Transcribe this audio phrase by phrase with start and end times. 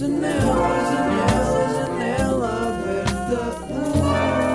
[0.00, 4.50] Janela, janela, janela aberta.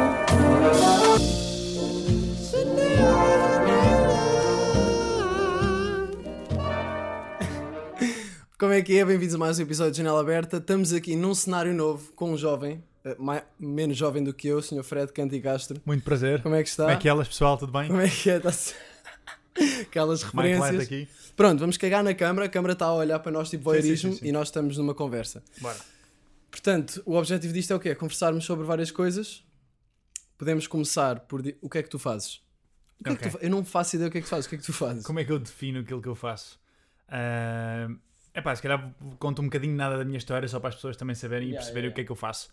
[8.58, 9.06] Como é que é?
[9.06, 10.58] Bem-vindos a mais um episódio de Janela Aberta.
[10.58, 14.58] Estamos aqui num cenário novo com um jovem, eh, mai- menos jovem do que eu,
[14.58, 14.84] o Sr.
[14.84, 15.82] Fred Canti Castro.
[15.86, 16.42] Muito prazer.
[16.42, 16.84] Como é que está?
[16.86, 17.58] Como é que elas, pessoal?
[17.58, 17.88] Tudo bem?
[17.88, 18.38] Como é que é?
[18.38, 18.74] Está-se-
[19.82, 20.84] Aquelas Mike Light referências.
[20.84, 21.08] aqui.
[21.36, 22.46] Pronto, vamos cagar na câmara.
[22.46, 24.28] A câmara está a olhar para nós tipo sim, voyeurismo sim, sim.
[24.28, 25.44] e nós estamos numa conversa.
[25.60, 25.78] Bora.
[26.50, 27.90] Portanto, o objetivo disto é o quê?
[27.90, 29.44] É Conversarmos sobre várias coisas.
[30.38, 31.42] Podemos começar por.
[31.62, 32.42] O que é que tu fazes?
[33.00, 34.30] O que é que tu fa- Eu não faço ideia o que é que tu
[34.30, 34.46] fazes.
[34.46, 35.06] O que é que tu fazes?
[35.06, 36.58] Como é que eu defino aquilo que eu faço?
[38.34, 40.98] É pá, se calhar conto um bocadinho nada da minha história só para as pessoas
[40.98, 42.50] também saberem e Yeah, perceberem yeah, o que é que eu faço.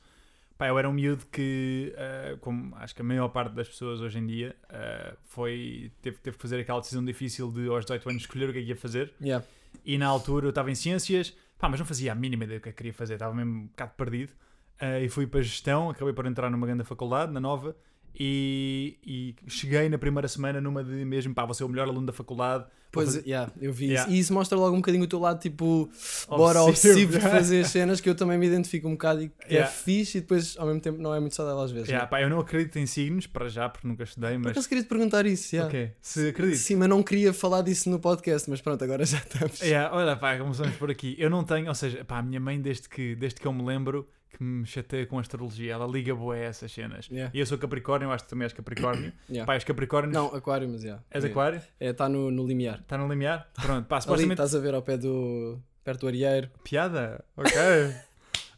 [0.62, 4.00] Pá, eu era um miúdo que, ah, como acho que a maior parte das pessoas
[4.00, 8.10] hoje em dia, ah, foi, teve, teve que fazer aquela decisão difícil de aos 18
[8.10, 9.12] anos escolher o que é que ia fazer.
[9.20, 9.44] Yeah.
[9.84, 12.62] E na altura eu estava em ciências, pá, mas não fazia a mínima ideia do
[12.62, 14.34] que é que queria fazer, estava mesmo um bocado perdido.
[14.78, 17.76] Ah, e fui para a gestão, acabei por entrar numa grande faculdade, na nova,
[18.18, 22.06] e, e cheguei na primeira semana numa de mesmo, pá, vou ser o melhor aluno
[22.06, 22.64] da faculdade.
[22.90, 24.02] Pois, fazer- yeah, eu vi Yeah.
[24.06, 24.14] isso.
[24.14, 25.88] E isso mostra logo um bocadinho o teu lado, tipo,
[26.28, 29.34] bora obsessivo de fazer as cenas que eu também me identifico um bocado e que
[29.46, 29.72] é Yeah.
[29.72, 31.88] fixe e depois ao mesmo tempo não é muito saudável às vezes.
[31.88, 32.10] Yeah, né?
[32.10, 34.50] pá, eu não acredito em signos, para já, porque nunca estudei, mas.
[34.52, 35.54] acaso queria te perguntar isso.
[35.56, 35.68] Yeah.
[35.70, 36.58] Ok, se acredito.
[36.58, 39.60] Sim, mas não queria falar disso no podcast, mas pronto, agora já estamos.
[39.62, 41.16] Yeah, olha, pá, começamos por aqui.
[41.18, 43.64] Eu não tenho, ou seja, pá, a minha mãe, desde que, desde que eu me
[43.64, 47.06] lembro, que me chateia com astrologia, ela liga boa a essas cenas.
[47.08, 47.30] Yeah.
[47.34, 49.12] E eu sou Capricórnio, acho que também és Capricórnio.
[49.28, 49.46] Yeah.
[49.46, 50.12] Pá, és Capricórnio?
[50.12, 51.00] Não, aquário, mas já.
[51.10, 51.28] És é.
[51.28, 51.60] Aquário?
[51.78, 52.80] Está no, no limiar.
[52.80, 53.48] Está no limiar?
[53.54, 54.34] Pronto, pá, supostamente.
[54.34, 55.58] estás a ver ao pé do.
[55.84, 56.50] perto do areeiro.
[56.64, 57.24] Piada?
[57.36, 57.52] Ok.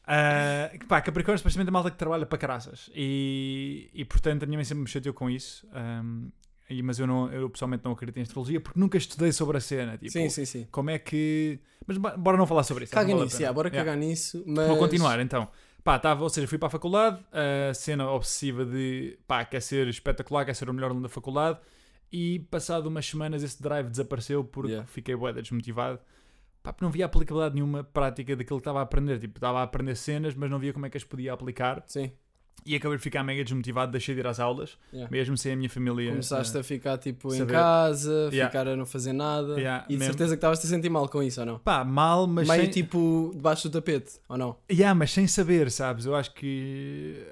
[0.07, 2.91] Ah, pá, Capricórnio supostamente é malta que trabalha para caraças.
[2.95, 5.67] E, e portanto a minha mãe sempre me chateou com isso.
[5.73, 6.31] E-
[6.83, 9.99] mas eu, não, eu pessoalmente não acredito em astrologia porque nunca estudei sobre a cena.
[9.99, 10.67] Tipo, sim, sim, sim.
[10.71, 11.61] Como é que.
[11.87, 12.93] Mas bo- bora não falar sobre isso.
[12.95, 13.43] Caga vale nisso, pena.
[13.45, 13.85] yeah, bora Yeah.
[13.91, 14.43] cagar nisso.
[14.47, 14.67] Mas...
[14.69, 15.49] Vou continuar então.
[15.83, 17.23] Pá, tava, ou seja, fui para a faculdade,
[17.71, 21.59] a cena obsessiva de pá, quer ser espetacular, quer ser o melhor aluno da faculdade,
[22.11, 24.89] e passado umas semanas esse drive desapareceu porque Yeah.
[24.89, 25.99] fiquei bué desmotivado.
[26.63, 29.19] Pá, porque não via aplicabilidade nenhuma prática daquilo que estava a aprender.
[29.21, 31.83] Tipo, estava a aprender cenas, mas não via como é que as podia aplicar.
[31.87, 32.11] Sim,
[32.67, 35.11] E acabei de ficar mega desmotivado, deixei de ir às aulas, yeah.
[35.11, 36.11] mesmo sem a minha família.
[36.11, 37.53] Começaste eh, a ficar tipo em saber.
[37.53, 38.47] casa, Yeah.
[38.51, 39.55] ficar a não fazer nada.
[39.59, 40.13] Yeah, e de mesmo.
[40.13, 41.59] certeza que estavas a sentir mal com isso, ou não?
[41.59, 42.71] Pá, mal, mas Meio sem...
[42.71, 44.57] tipo debaixo do tapete, ou não?
[44.73, 46.07] Yeah, mas sem saber, sabes?
[46.07, 47.23] Eu acho que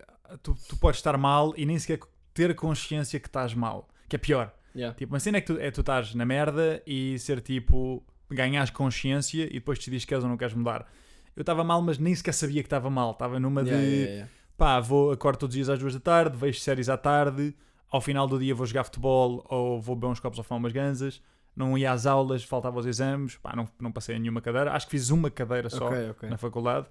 [0.42, 2.00] tu, tu podes estar mal e nem sequer
[2.34, 3.88] ter consciência que estás mal.
[4.08, 4.52] Que é pior.
[4.96, 8.70] Tipo, uma cena é que tu, é tu estás na merda e ser tipo, ganhas
[8.70, 10.86] consciência e depois decides que queres ou não queres mudar.
[11.34, 13.12] Eu estava mal, mas nem sequer sabia que estava mal.
[13.12, 14.24] Estava numa de.
[14.62, 17.52] Pá, vou, acordo todos os dias às duas da tarde, vejo séries à tarde,
[17.90, 20.72] ao final do dia vou jogar futebol ou vou beber uns copos ou fumar umas
[20.72, 21.20] ganzas.
[21.56, 24.72] Não ia às aulas, faltava aos exames, pá, não, não passei nenhuma cadeira.
[24.72, 26.28] Acho que fiz uma cadeira só Ok, ok.
[26.30, 26.86] na faculdade.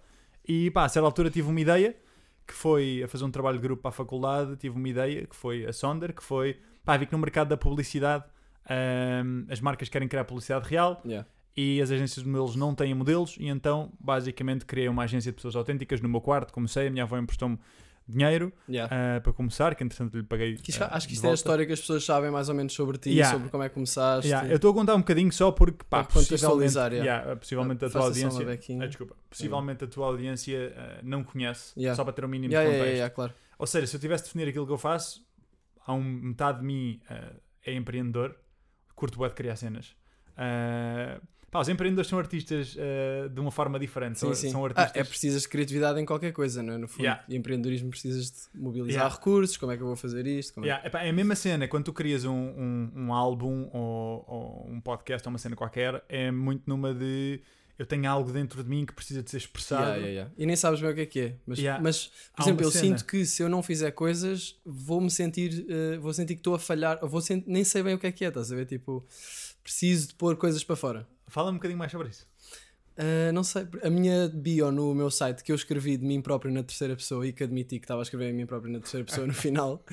[0.46, 1.96] E pá, a certa altura tive uma ideia,
[2.46, 5.36] que foi a fazer um trabalho de grupo para a faculdade, tive uma ideia, que
[5.36, 8.26] foi a Sonder, que foi, pá, vi que no mercado da publicidade
[8.70, 11.26] ahm, as marcas querem criar publicidade real Yeah.
[11.56, 15.36] E as agências de modelos não têm modelos e então basicamente criei uma agência de
[15.36, 17.60] pessoas autênticas no meu quarto, comecei, a minha avó emprestou-me
[18.08, 18.94] dinheiro Yeah.
[19.18, 21.34] ah, para começar, que entretanto lhe paguei Que isto- ah, acho que isto é a
[21.34, 23.32] história que as pessoas sabem mais ou menos sobre ti, Yeah.
[23.38, 24.28] sobre como é que começaste.
[24.30, 27.36] Yeah, eu estou a contar um bocadinho só porque, pá, Para possivelmente, yeah.
[27.36, 28.48] possivelmente a tua audiência.
[28.82, 29.16] Ah, desculpa.
[29.30, 33.14] Possivelmente a tua audiência ah, não conhece, só para ter um mínimo de contexto.
[33.16, 33.34] claro.
[33.60, 35.24] Ou seja, se eu tivesse de definir aquilo que eu faço,
[35.86, 37.00] há um, metade de mim
[37.66, 38.36] é empreendedor,
[38.96, 39.96] curto bué de criar cenas.
[40.36, 44.18] Ah, pá, os empreendedores são artistas ah, de uma forma diferente.
[44.20, 44.50] Sim, são, sim.
[44.52, 44.96] são Ah, artistas.
[44.96, 46.78] é precisas de criatividade em qualquer coisa, não é?
[46.78, 47.02] No fundo.
[47.04, 47.24] Yeah.
[47.30, 49.16] E empreendedorismo precisas de mobilizar Yeah.
[49.16, 50.54] recursos, como é que eu vou fazer isto?
[50.54, 53.70] como é- Yeah, epá, é a mesma cena, quando tu crias um, um, um álbum
[53.74, 57.42] ou, ou um podcast ou uma cena qualquer, é muito numa de
[57.80, 59.82] eu tenho algo dentro de mim que precisa de ser expressado.
[59.82, 60.34] Yeah, yeah, yeah.
[60.38, 61.36] E nem sabes bem o que é que é.
[61.48, 62.84] Mas, mas por Há exemplo, eu cena.
[63.00, 66.60] sinto que se eu não fizer coisas, vou-me sentir, eh, vou sentir que estou a
[66.60, 68.66] falhar, ou vou sentir, nem sei bem o que é que é, estás a ver?
[68.68, 69.04] Tipo,
[69.64, 71.08] preciso de pôr coisas para fora.
[71.28, 72.28] Fala um bocadinho mais sobre isso.
[72.98, 76.52] Ah, não sei, a minha bio no meu site que eu escrevi de mim próprio
[76.54, 79.06] na terceira pessoa e que admiti que estava a escrever a mim próprio na terceira
[79.06, 79.84] pessoa no final,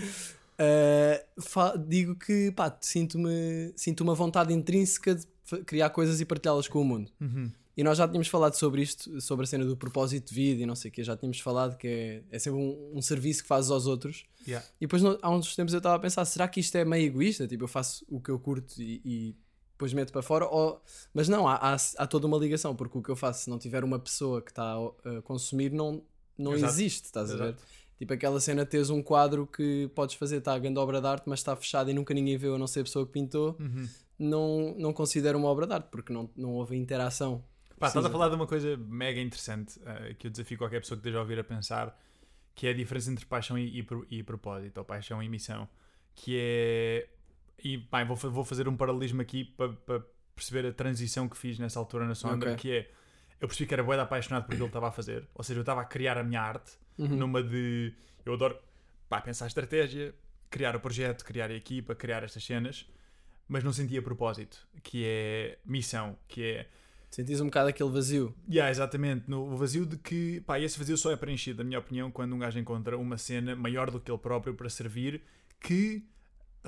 [1.41, 5.27] fa- digo que pá, sinto-me sinto uma vontade intrínseca de
[5.65, 7.11] criar coisas e partilhá-las com o mundo.
[7.21, 7.51] Uhum.
[7.77, 10.67] E nós já tínhamos falado sobre isto, sobre a cena do propósito de vida e
[10.67, 13.49] não sei o que, já tínhamos falado que é, é sempre um, um serviço que
[13.49, 14.25] fazes aos outros.
[14.47, 14.67] Yeah.
[14.81, 17.47] E depois, há uns tempos, eu estava a pensar: será que isto é meio egoísta?
[17.47, 19.37] Tipo, eu faço o que eu curto e, e
[19.79, 20.45] depois meto para fora?
[20.47, 20.83] Ou...
[21.15, 23.59] Mas não, há, há, há toda uma ligação, porque o que eu faço, se não
[23.61, 26.03] tiver uma pessoa que está a consumir, não,
[26.37, 26.73] não Exato.
[26.73, 27.45] existe, estás a ver?
[27.45, 27.63] Exato.
[27.97, 31.07] Tipo aquela cena de teres um quadro que podes fazer, está a grande obra de
[31.07, 33.57] arte, mas está fechado e nunca ninguém viu, a não ser a pessoa que pintou,
[33.59, 33.89] Uhum.
[34.19, 37.45] não, não considero uma obra de arte, porque não, não houve interação.
[37.79, 40.97] Pá, estás a falar de uma coisa mega interessante eh, que eu desafio qualquer pessoa
[40.97, 41.97] que esteja a ouvir a pensar,
[42.55, 43.87] que é a diferença entre paixão e, e,
[44.19, 45.69] e propósito, ou paixão e missão.
[46.17, 47.09] Que é.
[47.63, 50.01] E pá, vou, vou fazer um paralelismo aqui para
[50.35, 52.57] perceber a transição que fiz nessa altura na Sonda, Ok.
[52.57, 52.91] que é.
[53.41, 55.63] Eu percebi que era boeda apaixonado por aquilo que estava a fazer, ou seja, eu
[55.63, 57.09] estava a criar a minha arte Uhum.
[57.17, 57.93] numa de.
[58.25, 58.59] Eu adoro
[59.09, 60.13] pá, pensar estratégia,
[60.51, 62.87] criar o projeto, criar a equipa, criar estas cenas,
[63.47, 66.67] mas não sentia propósito, que é missão, que é.
[67.11, 68.35] Sentis um bocado aquele vazio.
[68.51, 71.79] Yeah, exatamente, no o vazio de que, pá, esse vazio só é preenchido, na minha
[71.79, 75.23] opinião, quando um gajo encontra uma cena maior do que ele próprio para servir
[75.61, 76.05] que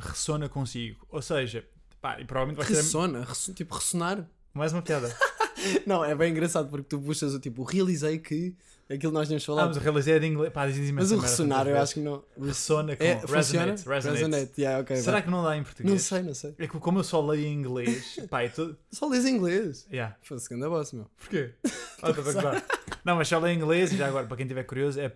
[0.00, 1.06] ressona consigo.
[1.10, 1.64] Ou seja,
[2.00, 4.26] pá, e provavelmente vai ser Ressona, resso- tipo ressonar.
[4.54, 5.14] mais uma piada.
[5.86, 8.54] Não, é bem engraçado porque tu puxas o tipo, realizei que
[8.90, 9.66] aquilo nós tínhamos Ah, falado.
[9.68, 12.24] mas eu realizei de inglês, pá, diz mas o ressonar eu acho que não.
[12.40, 14.08] Ressona com É, resonate, resonate.
[14.08, 15.92] Resonate, yeah, ok, Será que não dá em português?
[15.92, 16.54] Não sei, não sei.
[16.58, 18.76] É que como eu só leio em inglês, pá, é tudo...
[18.90, 19.86] Só lês em inglês.
[19.92, 20.16] Yeah.
[20.22, 21.06] Foda-se, grande boss, meu.
[21.18, 21.50] Porquê?
[22.02, 22.62] Ah, a.
[23.04, 25.12] Não, mas só leio em inglês e já agora, para quem estiver curioso, é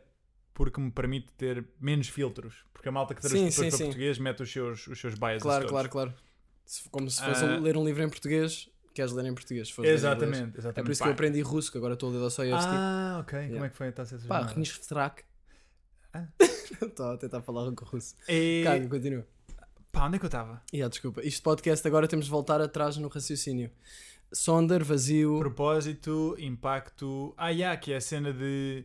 [0.55, 2.65] porque me permite ter menos filtros.
[2.73, 3.85] Porque a malta que traduz Sim, depois sim, para sim.
[3.87, 5.71] português mete os seus, os seus biases Claro, todos.
[5.73, 6.15] claro, claro.
[6.91, 7.57] Como se fosse Ah.
[7.59, 9.69] ler um livro em português, queres ler em português.
[9.69, 9.93] se ler.
[9.93, 10.79] Exatamente, exatamente.
[10.79, 11.05] É por isso Pá.
[11.07, 12.71] que eu aprendi russo, que agora estou a ler Dostoiévski.
[12.73, 13.39] Ah, ok.
[13.39, 13.67] Como Yeah.
[13.67, 14.55] é que foi a taça essa Pá, jornada?
[14.55, 15.25] Renistrak.
[16.13, 16.27] Ah.
[16.81, 18.15] Estou a tentar falar com o russo.
[18.29, 18.63] E...
[18.65, 19.27] Caga, continua.
[19.93, 20.63] Pá, onde é que eu estava?
[20.73, 21.23] Yeah, desculpa.
[21.23, 23.71] Isto podcast agora temos de voltar atrás no raciocínio.
[24.33, 25.39] Sonder, vazio.
[25.39, 27.35] Propósito, impacto.
[27.37, 28.85] Ah, yeah, que é a cena de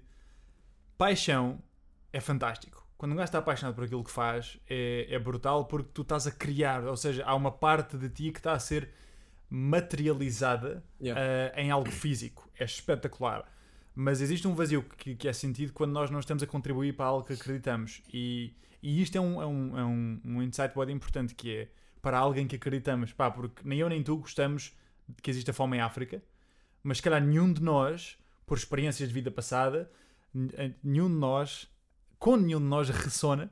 [0.99, 1.63] paixão
[2.11, 2.85] é fantástico.
[2.97, 6.27] Quando um gajo está apaixonado por aquilo que faz, é, é brutal porque tu estás
[6.27, 8.89] a criar, ou seja, há uma parte de ti que está a ser
[9.49, 11.19] materializada Yeah.
[11.21, 12.49] eh, em algo físico.
[12.59, 13.49] É espetacular.
[13.95, 17.05] Mas existe um vazio que, que é sentido quando nós não estamos a contribuir para
[17.05, 18.01] algo que acreditamos.
[18.13, 18.53] E,
[18.83, 21.67] e isto é um, é um, é um, um insight bem importante que é
[22.01, 23.13] para alguém que acreditamos.
[23.13, 24.73] Pá, porque nem eu nem tu gostamos
[25.07, 26.21] de que exista fome em África,
[26.83, 29.89] mas se calhar nenhum de nós, por experiências de vida passada,
[30.83, 31.67] nenhum de nós,
[32.17, 33.51] com nenhum de nós ressona,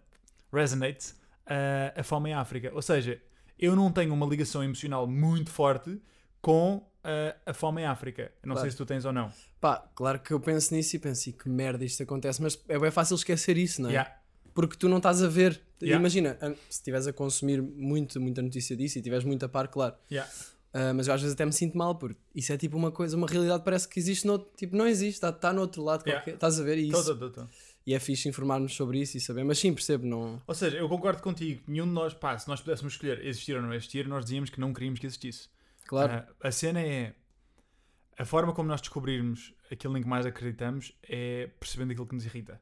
[0.52, 1.14] resonate,
[1.46, 2.72] eh, a fome em África.
[2.74, 3.22] Ou seja,
[3.58, 6.02] eu não tenho uma ligação emocional muito forte
[6.42, 8.32] com eh, a fome em África.
[8.44, 8.62] Não Claro.
[8.62, 9.32] sei se tu tens ou não.
[9.62, 12.78] Pá, claro que eu penso nisso e penso, "E que merda isto acontece, mas é
[12.78, 13.94] bem fácil esquecer isso, não é?
[13.94, 14.16] Yeah.
[14.54, 15.62] Porque tu não estás a ver.
[15.82, 16.00] Yeah.
[16.00, 16.38] Imagina,
[16.70, 19.96] se estiveres a consumir muito, muita notícia disso e estiveres muito a par, claro.
[20.12, 20.30] Yeah.
[20.74, 23.16] Ah, mas eu às vezes até me sinto mal, porque isso é tipo uma coisa,
[23.18, 26.20] uma realidade parece que existe no Tipo, não existe, está tá no outro lado Yeah.
[26.22, 26.36] qualquer.
[26.36, 26.78] Estás a ver?
[26.78, 27.48] E, Tô, isso, tô, tô,
[27.86, 29.44] e é fixe informarmos sobre isso e saber.
[29.46, 30.42] Mas sim, percebo, não.
[30.46, 31.62] Ou seja, eu concordo contigo.
[31.68, 34.60] Nenhum de nós, pá, se nós pudéssemos escolher existir ou não existir, nós dizíamos que
[34.60, 35.48] não queríamos que existisse.
[35.86, 36.12] Claro.
[36.14, 37.14] Ah, a cena é.
[38.20, 42.26] A forma como nós descobrirmos aquilo em que mais acreditamos é percebendo aquilo que nos
[42.26, 42.60] irrita.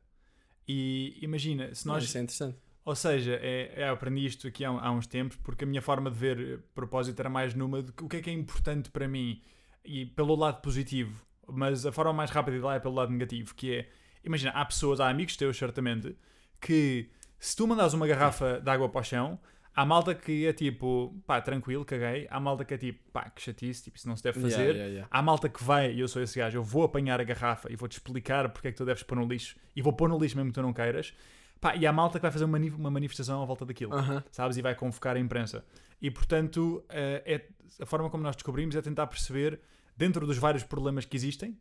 [0.68, 2.04] E imagina, se Não, nós.
[2.04, 2.58] isso é interessante.
[2.86, 5.82] Ou seja, é, é, eu aprendi isto aqui há, há uns tempos porque a minha
[5.82, 8.34] forma de ver eh, propósito era mais numa de que o que é que é
[8.34, 9.42] importante para mim
[9.84, 13.56] e pelo lado positivo, mas a forma mais rápida de lá é pelo lado negativo,
[13.56, 13.90] que é,
[14.24, 16.16] imagina, há pessoas, há amigos teus certamente,
[16.62, 17.10] que
[17.40, 19.40] se tu mandares uma garrafa de água para o chão,
[19.76, 23.42] há malta que é tipo, pá, tranquilo, caguei, há malta que é tipo, pá, que
[23.42, 25.08] chatice, tipo, isso não se deve fazer, Yeah, yeah, yeah.
[25.12, 27.76] Há malta que vai, e eu sou esse gajo, eu vou apanhar a garrafa e
[27.76, 30.36] vou-te explicar porque é que tu deves pôr no lixo e vou pôr no lixo
[30.36, 31.14] mesmo que tu não queiras.
[31.62, 34.24] Pá, e há malta que vai fazer uma uma manifestação à volta daquilo, Aham.
[34.32, 34.58] sabes?
[34.58, 35.66] E vai convocar a imprensa.
[36.02, 39.60] E portanto, eh, é, a forma como nós descobrimos é tentar perceber,
[39.98, 41.58] dentro dos vários problemas que existem,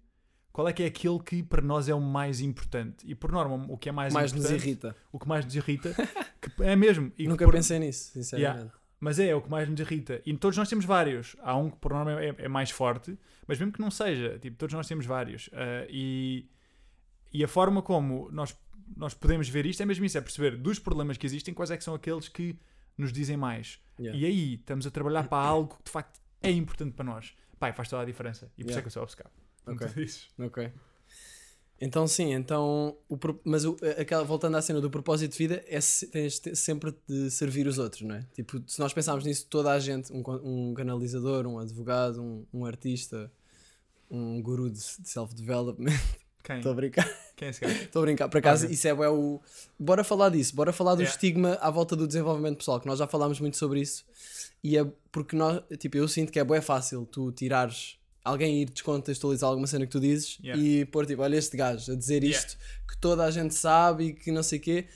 [0.53, 3.05] qual é que é aquele que para nós é o mais importante.
[3.09, 4.97] E por norma, o que é mais, Mais nos importante, irrita.
[5.13, 5.95] o que mais nos irrita,
[6.61, 7.11] é mesmo.
[7.19, 8.73] Nunca por- pensei nisso, sinceramente.
[9.01, 10.21] mas é, é o que mais nos irrita.
[10.27, 11.35] E todos nós temos vários.
[11.43, 14.57] Há um que por norma é, é mais forte, mas mesmo que não seja, tipo,
[14.57, 15.49] todos nós temos vários.
[15.53, 16.49] Ah, e,
[17.33, 18.57] e a forma como nós,
[18.97, 21.77] nós podemos ver isto é mesmo isso: é perceber dos problemas que existem, quais é
[21.77, 22.57] que são aqueles que
[22.97, 23.81] nos dizem mais.
[23.99, 24.19] Yeah.
[24.21, 27.33] E aí estamos a trabalhar para algo que de facto é importante para nós.
[27.59, 28.51] Pai, faz toda a diferença.
[28.59, 28.79] E por isso Yeah.
[28.79, 29.31] é que eu sou obcecado.
[29.67, 30.07] Ok.
[30.39, 30.73] Ok.
[31.81, 35.79] Então sim, então o mas o, aquela, voltando à cena do propósito de vida é
[36.13, 38.25] tens te- sempre de servir os outros, não é?
[38.33, 40.23] Tipo, se nós pensarmos nisso, toda a gente, um,
[40.71, 43.31] um canalizador, um advogado, um, um artista,
[44.09, 45.91] um guru de, de self-development,
[46.45, 46.57] Quem?
[46.59, 47.75] estou a brincar, Quem é esse gajo?
[47.83, 48.75] estou a brincar, por acaso Ok.
[48.75, 49.41] isso é, bué o...
[49.79, 51.15] Bora falar disso, bora falar do Yeah.
[51.15, 54.05] estigma à volta do desenvolvimento pessoal, que nós já falámos muito sobre isso,
[54.63, 58.71] e é porque nós, tipo, eu sinto que é bué fácil tu tirares alguém ir
[58.71, 60.63] descontextualizar alguma cena que tu dizes Yeah.
[60.63, 62.39] e pôr tipo, olha este gajo a dizer Yeah.
[62.47, 64.87] isto que toda a gente sabe e que não sei o quê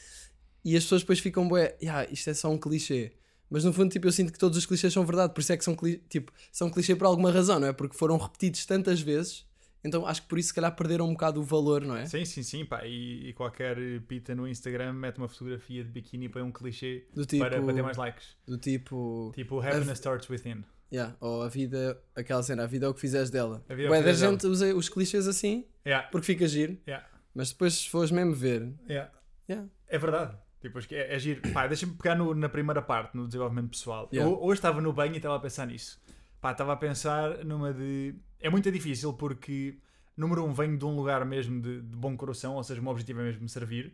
[0.65, 3.13] e as pessoas depois ficam bué, yeah, isto é só um clichê
[3.51, 5.57] mas no fundo tipo, eu sinto que todos os clichês são verdade por isso é
[5.57, 5.75] que são,
[6.09, 7.73] tipo, são clichê por alguma razão, não é?
[7.73, 9.45] Porque foram repetidos tantas vezes
[9.89, 12.07] então acho que por isso se calhar perderam um bocado o valor, não é?
[12.07, 12.65] Sim, sim, sim.
[12.65, 12.87] Pá.
[12.87, 17.39] E, e qualquer pita no Instagram mete uma fotografia de biquíni para um clichê tipo,
[17.45, 18.37] para, para ter mais likes.
[18.47, 20.65] do tipo Tipo, happiness starts within.
[20.93, 21.17] Yeah.
[21.21, 23.63] Ou a vida, aquela cena, a vida é o que fizeres dela.
[23.69, 27.07] A vida é que da gente usa os clichês assim Yeah, porque fica giro, yeah,
[27.35, 29.11] mas depois se fores mesmo ver, yeah.
[29.49, 29.69] yeah.
[29.87, 30.37] É verdade.
[30.61, 31.41] Tipo, é, é giro.
[31.53, 34.09] Pá, deixa-me pegar no- na primeira parte, no desenvolvimento pessoal.
[34.13, 34.31] Yeah.
[34.31, 36.01] Eu, hoje estava no banho e estava a pensar nisso.
[36.41, 38.15] Pá, estava a pensar numa de.
[38.41, 39.75] É muito difícil porque,
[40.17, 42.93] número um, venho de um lugar mesmo de, de bom coração, ou seja, o meu
[42.93, 43.93] objetivo é mesmo me servir.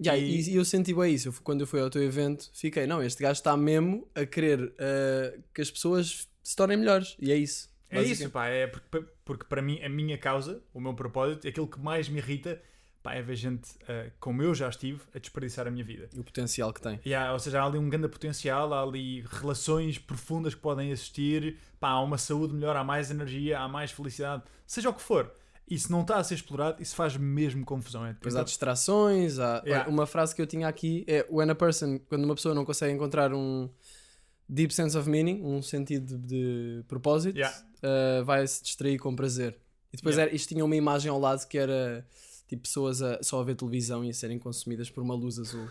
[0.00, 0.54] Yeah, E- e...
[0.56, 1.28] eu senti bem isso.
[1.28, 4.72] Eu quando eu fui ao teu evento, fiquei, não, este gajo está mesmo a querer
[4.78, 7.16] eh, que as pessoas se tornem melhores.
[7.18, 7.68] E é isso.
[7.90, 11.66] É isso, pá, é porque, porque para mim, a minha causa, o meu propósito, aquilo
[11.66, 12.60] que mais me irrita,
[13.08, 16.08] pá, é ver gente ah, como eu já estive a desperdiçar a minha vida.
[16.16, 17.00] O potencial que tem.
[17.04, 20.90] E há- ou seja, há ali um grande potencial, há ali relações profundas que podem
[20.90, 25.02] existir, pá, há uma saúde melhor, há mais energia, há mais felicidade, seja o que
[25.02, 25.32] for.
[25.70, 28.06] Isso não está a ser explorado, isso faz mesmo confusão.
[28.06, 29.38] É, Depois há distrações.
[29.38, 29.62] Há...
[29.66, 29.90] Yeah.
[29.90, 32.94] Uma frase que eu tinha aqui é: when a person, quando uma pessoa não consegue
[32.94, 33.68] encontrar um
[34.48, 37.54] deep sense of meaning, um sentido de, de propósito, Yeah.
[37.82, 39.58] eh, vai se distrair com prazer.
[39.92, 40.30] E depois Yeah.
[40.30, 42.06] era, isto tinha uma imagem ao lado que era
[42.48, 45.68] tipo pessoas a, só a ver televisão e a serem consumidas por uma luz azul.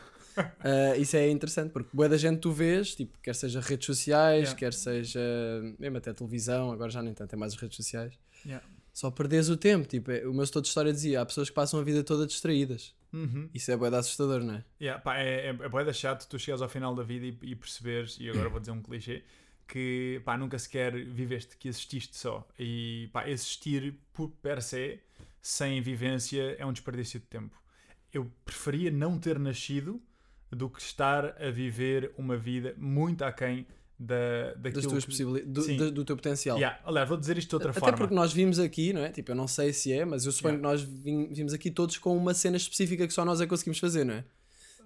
[0.64, 4.44] Eh, isso é interessante porque boa da gente tu vês, tipo, quer seja redes sociais,
[4.44, 4.56] Yeah.
[4.60, 5.20] quer seja
[5.80, 8.14] mesmo até televisão, agora já nem tanto, é mais as redes sociais.
[8.46, 8.66] Yeah.
[8.94, 11.56] Só perdes o tempo, tipo, é- o meu setor de história dizia, há pessoas que
[11.56, 12.96] passam a vida toda distraídas.
[13.14, 13.50] Uhum.
[13.54, 14.64] Isso é de assustador, não é?
[14.82, 17.38] Yeah, pá, é, é, é bué da chato tu chegares ao final da vida e,
[17.52, 19.24] e perceberes, e agora vou dizer um clichê,
[19.68, 22.48] que pá, nunca sequer viveste, que exististe só.
[22.60, 25.00] E pá, existir por per se,
[25.42, 27.56] sem vivência, é um desperdício de tempo.
[28.14, 30.02] Eu preferia não ter nascido
[30.52, 33.68] do que estar a viver uma vida muito aquém
[34.00, 35.12] da, Das tuas que...
[35.12, 36.56] possibilidades, do, do- teu potencial.
[36.58, 37.98] Yeah, aliás, vou dizer isto de outra Até forma.
[37.98, 39.10] porque nós vimos aqui, não é?
[39.10, 40.78] Tipo, eu não sei se é, mas eu suponho Yeah.
[40.80, 43.50] que nós vim- vimos aqui todos com uma cena específica que só nós é que
[43.50, 44.24] conseguimos fazer, não é?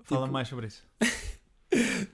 [0.05, 0.83] Fala tipo- mais sobre isso.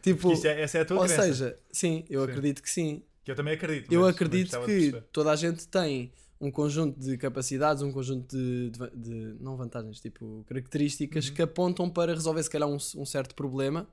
[0.01, 1.23] Tipo, isto é- essa é a tua ou crença.
[1.23, 2.29] seja, sim, eu Sim.
[2.31, 3.03] acredito que sim.
[3.23, 3.91] Que eu também acredito.
[3.91, 8.89] Eu acredito que toda a gente tem um conjunto de capacidades, um conjunto de, de
[8.95, 11.33] de- não vantagens, tipo características Uhum.
[11.35, 13.87] que apontam para resolver se calhar um, um certo problema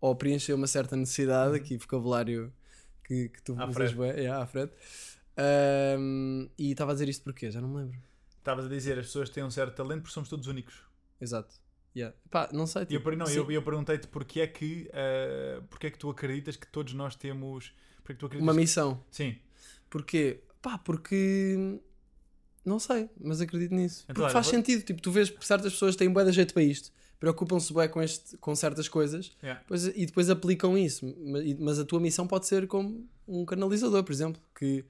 [0.00, 2.52] ou preencher uma certa necessidade, aqui vocabulário
[3.04, 3.60] que, que tu Uhum.
[3.62, 4.72] À usas bem, yeah, à frente.
[5.36, 7.50] Ahm, e estava a dizer isto porquê?
[7.50, 7.98] Já não me lembro.
[8.38, 10.74] Estavas a dizer, as pessoas têm um certo talento porque somos todos únicos.
[11.20, 11.54] Exato.
[11.96, 12.14] Yeah.
[12.30, 12.82] Pá, não sei.
[12.82, 15.98] E eu, Tipo, per- não, eu, eu perguntei-te porque é, que, ah, porque é que
[15.98, 17.72] tu acreditas que todos nós temos.
[18.02, 19.02] Porque é que uma que- missão.
[19.10, 19.36] Sim.
[19.88, 20.40] Porquê?
[20.64, 21.78] Pá, porque.
[22.64, 24.04] Não sei, mas acredito nisso.
[24.04, 24.82] Então, Porque faz vou- sentido.
[24.82, 26.90] Tipo, tu vês que certas pessoas têm bué de jeito para isto,
[27.20, 29.62] preocupam-se bué com, este, com certas coisas Yeah.
[29.94, 31.04] e depois aplicam isso.
[31.26, 34.40] Ma- e- Mas a tua missão pode ser como um canalizador, por exemplo.
[34.58, 34.82] Que,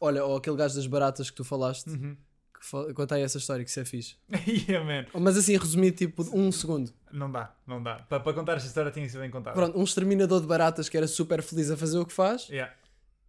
[0.00, 2.16] olha, ou aquele gajo das baratas que tu falaste, Uhum.
[2.60, 4.14] que fa- conta aí essa história que isso é fixe.
[4.78, 5.20] yeah, man.
[5.20, 6.92] Mas assim, resumido, tipo, um segundo.
[7.12, 7.96] Não dá, não dá.
[8.08, 9.56] Para, para contar esta história tinha que ser bem contada.
[9.56, 12.72] Pronto, um exterminador de baratas que era super feliz a fazer o que faz Yeah.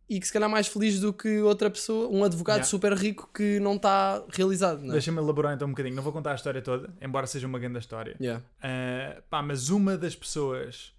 [0.07, 2.69] E que se calhar mais feliz do que outra pessoa, um advogado Yeah.
[2.69, 4.93] super rico que não está realizado, não é?
[4.93, 5.95] Deixa-me elaborar então um bocadinho.
[5.95, 8.15] Não vou contar a história toda, embora seja uma grande história.
[8.21, 8.43] Yeah.
[8.61, 10.93] Ah, pá, mas uma das pessoas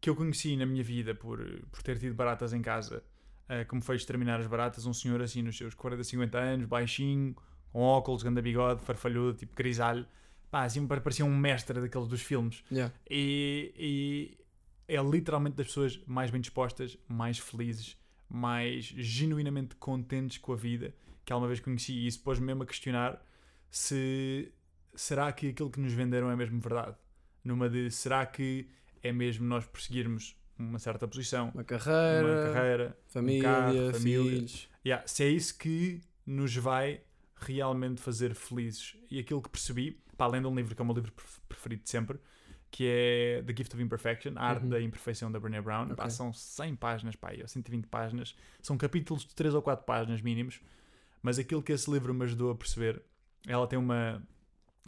[0.00, 1.38] que eu conheci na minha vida por,
[1.72, 3.02] por ter tido baratas em casa,
[3.48, 7.34] ah, como foi exterminar as baratas, um senhor assim nos seus 40, 50 anos, baixinho,
[7.72, 10.06] com óculos, ganda bigode, farfalhudo, tipo grisalho,
[10.50, 12.62] pá, assim parecia um mestre daqueles dos filmes.
[12.70, 12.92] Yeah.
[13.10, 14.38] E, e
[14.94, 17.96] é literalmente das pessoas mais bem dispostas, mais felizes,
[18.28, 21.92] mais genuinamente contentes com a vida que alguma vez conheci.
[21.92, 23.22] E isso pôs-me mesmo a questionar
[23.70, 24.52] se
[24.94, 26.96] será que aquilo que nos venderam é mesmo verdade?
[27.44, 28.68] Numa de será que
[29.02, 34.22] é mesmo nós perseguirmos uma certa posição, Uma carreira, uma carreira, família, carro, família.
[34.30, 34.68] filhos.
[34.84, 37.02] Yeah, se é isso que nos vai
[37.36, 38.96] realmente fazer felizes.
[39.10, 41.40] E aquilo que percebi, pá, além de um livro que é o meu livro pref-
[41.48, 42.18] preferido de sempre,
[42.70, 44.70] que é The Gift of Imperfection, A Arte Uhum.
[44.70, 45.88] da Imperfeição da Brené Brown.
[45.88, 46.10] Pá, Ok.
[46.10, 48.34] são 100 páginas, pá, ou 120 páginas.
[48.62, 50.60] São capítulos de 3 ou 4 páginas mínimos.
[51.22, 53.02] Mas aquilo que esse livro me ajudou a perceber,
[53.46, 54.22] ela tem uma...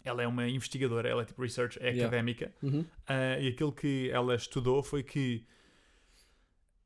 [0.05, 2.05] Ela é uma investigadora, ela é tipo research, é Yeah.
[2.07, 2.53] académica.
[2.63, 2.85] Uhum.
[3.07, 5.45] Ah, e aquilo que ela estudou foi que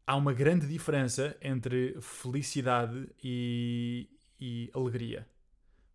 [0.07, 4.09] há uma grande diferença entre felicidade e,
[4.41, 5.27] e alegria.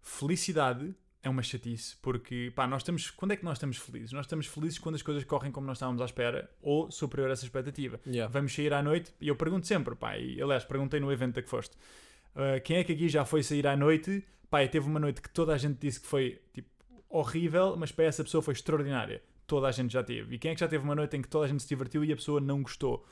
[0.01, 3.09] Felicidade é uma chatice, porque pá, nós estamos.
[3.11, 4.11] Quando é que nós estamos felizes?
[4.13, 7.33] Nós estamos felizes quando as coisas correm como nós estávamos à espera ou superior a
[7.33, 7.99] essa expectativa.
[8.05, 8.31] Yeah.
[8.31, 11.41] Vamos sair à noite e eu pergunto sempre, pá, e aliás, perguntei no evento a
[11.43, 11.75] que foste.
[12.35, 14.23] ah, quem é que aqui já foi sair à noite?
[14.49, 16.69] Pá, e teve uma noite que toda a gente disse que foi tipo
[17.09, 19.21] horrível, mas para essa pessoa foi extraordinária.
[19.45, 20.35] Toda a gente já teve.
[20.35, 22.03] E quem é que já teve uma noite em que toda a gente se divertiu
[22.05, 23.05] e a pessoa não gostou?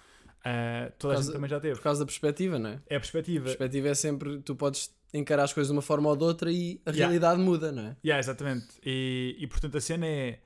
[0.44, 1.76] Ah, toda a causa- gente também já teve.
[1.76, 2.82] Por causa da perspectiva, não é?
[2.88, 3.46] É a perspectiva.
[3.46, 6.52] A perspectiva é sempre, tu podes encarar as coisas de uma forma ou de outra
[6.52, 7.08] e a Yeah.
[7.08, 7.96] realidade muda, não é?
[8.04, 8.68] Yeah, exatamente.
[8.86, 10.40] E, e portanto a cena é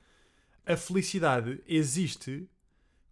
[0.65, 2.47] a felicidade existe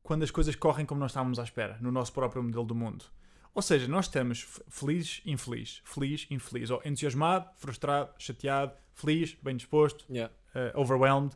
[0.04, 3.06] quando as coisas correm como nós estávamos à espera, no nosso próprio modelo do mundo.
[3.54, 10.06] Ou seja, nós estamos feliz, infeliz, feliz, infeliz, ou entusiasmado, frustrado, chateado, feliz, bem disposto,
[10.10, 10.32] Yeah.
[10.56, 11.36] uh, overwhelmed.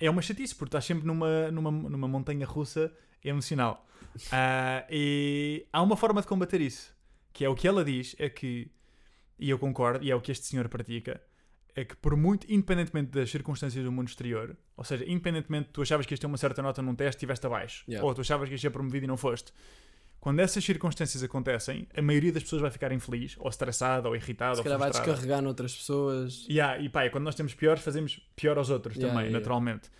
[0.00, 2.92] É uma chatice, porque estás sempre numa, numa, numa montanha russa
[3.24, 3.86] emocional.
[4.30, 6.94] Ah, e há uma forma de combater isso,
[7.32, 8.70] que é o que ela diz, é que,
[9.38, 11.20] e eu concordo, e é o que este senhor pratica,
[11.74, 15.82] é que por muito, independentemente das circunstâncias do mundo exterior, ou seja, independentemente de tu
[15.82, 18.06] achavas que isto é uma certa nota num teste e estiveste abaixo, Yeah.
[18.06, 19.52] ou tu achavas que isto ia promovido e não foste,
[20.20, 24.54] quando essas circunstâncias acontecem, a maioria das pessoas vai ficar infeliz, ou estressada, ou irritada,
[24.54, 26.46] Se ou calhar vai descarregar noutras pessoas.
[26.48, 29.90] Yeah, e pá, quando nós temos piores, fazemos pior aos outros Yeah, também, yeah, naturalmente.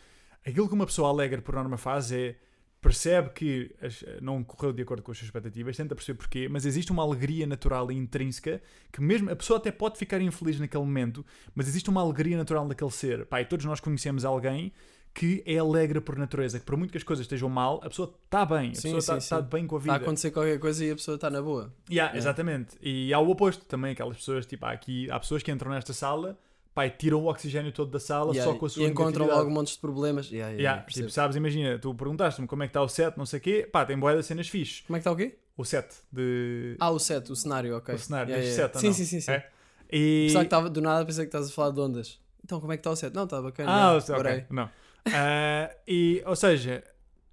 [0.47, 2.37] Aquilo que uma pessoa alegre por norma faz é
[2.83, 3.75] percebe que
[4.21, 7.47] não correu de acordo com as suas expectativas, tenta perceber porquê, mas existe uma alegria
[7.47, 8.61] natural e intrínseca
[8.93, 11.25] que mesmo a pessoa até pode ficar infeliz naquele momento,
[11.55, 13.27] mas existe uma alegria natural daquele ser.
[13.41, 14.73] E todos nós conhecemos alguém
[15.15, 18.13] que é alegre por natureza, que por muito que as coisas estejam mal, a pessoa
[18.25, 19.49] está bem, a Sim, pessoa está está sim.
[19.49, 20.05] bem com a Está a vida.
[20.07, 21.65] acontecer qualquer coisa e a pessoa está na boa.
[21.89, 22.17] Yeah, Yeah.
[22.19, 22.77] Exatamente.
[22.83, 25.93] E há o oposto também, aquelas pessoas, tipo, há aqui há pessoas que entram nesta
[25.93, 26.39] sala,
[26.77, 29.51] e tiram o oxigênio todo da sala Yeah, só com a sua e encontram logo
[29.51, 30.31] montes de problemas.
[30.31, 33.27] Yeah, yeah, Yeah, tipo, sabes, imagina, tu perguntaste-me como é que está o set, não
[33.27, 34.83] sei o quê, pá, tem boia de cenas fixe.
[34.85, 35.39] Como é que está o quê?
[35.57, 36.77] O set de.
[36.81, 37.95] Ah, o set, o cenário, ok.
[37.95, 38.95] o cenário, Yeah, yeah, set, Sim, não?
[38.95, 39.31] sim, sim, sim.
[39.31, 39.49] É?
[39.91, 40.25] E...
[40.29, 42.19] Pensava que estava do nada, pensei que estás a falar de ondas.
[42.43, 43.15] Então, como é que está o set?
[43.15, 43.71] Não, está bacana.
[43.71, 44.47] Ah, yeah, o set, ok, adorei.
[44.51, 44.71] não.
[45.13, 46.83] Ah, e, ou seja,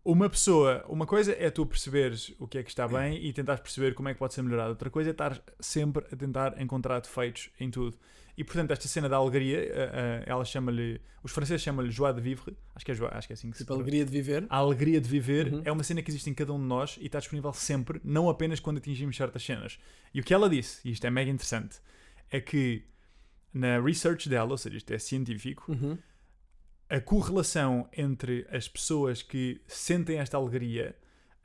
[0.04, 3.62] uma pessoa, uma coisa é tu perceberes o que é que está bem e tentares
[3.62, 4.72] perceber como é que pode ser melhorado.
[4.72, 7.98] Outra coisa é estar sempre a tentar encontrar defeitos em tudo.
[8.40, 12.22] E portanto, esta cena da alegria, ah, ah, ela chama-lhe, os franceses chamam-lhe joie de
[12.22, 14.46] vivre, acho que é, joie, acho que é assim que se Tipo, alegria de viver.
[14.50, 15.62] A alegria de viver Uhum.
[15.66, 18.30] é uma cena que existe em cada um de nós e está disponível sempre, não
[18.30, 19.78] apenas quando atingimos certas cenas.
[20.14, 21.80] E o que ela disse, e isto é mega interessante,
[22.32, 22.86] é que
[23.54, 25.98] na research dela, ou seja, isto é científico, Uhum.
[26.90, 30.96] a correlação entre as pessoas que sentem esta alegria, eh,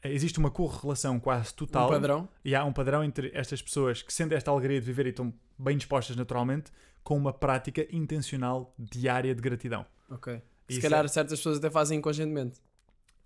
[0.05, 1.89] existe uma correlação quase total.
[1.89, 2.29] Um padrão.
[2.45, 5.33] E há um padrão entre estas pessoas que sentem esta alegria de viver e estão
[5.59, 6.71] bem dispostas naturalmente,
[7.03, 9.85] com uma prática intencional diária de gratidão.
[10.11, 10.35] Ok.
[10.69, 12.59] Se Isso calhar é- certas pessoas até fazem inconscientemente.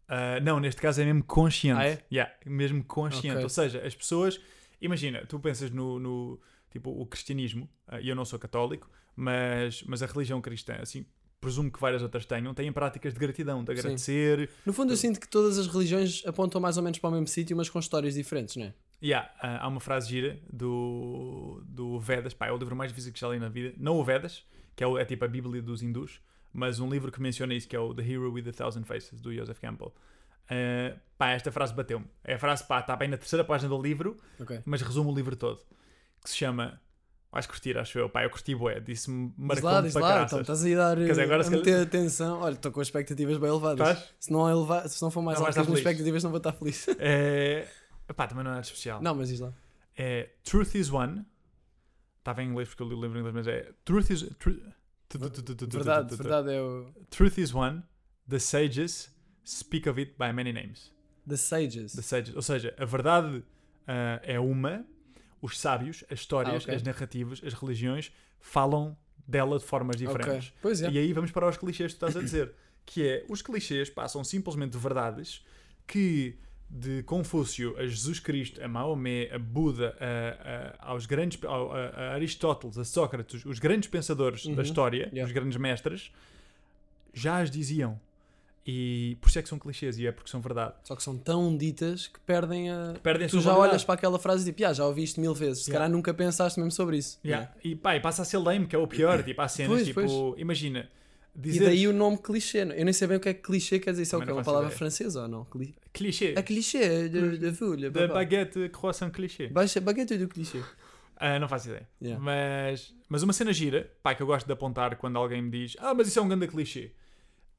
[0.09, 1.81] Ah, não, neste caso é mesmo consciente.
[1.81, 2.02] Ah, é?
[2.11, 3.35] Yeah, mesmo consciente.
[3.37, 3.42] Ok.
[3.44, 4.40] Ou seja, as pessoas.
[4.81, 5.98] Imagina, tu pensas no.
[5.98, 10.76] no- tipo, o cristianismo, ah, e eu não sou católico, mas, mas a religião cristã,
[10.81, 11.07] assim,
[11.40, 13.79] presumo que várias outras tenham, têm práticas de gratidão, de Sim.
[13.81, 14.51] agradecer.
[14.66, 17.29] No fundo, eu sinto que todas as religiões apontam mais ou menos para o mesmo
[17.29, 18.74] sítio, mas com histórias diferentes, não é?
[19.03, 23.12] Yeah, ah, há uma frase gira do, do Vedas, pá, é o livro mais difícil
[23.12, 23.72] que já li na vida.
[23.79, 26.20] Não o Vedas, que é, o- é tipo a Bíblia dos hindus,
[26.53, 29.20] mas um livro que menciona isso, que é o The Hero with a Thousand Faces,
[29.20, 29.94] do Joseph Campbell.
[30.51, 32.07] Ah, pá, esta frase bateu-me.
[32.24, 34.61] É a frase, pá, está bem na terceira página do livro, Ok.
[34.64, 35.61] mas resume o livro todo.
[36.22, 36.81] Que se chama.
[37.30, 38.08] Vais curtir, acho eu.
[38.08, 38.80] Pá, eu curti bué.
[38.80, 40.32] Disse-me Diz marcou lá, diz para lá, caraças.
[40.32, 42.40] então estás a dar Quer dizer, agora a meter atenção.
[42.40, 43.88] Olha, estou com expectativas bem elevadas.
[43.88, 44.14] Estás?
[44.18, 44.88] Se não, eleva...
[44.88, 46.86] se não for mais Não alto que as expectativas, não vou estar feliz.
[46.98, 47.68] É...
[48.16, 49.02] Pá, também não é nada especial.
[49.02, 49.52] não, mas diz lá.
[49.96, 51.26] É Truth is One.
[52.18, 54.22] Estava em inglês porque eu li o livro em inglês, mas é Truth is.
[55.70, 56.90] Verdade, verdade é o.
[57.10, 57.82] Truth is one.
[58.28, 59.10] The sages
[59.44, 60.92] speak of it by many names.
[61.26, 61.92] The Sages.
[61.92, 62.34] The sages.
[62.34, 63.44] Ou seja, a verdade
[63.86, 64.84] ah, é uma.
[65.40, 66.74] Os sábios, as histórias, Ah, ok.
[66.74, 68.96] as narrativas, as religiões falam
[69.27, 70.48] dela de formas diferentes.
[70.48, 70.53] Ok.
[70.62, 70.90] Pois é.
[70.90, 72.53] E aí vamos para os clichês que tu estás a dizer.
[72.90, 75.44] que é, os clichês passam simplesmente verdades
[75.87, 76.38] que
[76.70, 82.14] de Confúcio a Jesus Cristo, a Maomé, a Buda, a, a- aos grandes, a, a
[82.14, 84.55] Aristóteles, a Sócrates, os grandes pensadores Uhum.
[84.55, 85.24] da história, Yeah.
[85.27, 86.11] os grandes mestres,
[87.12, 88.01] já as diziam.
[88.70, 90.74] E por isso é que são clichês e é porque são verdade.
[90.85, 92.94] Só que são tão ditas que perdem a.
[93.02, 93.70] Perdem a Tu já validade.
[93.70, 95.64] olhas para aquela frase e tipo, "Ah, já ouviste mil vezes.
[95.64, 95.87] Se Yeah.
[95.87, 97.18] calhar nunca pensaste mesmo sobre isso.
[97.24, 97.50] Yeah.
[97.64, 99.22] E pá, e passa a ser lame, que é o pior.
[99.24, 100.38] Tipo, há cenas, Pois, tipo, pois.
[100.40, 100.87] imagina,
[101.42, 102.59] E daí o nome clichê.
[102.62, 104.02] Eu nem sei bem o que é que clichê quer dizer.
[104.02, 104.31] Isso é que?
[104.31, 104.76] É uma palavra ideia.
[104.78, 105.44] francesa ou não?
[105.46, 105.74] Cli...
[105.92, 107.90] clichê, É clichê de, de folha.
[107.90, 109.46] da baguete croissant clichê.
[109.48, 110.61] Baixa baguete do clichê.
[111.16, 111.88] Ah, não faço ideia.
[112.02, 112.22] Yeah.
[112.22, 115.74] Mas, mas uma cena gira, pá, que eu gosto de apontar quando alguém me diz
[115.81, 116.90] Ah, mas isso é um grande clichê.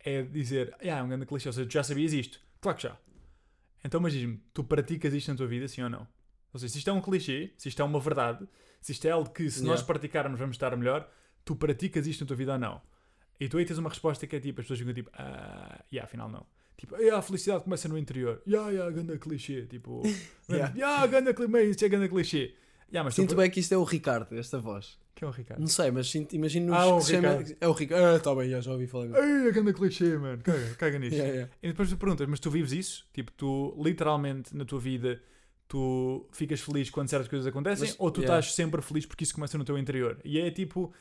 [0.03, 2.39] É dizer, ah, é um grande clichê, ou seja, tu já sabias isto.
[2.61, 2.97] Claro que já.
[3.83, 6.07] Então, mas diz-me, tu praticas isto na tua vida, sim ou não?
[6.53, 8.47] Ou seja, se isto é um clichê, se isto é uma verdade,
[8.81, 9.85] se isto é algo que, se nós Yeah.
[9.87, 11.09] praticarmos, vamos estar melhor,
[11.45, 12.81] tu praticas isto na tua vida ou não?
[13.39, 16.05] E tu aí tens uma resposta que é tipo, as pessoas ficam tipo, ah, yeah,
[16.05, 16.45] afinal não.
[16.77, 18.41] Tipo, "Yeah, a felicidade começa no interior.
[18.47, 19.65] Yeah, yeah, ganda clichê.
[19.65, 20.01] Tipo,
[20.49, 20.73] Yeah.
[20.75, 22.55] yeah, ganda clichê, isso é ganda clichê.
[22.91, 24.97] Yeah, mas tu Sinto bem que isto é o Ricardo, esta voz.
[25.19, 25.59] Que é o Ricardo?
[25.59, 27.29] Não sei, mas sinto, imagino Ah, que o se chama.
[27.29, 27.57] Ricardo.
[27.59, 28.05] É o Ricardo.
[28.05, 29.19] Ah, está bem, já, já ouvi falar.
[29.19, 30.41] Ai, a grande clichê, mano.
[30.41, 31.15] Caga, caga nisso.
[31.19, 31.53] Yeah, yeah.
[31.61, 33.05] E depois tu perguntas, mas tu vives isso?
[33.13, 35.21] Tipo, tu literalmente na tua vida
[35.67, 38.39] tu ficas feliz quando certas coisas acontecem Mas, ou tu yeah.
[38.39, 40.17] estás sempre feliz porque isso começa no teu interior?
[40.23, 40.91] E é tipo,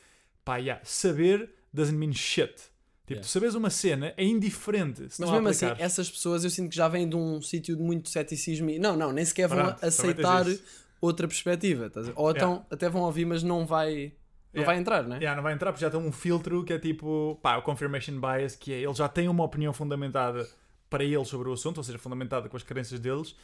[0.45, 2.53] pá, yeah, saber doesn't mean shit.
[2.55, 2.69] Tipo,
[3.11, 3.27] Yeah.
[3.27, 6.89] tu sabes uma cena é indiferente Mas mesmo assim, essas pessoas eu sinto que já
[6.89, 8.79] vêm de um sítio de muito ceticismo e.
[8.79, 10.45] Não, não, nem sequer vão Pronto, aceitar.
[11.01, 11.87] Outra perspectiva.
[11.87, 12.13] estás a?
[12.17, 14.13] Ou então até vão ouvir, mas não vai,
[14.53, 14.67] não Yeah.
[14.73, 15.17] vai entrar, né?
[15.17, 18.21] Yeah, não vai entrar porque já tem um filtro que é tipo, pá, o confirmation
[18.21, 20.49] bias, que é, eles já têm uma opinião fundamentada
[20.91, 23.37] para eles sobre o assunto, ou seja, fundamentada com as crenças deles,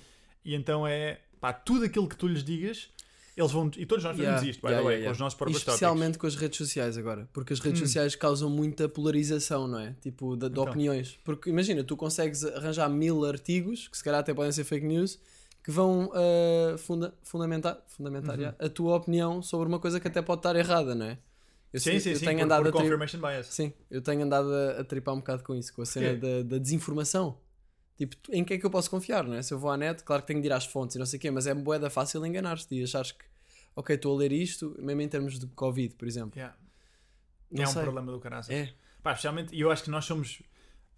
[0.44, 2.88] e então é, pá, tudo aquilo que tu lhes digas,
[3.36, 5.16] eles vão, e todos nós fazemos Yeah, isto, by yeah, the way, yeah, com os
[5.18, 5.24] yeah.
[5.24, 5.74] nossos próprios tópicos.
[5.74, 7.84] especialmente com as redes sociais agora, porque as redes Hum.
[7.86, 9.94] sociais causam muita polarização, não é?
[10.00, 10.64] Tipo, de, de Então.
[10.64, 11.18] opiniões.
[11.22, 15.18] Porque imagina, tu consegues arranjar mil artigos, que se calhar até podem ser fake news,
[15.64, 18.52] que vão ah, funda fundamentar, fundamentar Uhum.
[18.58, 21.18] a tua opinião sobre uma coisa que até pode estar errada, não é?
[21.72, 23.46] Eu, Sim, sim, eu sim, tenho por, andado por tri- confirmation bias.
[23.48, 26.42] Sim, eu tenho andado a, a tripar um bocado com isso, com a cena da,
[26.44, 27.36] da desinformação.
[27.96, 29.42] Tipo, em que é que eu posso confiar, não é?
[29.42, 31.16] Se eu vou à net, claro que tenho de ir às fontes e não sei
[31.16, 33.24] o quê, mas é boeda fácil enganar-te e achares que,
[33.74, 36.38] ok, estou a ler isto, mesmo em termos de Covid, por exemplo.
[36.38, 36.56] Yeah.
[37.56, 37.82] É um sei.
[37.82, 38.54] problema do caraças.
[38.54, 38.72] É,
[39.02, 40.42] Pá, especialmente, e eu acho que nós somos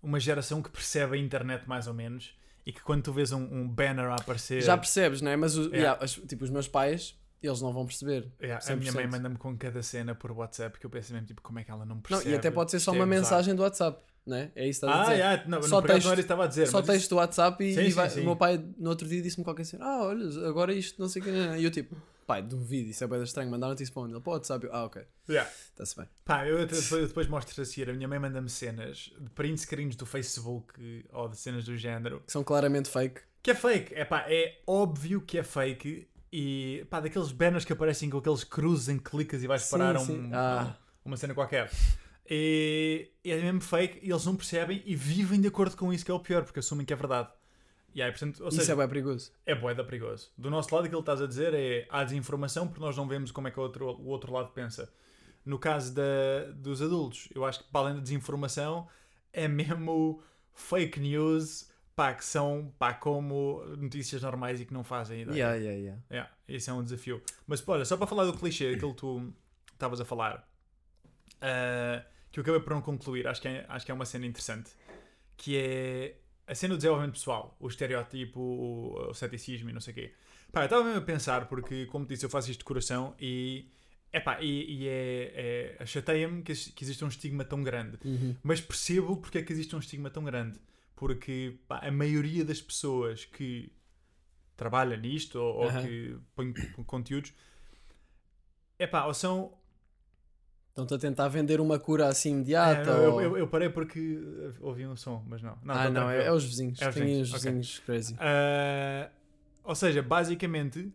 [0.03, 2.35] uma geração que percebe a internet mais ou menos,
[2.67, 4.61] e que quando tu vês um, um banner a aparecer...
[4.61, 5.37] já percebes, não é?
[5.37, 5.77] Mas o- Yeah.
[5.79, 8.29] yeah, as- tipo, os meus pais, eles não vão perceber.
[8.43, 8.95] Yeah, a minha 100%.
[8.97, 11.71] mãe manda-me com cada cena por WhatsApp que eu penso mesmo, tipo, como é que
[11.71, 12.31] ela não Não, percebe?
[12.31, 13.21] e até pode ser só é uma bizarro.
[13.23, 14.51] mensagem do WhatsApp, não é?
[14.57, 15.17] É isso que estás a Ah, dizer.
[15.19, 16.67] yeah, não, Só texto, não era isso que estava a dizer.
[16.67, 18.21] Só texto do WhatsApp e, Sim, e sim, vai- sim.
[18.23, 19.85] o meu pai no outro dia disse-me qualquer cena.
[19.85, 21.31] Ah, olha, agora isto, não sei o que.
[21.31, 23.51] E eu tipo, pai, duvido, isso é bem estranho.
[23.51, 24.13] Mandaram-te isso para onde?
[24.15, 24.67] Ele, para o WhatsApp.
[24.67, 25.51] Eu, Ah, ok, Yeah.
[25.71, 26.07] está-se bem.
[26.25, 27.91] Pá, eu depois, depois mostro-te a seguir.
[27.91, 32.21] A minha mãe manda-me cenas de print screens do Facebook ou de cenas do género.
[32.27, 33.21] Que são claramente fake.
[33.43, 33.95] Que é fake.
[33.95, 36.09] É pá, é óbvio que é fake.
[36.33, 39.99] E pá, daqueles banners que aparecem com aqueles cruzes em clicas e vais Sim, parar
[40.01, 40.19] sim.
[40.27, 40.77] um, Ah.
[41.05, 41.71] uma cena qualquer.
[42.29, 46.05] E, e é mesmo fake e eles não percebem e vivem de acordo com isso,
[46.05, 47.29] que é o pior, porque assumem que é verdade.
[48.03, 49.33] Aí, portanto, Isso seja, é bem perigoso.
[49.45, 50.31] é boeda perigoso.
[50.37, 53.31] Do nosso lado, aquilo que estás a dizer é há desinformação porque nós não vemos
[53.31, 54.93] como é que o outro, o outro lado pensa.
[55.45, 58.89] No caso da, dos adultos, eu acho que para além da desinformação,
[59.33, 60.23] é mesmo
[60.55, 65.37] fake news, pá, que são pá, como notícias normais e que não fazem ideia.
[65.37, 66.03] Yeah, yeah, yeah.
[66.11, 67.23] Yeah, esse é um desafio.
[67.47, 69.33] Mas olha, só para falar do clichê, aquilo que tu
[69.73, 70.49] estavas a falar,
[71.41, 74.27] ah, que eu acabei por não concluir, acho que, é, acho que é uma cena
[74.27, 74.71] interessante,
[75.37, 79.93] que é a cena do desenvolvimento pessoal, o estereótipo, o, o ceticismo e não sei
[79.93, 80.13] o quê.
[80.53, 83.69] Pá, eu estava mesmo a pensar, porque, como disse, eu faço isto de coração e,
[84.13, 87.99] epá, e, e é, é, chateia-me que, que exista um estigma tão grande.
[88.05, 88.37] Uhum.
[88.43, 90.59] Mas percebo porque é que existe um estigma tão grande.
[90.95, 93.71] Porque pá, a maioria das pessoas que
[94.57, 95.83] trabalha nisto ou, ou Aham.
[95.83, 96.53] que põe
[96.87, 97.35] conteúdos
[98.79, 99.53] é pá, ou são.
[100.77, 102.91] Estão-te a tentar vender uma cura assim É, imediata.
[102.91, 103.23] eu, ou...
[103.23, 105.57] eu- eu parei porque uh, ouvi um som, mas não.
[105.65, 106.23] não ah, tá não, é, tranquilo.
[106.29, 106.83] é os vizinhos.
[106.83, 108.15] É os Tem vizinhos, os vizinhos crazy.
[108.21, 109.09] Ah,
[109.65, 110.93] ou seja, basicamente,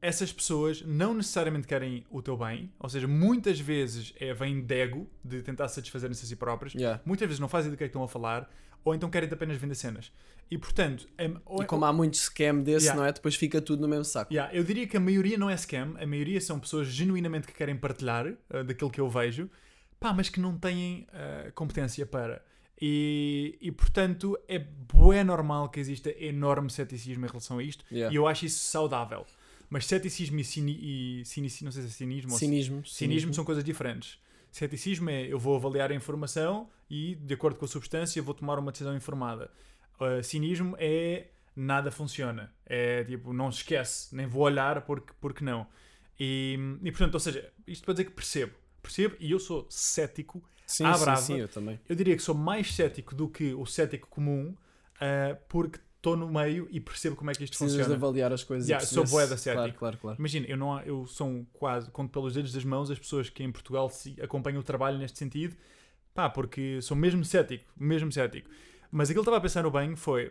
[0.00, 4.74] essas pessoas não necessariamente querem o teu bem, ou seja, muitas vezes é, vem de
[4.80, 7.02] ego, de tentar satisfazerem-se a si próprios, Yeah.
[7.04, 8.50] muitas vezes não fazem do que é que estão a falar,
[8.84, 10.12] ou então querem apenas vender cenas.
[10.50, 13.00] E portanto, é, E como há muito scam desse, Yeah.
[13.00, 13.12] não é?
[13.12, 14.32] Depois fica tudo no mesmo saco.
[14.32, 17.54] Yeah, eu diria que a maioria não é scam, a maioria são pessoas genuinamente que
[17.54, 19.48] querem partilhar uh, daquilo que eu vejo,
[19.98, 22.44] pá, mas que não têm uh, competência para.
[22.80, 28.12] E, e portanto é bué normal que exista enorme ceticismo em relação a isto, Yeah.
[28.12, 29.24] e eu acho isso saudável.
[29.70, 30.78] Mas ceticismo e, cini,
[31.20, 32.84] e cini- não sei se é cinismo ou Cinismo.
[32.84, 34.18] Cinismo são coisas diferentes.
[34.54, 38.56] Ceticismo é eu vou avaliar a informação e, de acordo com a substância, vou tomar
[38.56, 39.50] uma decisão informada.
[40.00, 42.54] Uh, cinismo é nada funciona.
[42.64, 45.66] É tipo, não se esquece, nem vou olhar porque, porque não.
[46.20, 48.52] E, e portanto, ou seja, isto para dizer que percebo.
[48.80, 50.40] Percebo e eu sou cético.
[50.64, 51.20] Sim, à sim, brava.
[51.20, 51.80] sim, eu também.
[51.88, 56.28] Eu diria que sou mais cético do que o cético comum uh, porque estou no
[56.28, 57.96] meio e percebo como é que isto Precisas de funciona.
[57.96, 58.68] avaliar as coisas.
[58.68, 59.56] Yeah, sou perceber bué se- da cético.
[59.62, 60.18] Claro, claro, claro.
[60.18, 63.50] Imagina, eu, não, eu sou quase, conto pelos dedos das mãos as pessoas que em
[63.50, 65.56] Portugal se acompanham o trabalho neste sentido,
[66.14, 68.48] pá, porque sou mesmo cético, mesmo cético.
[68.92, 70.30] Mas aquilo que estava a pensar no bem foi,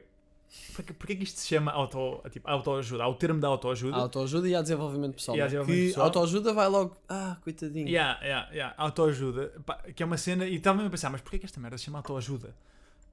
[0.75, 3.03] porque, porque é que isto se chama auto, tipo, autoajuda?
[3.03, 3.97] Há o termo da autoajuda.
[3.97, 5.37] Autoajuda e há desenvolvimento pessoal.
[5.37, 5.47] E há é?
[5.47, 6.05] desenvolvimento pessoal.
[6.05, 6.95] autoajuda vai logo.
[7.09, 7.87] Ah, coitadinho.
[7.89, 8.75] Yeah, yeah, yeah.
[8.77, 9.51] Autoajuda,
[9.95, 11.85] que é uma cena, e estava mesmo a pensar, mas porquê que esta merda se
[11.85, 12.55] chama autoajuda?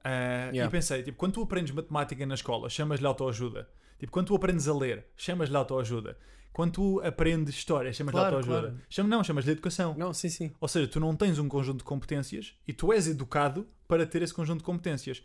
[0.03, 0.65] Ah, Yeah.
[0.65, 3.69] E pensei, tipo, quando tu aprendes matemática na escola, chamas-lhe autoajuda.
[3.99, 6.17] Tipo, quando tu aprendes a ler, chamas-lhe autoajuda.
[6.51, 8.67] Quando tu aprendes história, chamas-lhe Claro, autoajuda.
[8.69, 8.81] claro.
[8.89, 9.95] Chama, não, chamas-lhe educação.
[9.97, 10.51] Não, sim, sim.
[10.59, 14.21] Ou seja, tu não tens um conjunto de competências e tu és educado para ter
[14.21, 15.23] esse conjunto de competências.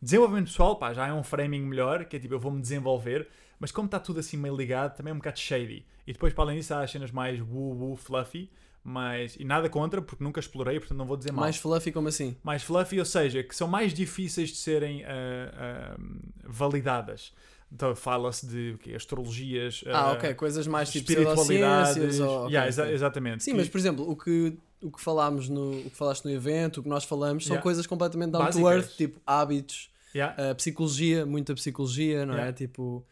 [0.00, 3.26] Desenvolvimento pessoal, pá, já é um framing melhor, que é tipo, eu vou-me desenvolver,
[3.58, 5.84] mas como está tudo assim meio ligado, também é um bocado shady.
[6.06, 8.48] E depois, para além disso, há as cenas mais woo-woo, fluffy,
[8.88, 11.42] mas, e nada contra, porque nunca explorei, portanto não vou dizer mal.
[11.42, 12.36] Mais fluffy como assim?
[12.42, 15.08] Mais fluffy, ou seja, que são mais difíceis de serem ah,
[15.54, 15.96] ah,
[16.44, 17.32] validadas.
[17.70, 18.94] Então fala-se de o quê?
[18.94, 20.32] astrologias, Ah, ah, ok.
[20.34, 22.18] Coisas mais tipo espiritualidades.
[22.20, 22.44] ou...
[22.44, 22.90] ok, Yeah, exa-.
[22.90, 23.44] Exatamente.
[23.44, 25.72] Sim, Que- mas por exemplo, o que, o que falámos no.
[25.80, 27.62] O que falaste no evento, o que nós falamos, são Yeah.
[27.62, 30.34] coisas completamente down to earth, tipo hábitos, Yeah.
[30.50, 32.52] uh, psicologia, muita psicologia, não é?
[32.52, 33.04] Tipo.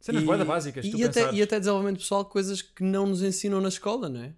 [0.00, 1.38] Cenas E- básicas, e, até, pensares.
[1.38, 4.32] e até desenvolvimento pessoal, coisas que não nos ensinam na escola, não é?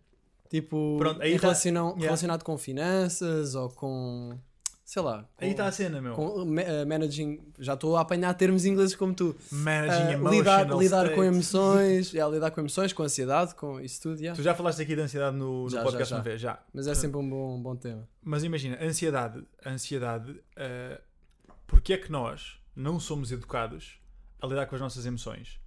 [0.49, 2.05] Tipo, Pronto, aí tá- relacionam- yeah.
[2.05, 4.39] relacionado com finanças ou com.
[4.85, 5.23] sei lá.
[5.37, 6.15] Com, Aí está a cena, meu.
[6.15, 7.41] com ma- eh, managing.
[7.59, 9.35] Já estou a apanhar termos ingleses como tu.
[9.51, 14.03] Managing Ah, emotional lidar lidar com emoções, é, lidar com emoções, com ansiedade, com isso
[14.03, 14.37] tudo, yeah.
[14.37, 16.59] Tu já falaste aqui de ansiedade no, no Já, podcast já, uma vez, já.
[16.73, 18.07] mas é sempre um bom, um bom tema.
[18.23, 21.01] Mas imagina, ansiedade, ansiedade, uh,
[21.67, 23.99] porque é que nós não somos educados
[24.41, 25.59] a lidar com as nossas emoções?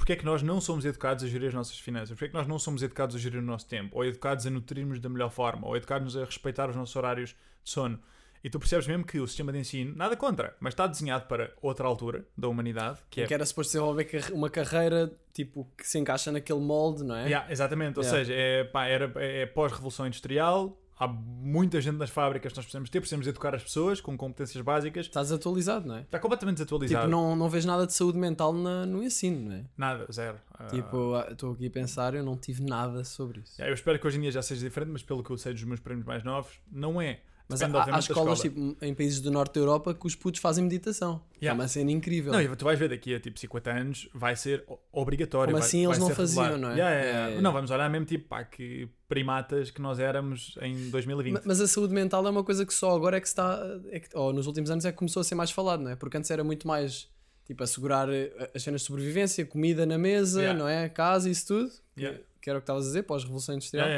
[0.00, 2.08] Porque é que nós não somos educados a gerir as nossas finanças?
[2.08, 3.94] Porque é que nós não somos educados a gerir o nosso tempo?
[3.98, 5.66] Ou educados a nutrirmos da melhor forma?
[5.68, 8.00] Ou educados a respeitar os nossos horários de sono?
[8.42, 11.52] E tu percebes mesmo que o sistema de ensino, nada contra, mas está desenhado para
[11.60, 15.98] outra altura da humanidade, que é Que era suposto desenvolver uma carreira tipo, que se
[15.98, 17.26] encaixa naquele molde, não é?
[17.26, 18.18] Yeah, exatamente, ou Yeah.
[18.24, 22.90] seja, é, pá, era, é pós-revolução industrial, há muita gente nas fábricas que nós precisamos
[22.90, 25.06] ter, precisamos educar as pessoas com competências básicas.
[25.06, 26.02] Estás atualizado, não é?
[26.02, 27.06] Está completamente desatualizado.
[27.06, 29.64] Tipo, não, não vês nada de saúde mental na- no ensino, não é?
[29.76, 30.38] Nada, zero.
[30.52, 33.60] Ah, Tipo, ah, estou aqui a pensar, eu não tive nada sobre isso.
[33.60, 35.64] eu espero que hoje em dia já seja diferente, mas pelo que eu sei dos
[35.64, 37.20] meus primos mais novos, não é.
[37.50, 38.70] Mas há, há escolas escola.
[38.74, 41.20] tipo, em países do norte da Europa que os putos fazem meditação.
[41.40, 41.60] É Yeah.
[41.60, 42.32] uma cena incrível.
[42.32, 45.52] Não, e tu vais ver daqui a tipo 50 anos, vai ser obrigatório.
[45.52, 46.60] Como vai- assim eles vai não ser faziam, regular.
[46.60, 46.74] não é?
[46.78, 47.42] Yeah, yeah, yeah.
[47.42, 51.32] Não, vamos olhar mesmo tipo, pá, que primatas que nós éramos em 2020.
[51.34, 53.60] Ma- Mas a saúde mental é uma coisa que só agora é que está.
[53.90, 55.96] É que, ou nos últimos anos é que começou a ser mais falado, não é?
[55.96, 57.08] Porque antes era muito mais
[57.46, 60.88] tipo assegurar eh, as cenas de sobrevivência, comida na mesa, não é?
[60.88, 61.70] Casa, isso tudo.
[61.96, 63.88] Que, que era o que estavas a dizer, pós-revolução industrial.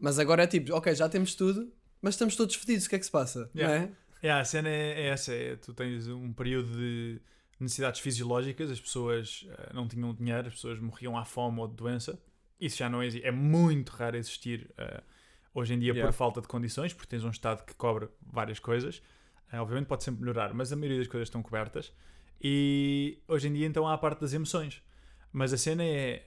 [0.00, 1.70] Mas agora é tipo, ok, já temos tudo,
[2.02, 3.50] mas estamos todos fedidos, o que é que se passa?
[3.54, 3.78] Yeah.
[3.78, 3.92] Não é?
[4.22, 7.20] Yeah, a cena é, é essa: é, tu tens um período de
[7.58, 11.74] necessidades fisiológicas, as pessoas eh, não tinham dinheiro, as pessoas morriam à fome ou de
[11.74, 12.18] doença.
[12.60, 15.02] Isso já não existe, é muito raro existir eh,
[15.54, 16.10] hoje em dia Yeah.
[16.10, 19.02] por falta de condições, porque tens um Estado que cobre várias coisas.
[19.52, 21.92] Eh, obviamente pode sempre melhorar, mas a maioria das coisas estão cobertas.
[22.42, 24.82] E hoje em dia, então, há a parte das emoções.
[25.32, 26.26] Mas a cena é.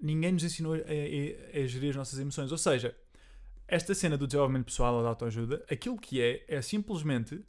[0.00, 2.52] Ninguém nos ensinou a, a- a gerir as nossas emoções.
[2.52, 2.96] Ou seja,
[3.68, 7.40] esta cena do desenvolvimento pessoal ou da autoajuda, aquilo que é, é simplesmente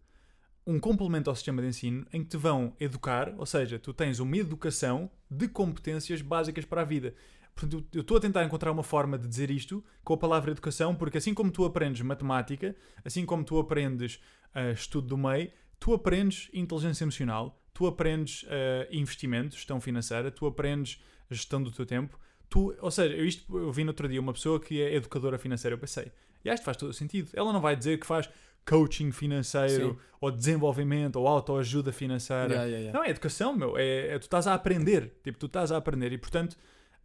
[0.67, 4.19] um complemento ao sistema de ensino em que te vão educar, ou seja, tu tens
[4.19, 7.15] uma educação de competências básicas para a vida.
[7.55, 10.93] Portanto, eu estou a tentar encontrar uma forma de dizer isto com a palavra educação,
[10.93, 14.21] porque assim como tu aprendes matemática, assim como tu aprendes
[14.53, 20.45] ah, estudo do meio, tu aprendes inteligência emocional, tu aprendes ah, investimento, gestão financeira, tu
[20.45, 21.01] aprendes
[21.31, 22.19] gestão do teu tempo.
[22.49, 25.37] Tu, ou seja, eu, isto, eu vi no outro dia uma pessoa que é educadora
[25.37, 26.11] financeira, eu pensei,
[26.43, 27.29] e isto faz todo o sentido.
[27.33, 28.29] Ela não vai dizer que faz
[28.65, 29.97] coaching financeiro, Sim.
[30.21, 32.45] ou desenvolvimento, ou autoajuda financeira.
[32.53, 32.99] Yeah, yeah, yeah.
[32.99, 33.77] Não, é educação, meu.
[33.77, 35.13] É, é- tu estás a aprender.
[35.23, 36.11] Tipo, tu estás a aprender.
[36.11, 36.57] E, portanto,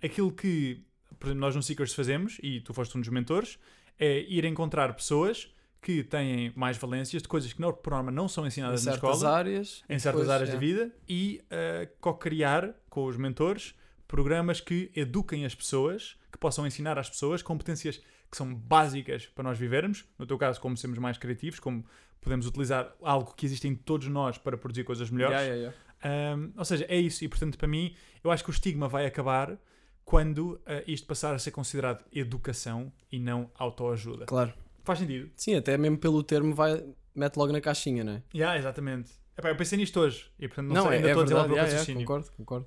[0.03, 0.83] aquilo que,
[1.19, 3.59] por exemplo, nós no Seekers fazemos, e tu foste um dos mentores,
[3.99, 8.29] é ir encontrar pessoas que têm mais valências de coisas que, não- por norma, não
[8.29, 9.83] são Em ensinadas na certas escola, áreas.
[9.89, 10.53] em certas depois, áreas é.
[10.53, 13.75] da vida, e uh, co-criar com os mentores
[14.07, 19.45] programas que eduquem as pessoas, que possam ensinar às pessoas competências que são básicas para
[19.45, 20.05] nós vivermos.
[20.19, 21.85] No teu caso, como sermos mais criativos, como
[22.21, 25.37] podemos utilizar algo que existe em todos nós para produzir coisas melhores.
[25.37, 26.37] Yeah, yeah, yeah.
[26.37, 27.25] Um, ou seja, é isso.
[27.25, 29.57] E portanto, para mim, eu acho que o estigma vai acabar
[30.05, 34.27] quando uh, isto passar a ser considerado educação e não autoajuda.
[34.27, 34.53] Claro.
[34.83, 35.31] Faz sentido?
[35.37, 38.23] Sim, até mesmo pelo termo vai, mete logo na caixinha, não é?
[38.35, 39.13] Yeah, exatamente.
[39.37, 41.27] Epá, eu pensei nisto hoje e portanto não, Não, sei, é, ainda é estou a
[41.27, 42.07] verdade, desenvolver o yeah, yeah, raciocínio.
[42.07, 42.67] concordo, concordo.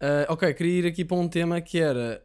[0.00, 2.22] Ah, ok, queria ir aqui para um tema que era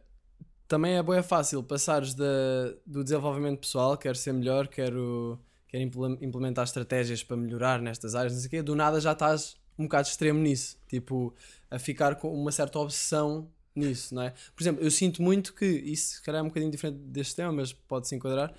[0.68, 6.64] também é boa fácil passares do desenvolvimento pessoal, quero ser melhor, quero, quero imple- implementar
[6.64, 10.08] estratégias para melhorar nestas áreas, não sei o quê, do nada já estás um bocado
[10.08, 11.34] extremo nisso, tipo,
[11.70, 14.34] a ficar com uma certa obsessão nisso, não é?
[14.54, 17.52] Por exemplo, eu sinto muito que, isso se calhar é um bocadinho diferente deste tema,
[17.52, 18.54] mas pode-se enquadrar,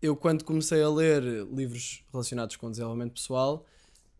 [0.00, 3.66] eu quando comecei a ler livros relacionados com desenvolvimento pessoal,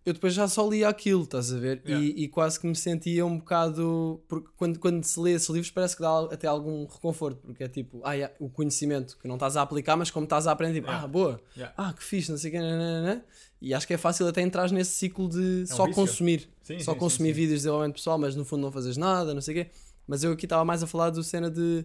[0.04, 1.82] eu depois já só lia aquilo, estás a ver?
[1.86, 2.04] Yeah.
[2.06, 4.20] E, e quase que me sentia um bocado.
[4.28, 7.68] Porque quando, quando se lê esses livros parece que dá até algum reconforto, porque é
[7.68, 10.74] tipo, ah, yeah, o conhecimento que não estás a aplicar, mas como estás a aprender,
[10.80, 11.04] tipo, Yeah.
[11.04, 11.40] ah, boa,
[11.76, 13.24] ah, que fixe, não sei o quê, nananana.
[13.60, 15.94] e acho que é fácil até entrar nesse ciclo de só É um vício.
[16.02, 18.96] consumir, Sim, só sim, consumir sim, vídeos de desenvolvimento pessoal, mas no fundo não fazes
[18.96, 19.70] nada, não sei o quê.
[20.06, 21.84] Mas eu aqui estava mais a falar do cena de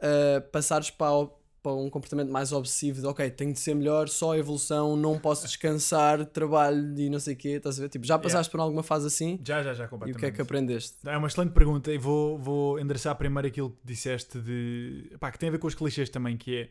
[0.00, 1.30] uh, passares para, o-
[1.62, 5.46] para um comportamento mais obsessivo de ok, tenho de ser melhor, só evolução, não posso
[5.46, 7.88] descansar, trabalho e não sei o quê, estás a ver?
[7.88, 10.16] Tipo, já passaste por alguma fase assim Já, já, já, e completamente.
[10.16, 10.96] o que é que aprendeste?
[11.06, 15.12] É uma excelente pergunta e vou, vou endereçar primeiro aquilo que disseste de.
[15.20, 16.68] Pá, que tem a ver com os clichês também, que é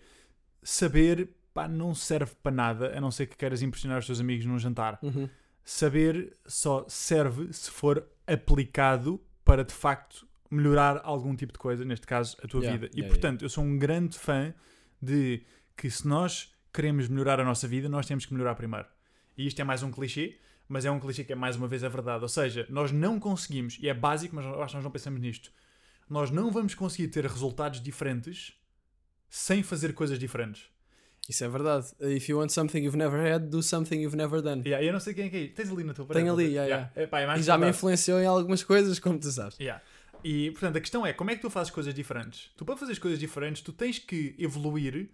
[0.61, 4.45] saber pá, não serve para nada, a não ser que queiras impressionar os teus amigos
[4.45, 4.99] num jantar.
[5.01, 5.29] Uhum.
[5.63, 12.05] Saber só serve se for aplicado para de facto melhorar algum tipo de coisa, neste
[12.05, 12.91] caso a tua Yeah, vida.
[12.93, 14.53] E yeah, portanto, eu sou um grande fã
[15.01, 15.43] de
[15.75, 18.85] que se nós queremos melhorar a nossa vida, nós temos que melhorar primeiro.
[19.37, 20.37] E isto é mais um clichê,
[20.67, 22.21] mas é um clichê que é mais uma vez a verdade.
[22.23, 25.51] Ou seja, nós não conseguimos, e é básico, mas acho que nós não pensamos nisto,
[26.09, 28.53] nós não vamos conseguir ter resultados diferentes
[29.29, 30.69] sem fazer coisas diferentes.
[31.29, 31.87] Isso é verdade.
[32.01, 34.63] If you want something you've never had, do something you've never done.
[34.65, 35.47] Yeah, eu não sei quem é que é.
[35.49, 36.23] Tens ali na tua parede?
[36.25, 36.53] Tenho ali, tens?
[36.67, 37.69] yeah, É, pá, é E já me verdade.
[37.77, 39.57] influenciou em algumas coisas, como tu sabes.
[39.59, 39.81] Yeah.
[40.23, 42.51] E, portanto, a questão é, como é que tu fazes coisas diferentes?
[42.55, 45.09] Tu, para fazer coisas diferentes, tu tens que evoluir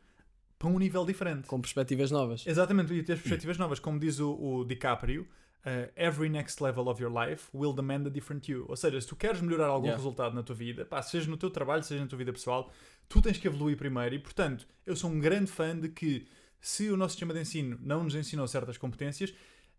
[0.60, 1.48] para um nível diferente.
[1.48, 2.46] Com perspectivas novas.
[2.46, 3.80] Exatamente, e ter perspectivas novas.
[3.80, 5.22] Como diz o, o DiCaprio,
[5.66, 8.66] uh, every next level of your life will demand a different you.
[8.68, 9.98] Ou seja, se tu queres melhorar algum Yeah.
[9.98, 12.72] resultado na tua vida, pá, seja no teu trabalho, seja na tua vida pessoal,
[13.08, 14.16] tu tens que evoluir primeiro.
[14.16, 16.26] E, portanto, eu sou um grande fã de que
[16.60, 19.34] se o nosso sistema de ensino não nos ensinou certas competências,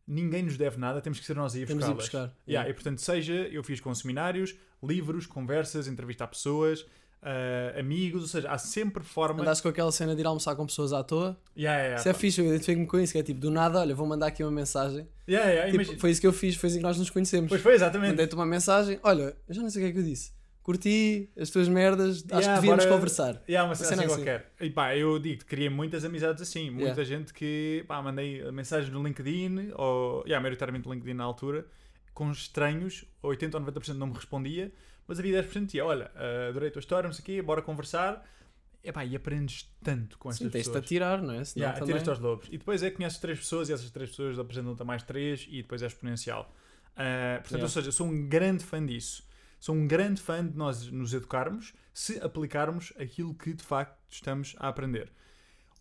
[0.07, 1.97] ninguém nos deve nada, temos que ser nós a ir buscá-las.
[1.97, 2.35] buscar.
[2.49, 8.29] Yeah, e portanto, seja eu fiz com seminários, livros, conversas, entrevistar pessoas, uh, amigos, ou
[8.29, 9.43] seja, há sempre forma.
[9.43, 11.37] Andaste com aquela cena de ir almoçar com pessoas à toa.
[11.57, 12.19] Yeah, yeah, Isso é pá.
[12.19, 14.53] fixe, eu identifico-me com isso, que é tipo, do nada, olha, vou mandar aqui uma
[14.53, 15.07] mensagem.
[15.29, 17.49] Yeah, yeah, Tipo, imagina- foi isso que eu fiz, foi assim que nós nos conhecemos.
[17.49, 18.11] Pois foi, exatamente.
[18.11, 20.33] Mandei-te uma mensagem, olha, eu já não sei o que é que eu disse.
[20.63, 23.43] Curti as tuas merdas, acho Yeah, que devíamos bora- conversar.
[23.49, 24.15] E há uma cena assim assim.
[24.17, 24.53] qualquer.
[24.61, 26.69] E pá, eu digo, criei muitas amizades assim.
[26.69, 27.05] Muita Yeah.
[27.05, 31.65] gente que, pá, mandei mensagens no LinkedIn, ou, yeah, maioritariamente no LinkedIn na altura,
[32.19, 34.73] com estranhos, 80 ou 90% não me respondia,
[35.07, 37.63] mas havia 10% dizia, olha, eh, adorei a tua história, não sei o quê, bora
[37.63, 38.29] conversar.
[38.83, 40.85] E, e aprendes tanto com estas Sim, tens-te pessoas.
[40.85, 41.45] a tirar, não é?
[41.45, 41.95] Senão Yeah, também...
[41.95, 42.49] tiras-te aos lobos.
[42.49, 45.47] E depois é que conheces três pessoas e essas três pessoas apresentam-te a mais três
[45.49, 46.53] e depois é exponencial.
[46.95, 47.63] Uh, portanto, Yeah.
[47.63, 49.23] ou seja, sou um grande fã disso.
[49.61, 54.57] Sou um grande fã de nós nos educarmos se aplicarmos aquilo que de facto estamos
[54.59, 55.13] a aprender.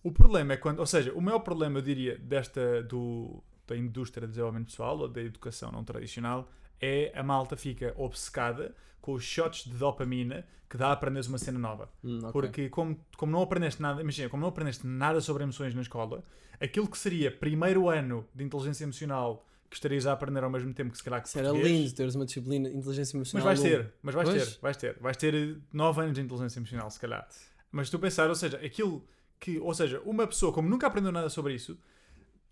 [0.03, 4.25] O problema é quando, ou seja, o maior problema, eu diria, desta do, da indústria
[4.25, 6.49] de desenvolvimento pessoal ou da educação não tradicional
[6.79, 11.37] é a malta fica obcecada com os shots de dopamina que dá a aprenderes uma
[11.37, 11.89] cena nova.
[12.03, 12.31] Hum, ok.
[12.31, 16.23] Porque como, como não aprendeste nada, imagina, como não aprendeste nada sobre emoções na escola,
[16.59, 20.91] aquilo que seria primeiro ano de inteligência emocional que estarias a aprender ao mesmo tempo
[20.91, 23.45] que se calhar que era lindo teres uma disciplina de inteligência Mas emocional.
[23.45, 23.69] vais longa.
[23.83, 24.47] ter, mas vais Pois.
[24.53, 27.27] ter, vais ter, vais ter 9 anos de inteligência emocional, se calhar.
[27.71, 29.05] Mas tu pensar, ou seja, aquilo
[29.39, 31.77] que, ou seja, uma pessoa como nunca aprendeu nada sobre isso,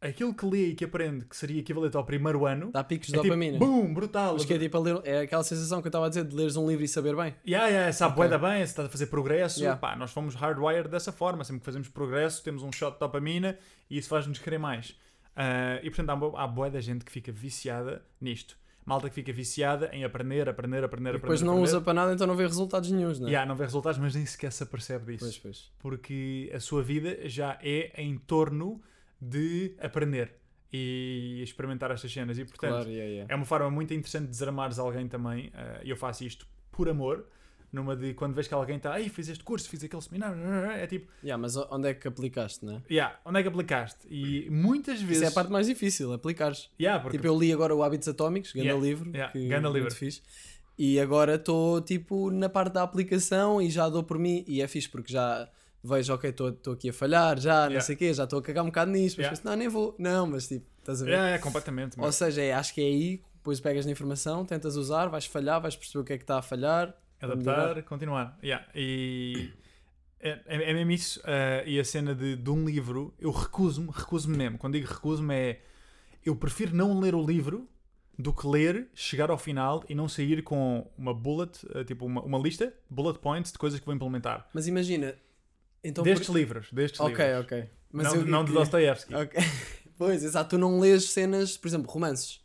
[0.02, 3.14] aquilo que lê e que aprende que seria equivalente ao primeiro ano, Dá picos de
[3.14, 3.58] é tipo, dopamina.
[3.58, 4.36] boom, brutal.
[4.38, 6.68] Que é tipo ler, é aquela sensação que eu estava a dizer de leres um
[6.68, 7.34] livro e saber bem.
[7.48, 8.18] Yeah, yeah, sabe Ok.
[8.18, 9.80] bué da bem, se estás a fazer progresso, Yeah.
[9.80, 13.58] pá, nós fomos hardwired dessa forma, sempre que fazemos progresso temos um shot de dopamina
[13.90, 14.96] e isso faz-nos querer mais.
[15.36, 18.58] Ah, e portanto há, há bué da gente que fica viciada nisto.
[18.86, 21.20] Malta que fica viciada em aprender, aprender, aprender, E aprender.
[21.20, 21.70] depois não aprender.
[21.70, 23.32] usa para nada, então não vê resultados nenhums, não é?
[23.32, 25.26] Yeah, não vê resultados, mas nem sequer se apercebe disso.
[25.26, 25.72] Pois, pois.
[25.80, 28.80] Porque a sua vida já é em torno
[29.22, 30.34] de aprender
[30.72, 32.38] e experimentar estas cenas.
[32.38, 33.34] E portanto, Claro, yeah, yeah.
[33.34, 35.52] é uma forma muito interessante de desarmares alguém também.
[35.54, 37.26] eh, E eu faço isto por amor.
[37.72, 40.38] Numa de quando vês que alguém está, ei, fiz este curso, fiz aquele seminário,
[40.72, 42.82] é tipo, Yeah, mas onde é que aplicaste, não é?
[42.90, 44.00] yeah, onde é que aplicaste?
[44.10, 45.18] E muitas vezes.
[45.18, 46.70] Isso é a parte mais difícil, aplicares.
[46.80, 49.68] Yeah, porque Tipo, eu li agora o Hábitos Atómicos, grande Yeah, livro, yeah, que ganda
[49.68, 49.94] livro.
[49.94, 50.22] fixe.
[50.78, 54.68] E agora estou tipo na parte da aplicação e já dou por mim, e é
[54.70, 55.50] fixe porque já
[55.86, 57.82] vejo, ok, estou aqui a falhar, já, não Yeah.
[57.82, 59.30] sei o quê, já estou a cagar um bocado nisso, mas Yeah.
[59.36, 61.14] penso, não, nem vou, não, mas tipo, estás a ver?
[61.14, 61.98] É, é, completamente.
[62.00, 65.26] Ou mas seja, é, acho que é aí, depois pegas na informação, tentas usar, vais
[65.26, 66.94] falhar, vais perceber o que é que está a falhar.
[67.22, 68.38] Adaptar, continuar.
[68.44, 68.66] Yeah.
[68.76, 69.52] E
[70.20, 71.22] é, é, é mesmo isso.
[71.26, 74.58] eh, e a cena de, de um livro, eu recuso-me, recuso-me mesmo.
[74.58, 75.62] Quando digo recuso-me é.
[76.26, 77.70] Eu prefiro não ler o livro
[78.18, 82.22] do que ler, chegar ao final e não sair com uma bullet, eh, tipo uma,
[82.24, 84.50] uma lista, bullet points de coisas que vou implementar.
[84.54, 85.14] Mas imagina,
[85.88, 86.04] então...
[86.04, 87.46] destes por- livros, destes Ok, livros.
[87.46, 87.66] ok.
[87.92, 89.14] Mas não, eu- não de Dostoevsky.
[89.16, 89.40] Ok.
[89.98, 92.42] Pois, exato, tu não lês cenas, por exemplo, romances.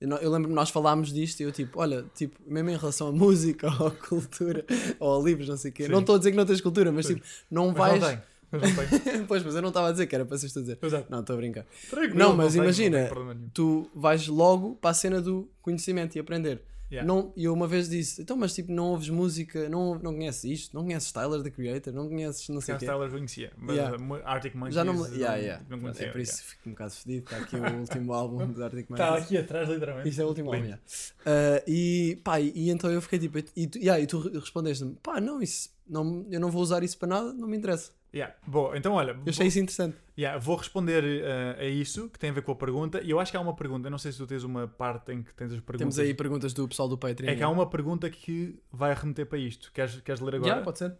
[0.00, 3.08] Eu, não- eu lembro-me, nós falámos disto e eu tipo, olha, tipo, mesmo em relação
[3.08, 4.64] à música ou à cultura
[5.00, 5.86] ou a livros, não sei o quê.
[5.86, 5.90] Sim.
[5.90, 7.14] Não estou a dizer que não tens cultura, mas Sim.
[7.14, 8.00] tipo, não Mas vais.
[8.00, 8.22] não tem.
[8.52, 9.24] Mas não tem.
[9.26, 10.78] pois, mas eu não estava a dizer que era para vocês a dizer.
[10.80, 11.06] Exato.
[11.10, 11.66] Não, estou a brincar.
[11.90, 13.10] Tranquilo, Não, mas tem, imagina.
[13.52, 16.62] Tu vais logo para a cena do conhecimento e aprender.
[16.92, 17.06] Yeah.
[17.12, 20.44] Não, e eu uma vez disse, então, mas tipo, não ouves música, não, não conheces
[20.44, 22.86] isto, não conheces Tyler, the Creator, não conheces não sei o quê.
[22.86, 23.96] Tyler conhecia, mas Yeah.
[23.96, 25.08] uh, Arctic Monkeys Já não me.
[25.16, 25.64] Yeah, yeah.
[25.68, 26.06] não conhecia.
[26.06, 27.24] é por isso que fico um bocado fedido.
[27.24, 29.24] Está aqui o último álbum do Arctic Está Monkeys.
[29.24, 30.08] aqui atrás, literalmente.
[30.08, 30.82] Isto é o último álbum, yeah.
[31.26, 34.94] Ah, e pá, e, e então eu fiquei tipo, e tu, yeah, e tu respondeste-me,
[35.02, 37.90] pá, não, isso, não, eu não vou usar isso para nada, não me interessa.
[38.14, 38.34] Yeah.
[38.46, 39.96] Bom, então olha, Eu achei isso interessante.
[40.16, 43.02] Yeah, vou responder uh, a isso, que tem a ver com a pergunta.
[43.02, 45.12] E eu acho que há uma pergunta, eu não sei se tu tens uma parte
[45.12, 45.78] em que tens as perguntas.
[45.78, 47.28] Temos aí perguntas do pessoal do Patreon.
[47.28, 49.72] É que há uma pergunta que vai remeter para isto.
[49.72, 50.48] Queres, queres ler agora?
[50.48, 50.96] Yeah, pode ser.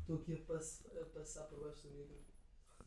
[0.00, 2.14] Estou aqui a, passar por baixo do micro.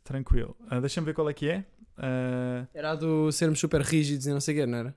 [0.04, 0.56] Tranquilo.
[0.72, 1.66] Uh, Deixa-me ver qual é que é.
[1.98, 4.96] Uh, Era a do sermos super rígidos e não sei o quê, não era?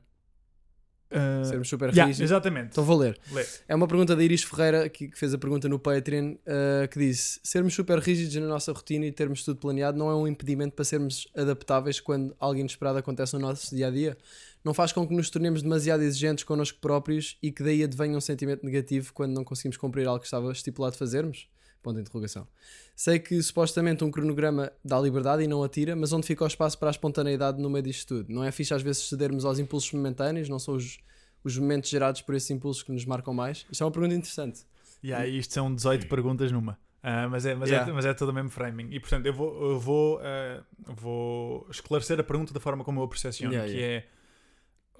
[1.10, 2.30] Uh, Sermos super yeah, rígidos.
[2.30, 2.68] exatamente.
[2.70, 3.18] Então vou ler.
[3.32, 3.44] Lê.
[3.68, 6.98] É uma pergunta da Iris Ferreira que, que fez a pergunta no Patreon uh, que
[7.00, 10.76] disse: sermos super rígidos na nossa rotina e termos tudo planeado não é um impedimento
[10.76, 14.16] para sermos adaptáveis quando algo inesperado acontece no nosso dia a dia?
[14.64, 18.20] Não faz com que nos tornemos demasiado exigentes connosco próprios e que daí advenha um
[18.20, 21.48] sentimento negativo quando não conseguimos cumprir algo que estava estipulado fazermos?
[21.82, 22.46] Ponto de interrogação.
[22.94, 26.78] Sei que supostamente um cronograma dá liberdade e não atira, mas onde fica o espaço
[26.78, 28.32] para a espontaneidade no meio disto tudo?
[28.32, 30.48] Não é fixe às vezes cedermos aos impulsos momentâneos?
[30.48, 30.98] Não são os,
[31.42, 33.66] os momentos gerados por esses impulsos que nos marcam mais?
[33.70, 34.60] Isto é uma pergunta interessante.
[35.02, 36.74] Yeah, isto são 18 perguntas numa.
[37.02, 37.90] Uh, mas, é, mas, Yeah.
[37.90, 38.88] é, mas é todo o mesmo framing.
[38.90, 40.62] E portanto, eu vou, eu vou, uh,
[40.94, 44.06] vou esclarecer a pergunta da forma como eu a percepciono, Yeah, que yeah.
[44.06, 44.19] é.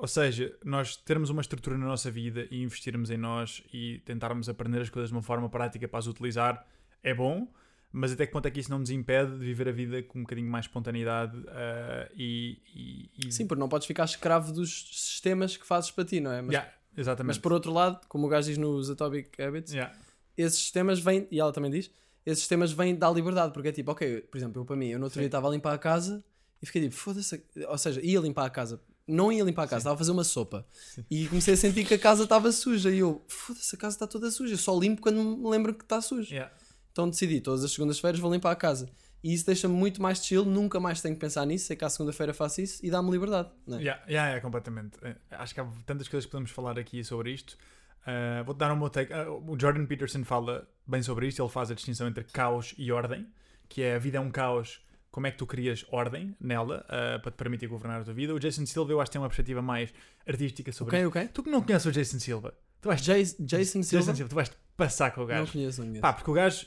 [0.00, 4.48] Ou seja, nós termos uma estrutura na nossa vida e investirmos em nós e tentarmos
[4.48, 6.66] aprender as coisas de uma forma prática para as utilizar
[7.02, 7.46] é bom,
[7.92, 10.20] mas até que ponto é que isso não nos impede de viver a vida com
[10.20, 14.88] um bocadinho mais espontaneidade uh, e, e, e- Sim, porque não podes ficar escravo dos
[14.90, 16.40] sistemas que fazes para ti, não é?
[16.40, 17.26] Mas, Yeah, exatamente.
[17.28, 19.94] mas por outro lado, como o gajo diz nos Atomic Habits, Yeah.
[20.34, 21.90] esses sistemas vêm, e ela também diz,
[22.24, 24.98] esses sistemas vêm da liberdade, porque é tipo, ok, por exemplo, eu para mim, eu
[24.98, 25.20] no outro Sim.
[25.20, 26.24] dia estava a limpar a casa
[26.62, 29.78] e fiquei tipo, foda-se, ou seja, ia limpar a casa, não ia limpar a casa,
[29.78, 30.66] estava a fazer uma sopa
[31.10, 34.06] e comecei a sentir que a casa estava suja e eu, foda-se, a casa está
[34.06, 36.32] toda suja, eu só limpo quando me lembro que está suja.
[36.32, 36.54] Yeah.
[36.92, 38.88] Então decidi, todas as segundas-feiras vou limpar a casa.
[39.22, 41.90] E isso deixa-me muito mais chill, nunca mais tenho que pensar nisso, sei que à
[41.90, 43.50] segunda-feira faço isso e dá-me liberdade.
[43.68, 43.72] É?
[43.72, 44.98] Yeah, yeah, yeah, completamente.
[45.02, 47.56] Eh, Acho que há tantas coisas que podemos falar aqui sobre isto.
[48.02, 49.12] Uh, Vou-te dar um meu take.
[49.12, 51.42] Uh, o Jordan Peterson fala bem sobre isto.
[51.42, 53.26] Ele faz a distinção entre caos e ordem,
[53.68, 54.80] que é a vida é um caos.
[55.10, 58.32] Como é que tu crias ordem nela uh, para te permitir governar a tua vida?
[58.34, 59.92] O Jason Silva, eu acho que tem uma perspectiva mais
[60.26, 61.08] artística sobre Ok, isto.
[61.18, 61.28] ok.
[61.34, 64.04] Tu que não conheces o Jason Silva, tu vais, Jason, Jason Silva?
[64.04, 65.52] Jason Silva, tu vais passar com o Não gajo.
[65.52, 66.00] conheço, não conheço.
[66.02, 66.66] Pá, porque o gajo,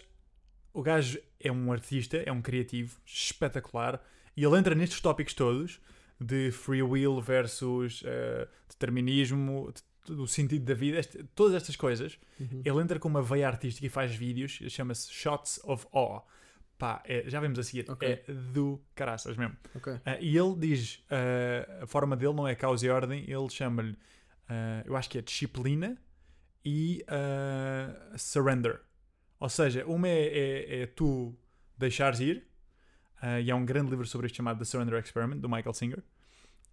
[0.74, 4.04] o gajo é um artista, é um criativo espetacular
[4.36, 5.80] e ele entra nestes tópicos todos
[6.20, 9.72] de free will versus eh, determinismo,
[10.06, 12.18] de- do sentido da vida, este- todas estas coisas.
[12.40, 12.62] Uhum.
[12.66, 16.22] Ele entra com uma veia artística e faz vídeos, chama-se Shots of Awe.
[16.78, 18.08] Pá, é- já vemos a seguir, Ok.
[18.08, 19.56] é do caraças mesmo.
[19.76, 19.94] Ok.
[20.06, 23.96] Ah, e ele diz, ah, a forma dele não é causa e ordem, ele chama-lhe,
[24.50, 25.98] ah, eu acho que é disciplina
[26.66, 27.04] e
[28.18, 28.82] surrender.
[29.40, 31.36] Ou seja, uma é, é- é tu
[31.78, 32.48] deixares ir,
[33.44, 36.04] e há um grande livro sobre isto chamado The Surrender Experiment, do Michael Singer.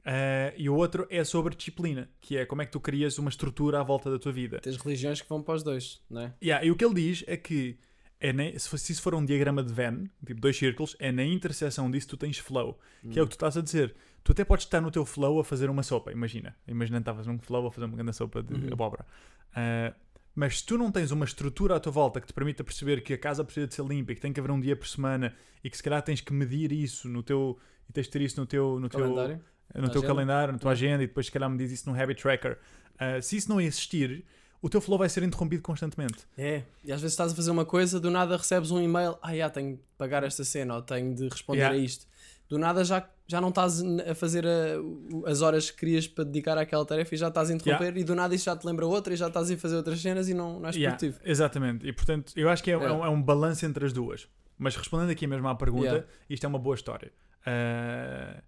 [0.05, 3.29] Ah, e o outro é sobre disciplina, que é como é que tu crias uma
[3.29, 4.59] estrutura à volta da tua vida.
[4.61, 6.35] Tens religiões que vão para os dois, não é?
[6.43, 7.79] Yeah, e o que ele diz é que
[8.21, 11.11] é na- se, for- se isso for um diagrama de Venn, tipo dois círculos, é
[11.11, 12.79] na interseção disso que tu tens flow.
[13.11, 13.95] Que é o que tu estás a dizer.
[14.23, 16.55] Tu até podes estar no teu flow a fazer uma sopa, imagina.
[16.69, 18.73] Imagina que estavas num flow a fazer uma grande sopa de Uhum.
[18.73, 19.07] abóbora.
[19.55, 19.95] Ah,
[20.35, 23.15] mas se tu não tens uma estrutura à tua volta que te permita perceber que
[23.15, 25.35] a casa precisa de ser limpa e que tem que haver um dia por semana
[25.65, 27.59] e que se calhar tens que medir isso no teu
[27.89, 29.41] e tens de ter isso no teu, no teu, Calendário.
[29.75, 30.07] no Na teu agenda.
[30.07, 32.59] calendário, na tua agenda e depois se calhar me diz isso num habit tracker.
[32.99, 34.25] Ah, se isso não existir,
[34.63, 36.27] o teu flow vai ser interrompido constantemente.
[36.37, 39.35] É, e às vezes estás a fazer uma coisa, do nada recebes um e-mail, ah,
[39.35, 41.79] já, tenho de pagar esta cena, ou tenho de responder Yeah.
[41.79, 42.07] a isto.
[42.49, 46.59] Do nada já, já não estás a fazer a- as horas que querias para dedicar
[46.59, 49.15] àquela tarefa e já estás a interromper e do nada isso já te lembra outra
[49.15, 51.21] e já estás a fazer outras cenas e não, não és Yeah, produtivo.
[51.25, 51.87] exatamente.
[51.87, 52.93] E portanto, eu acho que é, Yeah.
[52.93, 54.29] é um, é um balanço entre as duas.
[54.59, 56.07] Mas respondendo aqui mesmo à pergunta, Yeah.
[56.29, 57.13] isto é uma boa história.
[57.47, 58.43] Ah,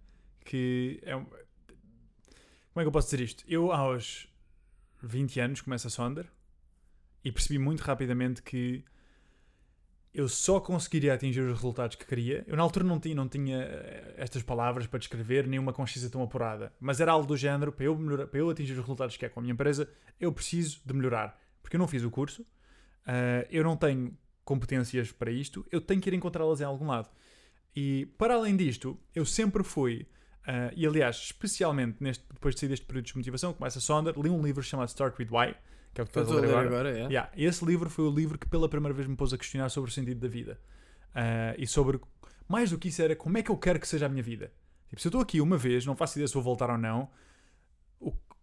[0.45, 3.43] que é um- Como é que eu posso dizer isto?
[3.47, 4.27] Eu, aos
[5.03, 6.27] 20 anos, começo a Sonder
[7.23, 8.83] e percebi muito rapidamente que
[10.13, 12.43] eu só conseguiria atingir os resultados que queria.
[12.45, 16.09] Eu, na altura, não tinha, não tinha eh, estas palavras para descrever, nem uma consciência
[16.09, 16.71] tão apurada.
[16.79, 19.33] Mas era algo do género: para eu, melhorar, para eu atingir os resultados que quero
[19.33, 19.89] com a minha empresa,
[20.19, 21.39] eu preciso de melhorar.
[21.61, 22.45] Porque eu não fiz o curso,
[23.05, 27.09] ah, eu não tenho competências para isto, eu tenho que ir encontrá-las em algum lado.
[27.75, 30.05] E, para além disto, eu sempre fui.
[30.45, 34.13] Ah, e aliás, especialmente neste, depois de sair deste período de desmotivação, começa a Sonder,
[34.19, 35.55] li um livro chamado Start with Why,
[35.93, 36.89] que é o que Que estás a ler agora.
[36.89, 37.03] é.
[37.03, 39.89] Yeah, Esse livro foi o livro que pela primeira vez me pôs a questionar sobre
[39.89, 40.59] o sentido da vida.
[41.15, 41.99] Ah, e sobre,
[42.47, 44.51] mais do que isso, era como é que eu quero que seja a minha vida.
[44.89, 47.09] Tipo, se eu estou aqui uma vez, não faço ideia se vou voltar ou não,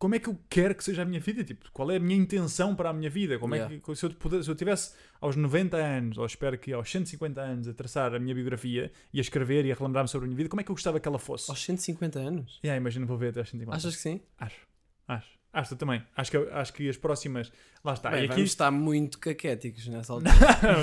[0.01, 1.44] como é que eu quero que seja a minha vida?
[1.44, 3.38] Tipo, qual é a minha intenção para a minha vida?
[3.38, 3.80] Como é Yeah.
[3.80, 7.38] que, se eu, pudesse, se eu tivesse aos 90 anos, ou espero que aos 150
[7.38, 10.36] anos, a traçar a minha biografia e a escrever e a relembrar-me sobre a minha
[10.38, 11.51] vida, como é que eu gostava que ela fosse?
[11.51, 12.59] Aos 150 anos?
[12.64, 13.76] Yeah, imagina, vou ver até aos 150.
[13.76, 14.20] Achas que sim?
[14.38, 14.66] Acho.
[15.07, 15.39] Acho.
[15.53, 16.03] Acho também.
[16.16, 17.51] Acho que, acho que as próximas.
[17.84, 18.11] Lá está.
[18.11, 20.32] Bem, e aqui, estar muito caquéticos nessa altura.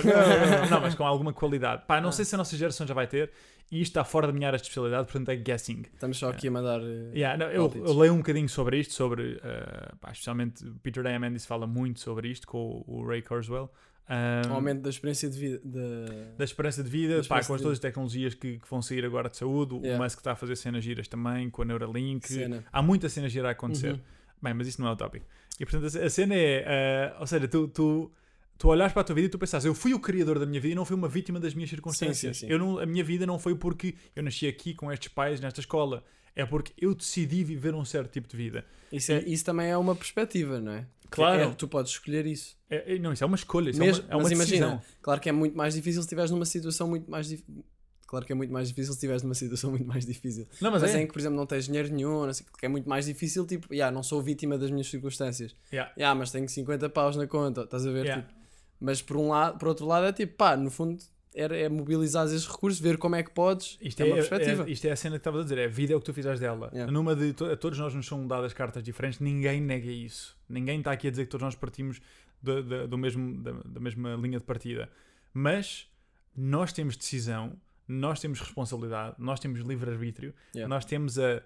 [0.03, 1.83] não, não, mas com alguma qualidade.
[1.87, 2.11] Pá, não Ah.
[2.11, 3.31] sei se a nossa geração já vai ter.
[3.69, 5.83] E isto está fora da minha área de especialidade, portanto é guessing.
[5.93, 6.79] Estamos só aqui a mandar.
[6.81, 9.39] eh, Yeah, não, eu, eu leio um bocadinho sobre isto, sobre.
[9.43, 13.69] eh, pá, especialmente Peter Diamandis fala muito sobre isto com o, o Ray Kurzweil.
[14.09, 15.59] Um, um aumento da experiência de vida.
[15.65, 18.81] de- da esperança de vida, Da pá, com as todas as tecnologias que, que vão
[18.81, 19.73] sair agora de saúde.
[19.73, 20.01] O Yeah.
[20.01, 22.25] Musk está a fazer cenas giras também, com a Neuralink.
[22.25, 22.63] Cena.
[22.71, 23.91] Há muita cena gira a acontecer.
[23.95, 23.99] Uhum.
[24.41, 25.25] Bem, mas isso não é o tópico.
[25.59, 28.11] E portanto a cena é, eh, ou seja, tu, tu,
[28.57, 30.61] tu olhas para a tua vida e tu pensas, eu fui o criador da minha
[30.61, 32.37] vida e não fui uma vítima das minhas circunstâncias.
[32.37, 32.51] sim, sim.
[32.51, 35.59] Eu não, a minha vida não foi porque eu nasci aqui com estes pais nesta
[35.59, 36.03] escola.
[36.35, 38.63] É porque eu decidi viver um certo tipo de vida.
[38.91, 40.85] Isso, é- isso também é uma perspectiva, não é?
[41.09, 41.41] Claro.
[41.41, 42.55] É, tu podes escolher isso.
[42.69, 44.67] É- é- não, isso é uma escolha, isso Mesmo- é uma, é uma mas decisão.
[44.73, 47.63] imagina, claro que é muito mais difícil se estiveres numa situação muito mais difícil.
[48.07, 50.47] Claro que é muito mais difícil se estiveres numa situação muito mais difícil.
[50.61, 51.01] Não, mas, Mas, é.
[51.01, 53.45] em que, por exemplo, não tens dinheiro nenhum, não sei, que é muito mais difícil,
[53.45, 55.53] tipo, yeah, não sou vítima das minhas circunstâncias.
[55.71, 55.91] Yeah.
[55.97, 58.05] Yeah, mas tenho 50 paus na conta, estás a ver?
[58.05, 58.23] Yeah.
[58.23, 58.33] Tipo,
[58.79, 60.97] mas por um lado, por outro lado é tipo, pá, no fundo
[61.35, 63.77] era, é mobilizar esses recursos, ver como é que podes.
[63.81, 64.63] Isto é, é, uma perspectiva.
[64.67, 66.05] é- isto é a cena que estavas a dizer, é a vida é o que
[66.05, 66.69] tu fizeres dela.
[66.73, 66.91] Yeah.
[66.91, 70.35] Numa de to- a todos nós nos são dadas cartas diferentes, ninguém nega isso.
[70.49, 71.99] Ninguém está aqui a dizer que todos nós partimos
[72.41, 74.89] da- do mesmo, da, da mesma linha de partida.
[75.33, 75.87] Mas
[76.35, 77.53] nós temos decisão,
[77.87, 80.67] nós temos responsabilidade, nós temos livre-arbítrio, Yeah.
[80.67, 81.41] nós temos a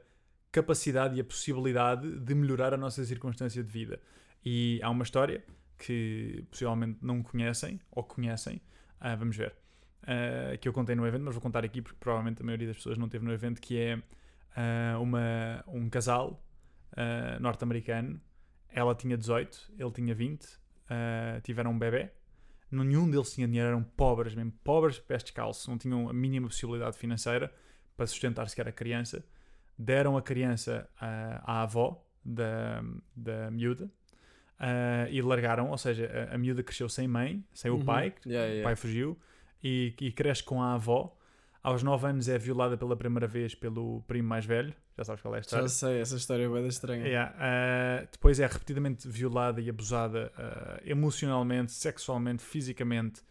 [0.52, 4.00] capacidade e a possibilidade de melhorar a nossa circunstância de vida.
[4.44, 5.44] E há uma história
[5.78, 8.62] que possivelmente não conhecem, ou conhecem,
[9.00, 9.56] ah, vamos ver,
[10.04, 12.78] ah, que eu contei no evento, mas vou contar aqui porque provavelmente a maioria das
[12.78, 14.02] pessoas não teve no evento, que é
[14.56, 16.44] ah, uma, um casal
[17.40, 18.20] norte-americano,
[18.68, 20.46] ela tinha 18, ele tinha 20,
[20.90, 22.12] ah, tiveram um bebê,
[22.72, 26.98] nenhum deles tinha dinheiro, eram pobres mesmo, pobres pés descalços, não tinham a mínima possibilidade
[26.98, 27.54] financeira
[27.98, 29.24] para sustentar sequer a criança,
[29.78, 32.84] deram a criança ah, à avó da,
[33.16, 33.90] da miúda
[34.60, 37.86] ah, e largaram, ou seja, a, a miúda cresceu sem mãe, sem o Uhum.
[37.86, 38.64] pai, Yeah, o yeah.
[38.64, 39.18] pai fugiu
[39.64, 41.16] e, e cresce com a avó.
[41.64, 45.34] Aos 9 anos é violada pela primeira vez pelo primo mais velho, já sabes qual
[45.34, 45.68] é a história.
[45.68, 47.06] Já sei, essa história é bem estranha.
[47.06, 53.22] Yeah, ah, depois é repetidamente violada e abusada ah, emocionalmente, sexualmente, fisicamente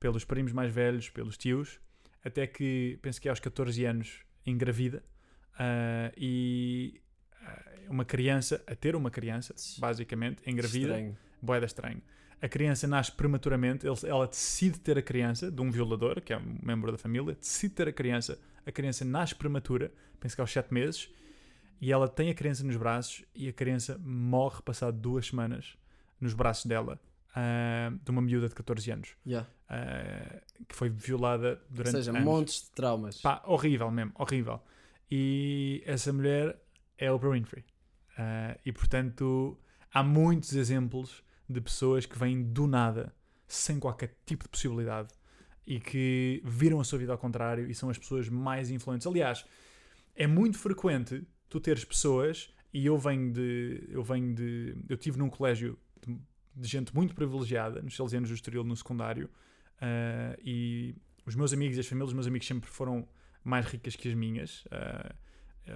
[0.00, 1.80] pelos primos mais velhos, pelos tios,
[2.24, 5.02] até que penso que aos 14 anos engravida
[5.58, 7.00] ah, e
[7.42, 11.18] ah, uma criança, a ter uma criança, basicamente, engravida, Estranho.
[11.42, 12.02] boeda estranho.
[12.40, 16.58] A criança nasce prematuramente, ela decide ter a criança de um violador, que é um
[16.62, 20.72] membro da família, decide ter a criança, a criança nasce prematura, penso que aos 7
[20.72, 21.10] meses,
[21.80, 25.76] e ela tem a criança nos braços e a criança morre passado duas semanas
[26.20, 27.00] nos braços dela,
[27.34, 29.48] ah, de uma miúda de 14 anos, Yeah.
[29.68, 32.22] ah, que foi violada Ou durante seja, anos.
[32.22, 33.20] montes de traumas.
[33.20, 34.60] Pá, horrível mesmo, horrível.
[35.10, 36.56] E essa mulher
[36.96, 37.64] é Oprah Winfrey.
[38.16, 39.58] Ah, e portanto,
[39.92, 43.14] há muitos exemplos de pessoas que vêm do nada,
[43.46, 45.08] sem qualquer tipo de possibilidade,
[45.66, 49.06] e que viram a sua vida ao contrário e são as pessoas mais influentes.
[49.06, 49.44] Aliás,
[50.14, 53.86] é muito frequente tu teres pessoas, e eu venho de.
[53.88, 54.76] Eu venho de.
[54.88, 56.16] Eu tive num colégio de,
[56.54, 59.30] de gente muito privilegiada, nos Salesianos do Estoril, no secundário,
[59.80, 60.94] ah, e
[61.24, 63.08] os meus amigos e as famílias dos meus amigos sempre foram
[63.42, 64.64] mais ricas que as minhas.
[64.70, 65.14] ah,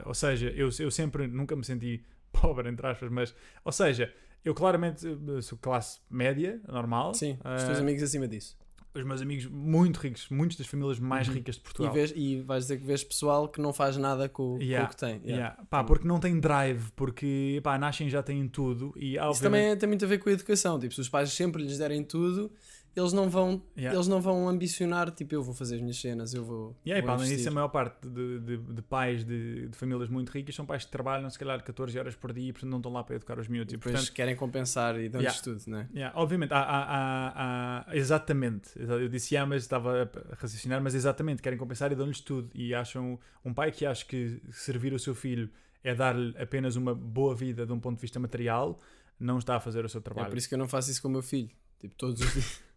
[0.04, 3.34] ou seja, eu, eu sempre nunca me senti pobre, entre aspas, mas.
[3.64, 4.12] Ou seja,
[4.44, 7.14] eu claramente eh, sou classe média, normal.
[7.14, 8.56] Sim, os ah, teus amigos acima disso.
[8.94, 11.34] os meus amigos muito ricos, muitos das famílias mais Uhum.
[11.34, 11.92] ricas de E, Portugal.
[11.94, 14.90] vês, e vais dizer que vês pessoal que não faz nada com, com Yeah, o
[14.90, 15.14] que tem.
[15.24, 15.30] Yeah.
[15.30, 15.64] Yeah.
[15.70, 18.92] Pá, porque não tem drive, porque pá, nascem e já têm tudo.
[18.96, 20.78] E, Isso obviamente- também é- tem muito a ver com a educação.
[20.78, 22.52] Tipo, se os pais sempre lhes derem tudo,
[22.94, 23.96] eles não vão, Yeah.
[23.96, 26.76] eles não vão ambicionar, tipo, eu vou fazer as minhas cenas, eu vou.
[26.84, 27.48] E aí, pá, investir.
[27.48, 30.90] a maior parte de, de- de pais de, de famílias muito ricas são pais que
[30.90, 33.48] trabalham, se calhar, 14 horas por dia e, portanto, não estão lá para educar os
[33.48, 33.72] miúdos.
[33.72, 35.42] E E, portanto, querem compensar e dão-lhes Yeah.
[35.42, 35.88] tudo, né?
[35.94, 38.70] yeah, obviamente, há, há- há- exatamente.
[38.76, 42.50] Eu disse ah, mas estava a raciocinar, mas exatamente, querem compensar e dão-lhes tudo.
[42.54, 45.50] E acham, um pai que acha que servir o seu filho
[45.82, 48.78] é dar-lhe apenas uma boa vida de um ponto de vista material,
[49.18, 50.28] não está a fazer o seu É trabalho.
[50.28, 51.50] por isso que eu não faço isso com o meu filho.
[51.80, 52.62] Tipo, todos os dias.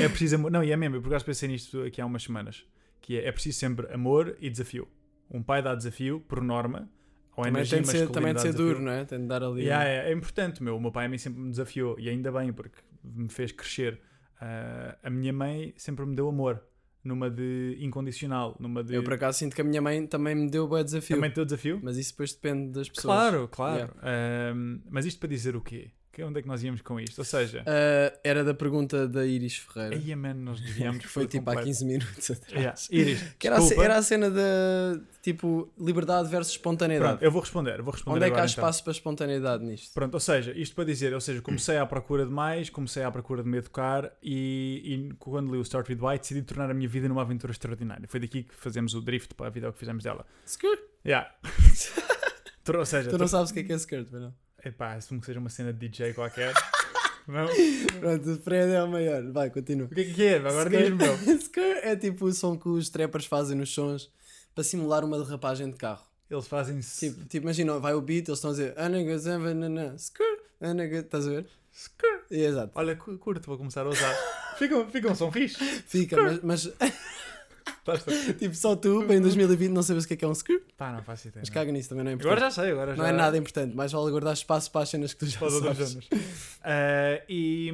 [0.00, 0.50] É preciso amor.
[0.50, 2.64] Não, e é mesmo, eu por acaso pensei nisto aqui há umas semanas.
[3.00, 4.88] Que é, é preciso sempre amor e desafio.
[5.30, 6.88] Um pai dá desafio, por norma,
[7.36, 9.04] ou também energia tem de ser, também de ser duro, não é?
[9.04, 9.62] Tem de dar ali.
[9.62, 10.76] Yeah, é, é importante, meu.
[10.76, 14.00] O meu pai a mim sempre me desafiou, e ainda bem, porque me fez crescer.
[14.40, 16.62] Ah, a minha mãe sempre me deu amor,
[17.04, 18.94] numa de incondicional, numa de.
[18.94, 21.16] Eu por acaso sinto que a minha mãe também me deu bom desafio.
[21.16, 21.80] Também te deu desafio?
[21.82, 23.14] Mas isso depois depende das pessoas.
[23.14, 23.76] Claro, claro.
[23.76, 23.94] Yeah.
[24.02, 24.54] Ah,
[24.90, 25.90] mas isto para dizer o quê?
[26.16, 27.18] Que- Onde é que nós íamos com isto?
[27.18, 29.96] Ou seja, Ah, era da pergunta da Iris Ferreira.
[29.96, 31.02] aí, man, nós desviamos.
[31.02, 31.66] que foi tipo há completo.
[31.66, 32.52] 15 minutos atrás.
[32.52, 32.78] Yeah.
[33.10, 37.10] Iris, Que era, a, era a cena da tipo liberdade versus espontaneidade.
[37.18, 37.82] Pronto, eu vou responder.
[37.82, 38.46] Vou responder Onde é que há então.
[38.46, 39.92] espaço para espontaneidade nisto?
[39.92, 43.10] Pronto, ou seja, isto para dizer, ou seja, comecei à procura de mais, comecei à
[43.10, 46.74] procura de me educar e, e quando li o Start With Why decidi tornar a
[46.74, 48.08] minha vida numa aventura extraordinária.
[48.08, 50.24] Foi daqui que fazemos o drift para a vida que fizemos dela.
[50.46, 50.80] Skirt.
[51.04, 51.30] Yeah.
[52.64, 54.34] Tro- ou seja, Tu não sabes o que é que é skirt, mas não.
[54.68, 56.52] Epá, assumo que seja uma cena de DJ qualquer.
[57.26, 57.46] não?
[58.00, 59.22] Pronto, o Fred é o maior.
[59.32, 59.86] Vai, continua.
[59.86, 60.36] O que é que é?
[60.36, 61.16] Agora diz-me, meu.
[61.82, 64.10] é tipo o som que os trappers fazem nos sons
[64.54, 66.04] para simular uma derrapagem de carro.
[66.30, 69.94] Eles fazem Tipo, tipo, imagina, vai o beat, eles estão a dizer "Anaga, zamba, nanã,
[69.96, 71.46] skrr, anaga", estás a ver?
[72.30, 72.72] E, Exato.
[72.74, 74.12] Olha, cu- curto, vou começar a usar.
[74.58, 75.56] fica, fica um som fixe.
[75.86, 76.72] Fica, mas, mas.
[78.38, 80.60] tipo, só tu, bem em 2020, não sabes o que é que é um skrr,
[80.76, 81.40] Pá, não faço ideia.
[81.42, 82.32] mas caga nisso, também não é importante.
[82.38, 83.02] Agora já sei, agora já.
[83.02, 85.98] Não é nada importante, mais vale guardar espaço para as cenas que tu já sabes.
[86.62, 87.72] Ah, e,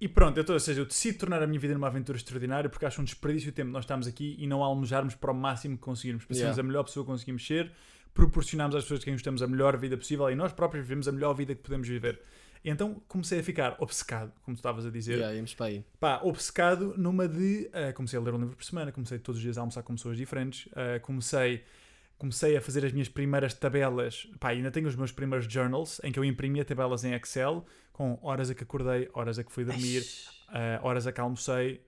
[0.00, 2.68] e pronto, eu tô, ou seja, eu decido tornar a minha vida numa aventura extraordinária
[2.70, 5.76] porque acho um desperdício de tempo nós estamos aqui e não almejarmos para o máximo
[5.76, 6.60] que conseguirmos, para sermos Yeah.
[6.60, 7.70] a melhor pessoa que conseguimos ser,
[8.14, 11.12] proporcionarmos às pessoas de quem gostamos a melhor vida possível e nós próprios vivemos a
[11.12, 12.20] melhor vida que podemos viver.
[12.64, 15.84] E então comecei a ficar obcecado, como tu estavas a dizer, Yeah, íamos para aí.
[15.98, 17.68] pá, obcecado numa de.
[17.72, 19.94] ah, comecei a ler um livro por semana, comecei todos os dias a almoçar com
[19.94, 21.64] pessoas diferentes, ah, comecei,
[22.16, 24.28] comecei a fazer as minhas primeiras tabelas.
[24.38, 28.16] Pá, ainda tenho os meus primeiros journals em que eu imprimia tabelas em Excel com
[28.22, 30.04] horas a que acordei, horas a que fui dormir,
[30.48, 31.80] ah, horas a que almocei,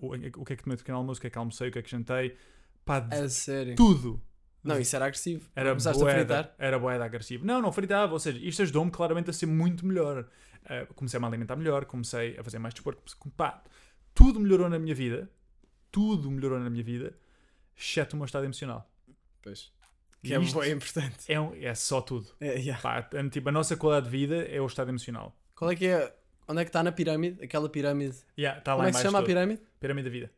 [0.00, 1.72] o, o que é que tomei de pequeno almoço, o que é que almocei, o
[1.72, 2.36] que é que jantei,
[2.84, 3.74] pá, de A sério.
[3.74, 4.22] tudo.
[4.68, 5.48] Não, isso era agressivo.
[5.56, 6.54] Era Começaste a boeda, fritar.
[6.58, 7.44] era boeda agressivo.
[7.46, 10.28] Não, não fritava, ou seja, isto ajudou-me claramente a ser muito melhor.
[10.64, 13.00] Uh, comecei a me alimentar melhor, comecei a fazer mais desporto.
[13.18, 13.62] comecei- Pá,
[14.14, 15.30] tudo melhorou na minha vida.
[15.90, 17.14] Tudo melhorou na minha vida,
[17.76, 18.90] exceto o meu estado emocional.
[19.42, 19.72] Pois.
[20.22, 21.32] Que é bem importante.
[21.32, 22.26] é, um- é só tudo.
[22.40, 22.82] É, yeah.
[22.82, 25.34] Pá, a- tipo, a nossa qualidade de vida é o estado emocional.
[25.54, 26.14] Qual é que é?
[26.46, 27.42] Onde é que está na pirâmide?
[27.42, 28.16] Aquela pirâmide.
[28.38, 29.62] Yeah, tá Como é que se chama a pirâmide?
[29.80, 30.30] Pirâmide da vida.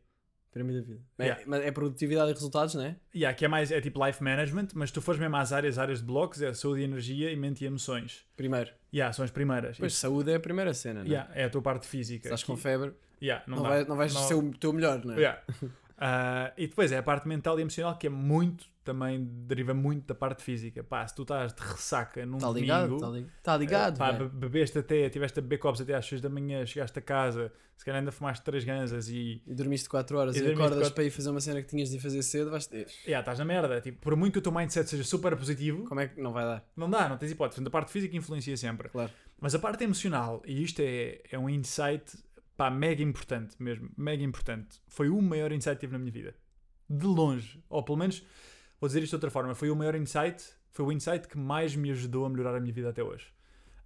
[0.51, 0.99] Pirâmide da vida.
[1.19, 1.41] Yeah.
[1.41, 2.95] É, mas é produtividade e resultados, não é?
[3.15, 5.77] Yeah, que é mais, é tipo life management, mas se tu fores mesmo às áreas,
[5.77, 8.25] áreas de blocos, é saúde e energia e mente e emoções.
[8.35, 8.69] Primeiro.
[8.93, 9.77] Yeah, são as primeiras.
[9.77, 11.09] Pois, saúde é a primeira cena, não é?
[11.09, 12.23] Yeah, é a tua parte física.
[12.23, 15.05] Se estás com febre, Yeah, não, não, vai, não vais Não- ser o teu melhor,
[15.05, 15.17] não é?
[15.17, 15.41] Yeah.
[16.03, 20.07] Ah, e depois é a parte mental e emocional que é muito, também deriva muito
[20.07, 20.83] da parte física.
[20.83, 22.87] Pá, se tu estás de ressaca num Está Tá ligado?
[22.97, 23.31] domingo, Está ligado?
[23.43, 24.29] Tá ligado pá, velho.
[24.29, 27.53] be- bebeste até, tiveste a beber copos até às 6 da manhã, chegaste a casa,
[27.77, 31.03] se calhar ainda fumaste três ganzas e E dormiste 4 horas E e, acordas para
[31.03, 32.87] ir fazer uma cena que tinhas de fazer cedo, vais ter.
[33.05, 33.79] yeah, estás na merda.
[33.79, 36.45] Tipo, por muito que o teu mindset seja super positivo, Como é que não vai
[36.45, 36.67] dar?
[36.75, 37.57] não dá, não tens hipótese.
[37.57, 38.89] Portanto, a parte física influencia sempre.
[38.89, 39.11] Claro.
[39.39, 42.03] Mas a parte emocional, e isto é, é um insight
[42.55, 44.81] pá, mega importante mesmo, mega importante.
[44.87, 46.35] Foi o maior insight que tive na minha vida.
[46.89, 47.63] De longe.
[47.69, 48.23] Ou pelo menos,
[48.79, 51.75] vou dizer isto de outra forma, foi o maior insight, foi o insight que mais
[51.75, 53.27] me ajudou a melhorar a minha vida até hoje.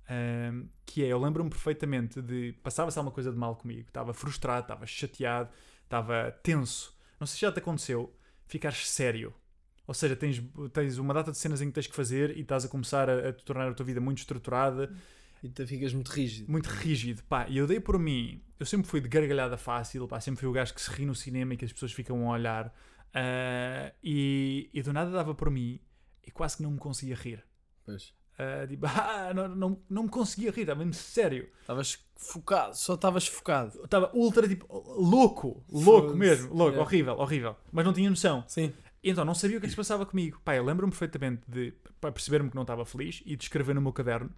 [0.08, 2.54] Ahm, que é, eu lembro-me perfeitamente de.
[2.64, 3.88] Passava-se alguma coisa de mal comigo.
[3.88, 5.50] Estava frustrado, estava chateado,
[5.84, 6.96] estava tenso.
[7.20, 9.34] Não sei se já te aconteceu ficares sério.
[9.88, 10.42] Ou seja, tens,
[10.74, 13.30] tens uma data de cenas em que tens que fazer e estás a começar a,
[13.30, 14.92] a tornar a tua vida muito estruturada,
[15.46, 16.52] E tu ficas muito rígido.
[16.52, 17.24] muito rígido.
[17.30, 20.50] Pá, e eu dei por mim, eu sempre fui de gargalhada fácil, pá, sempre fui
[20.50, 22.74] o gajo que se ri no cinema e que as pessoas ficam a olhar.
[23.14, 25.80] Ah, e, e do nada dava por mim
[26.26, 27.44] e quase que não me conseguia rir.
[27.86, 28.12] Pois.
[28.40, 31.48] Ah, tipo, ah, não, não, não me conseguia rir, estava mesmo sério.
[31.62, 33.84] Estavas focado, só estavas focado.
[33.84, 34.66] Estava ultra, tipo,
[34.98, 36.82] louco, louco mesmo, louco, Yeah.
[36.82, 37.56] horrível, horrível.
[37.72, 38.44] Mas não tinha noção.
[38.48, 38.74] Sim.
[39.04, 40.42] Então não sabia o que é que se passava comigo.
[40.44, 41.72] Pá, eu lembro-me perfeitamente de
[42.02, 44.32] perceber-me que não estava feliz e de escrever no meu caderno.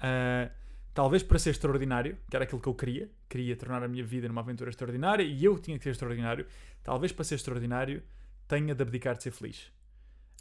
[0.00, 0.50] Ah,
[0.94, 3.10] talvez para ser extraordinário, que era aquilo que eu queria.
[3.28, 6.46] Queria tornar a minha vida numa aventura extraordinária e eu tinha que ser extraordinário.
[6.82, 8.02] Talvez para ser extraordinário
[8.48, 9.70] tenha de abdicar de ser feliz.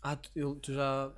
[0.01, 1.12] Ah, tu, eu, tu já,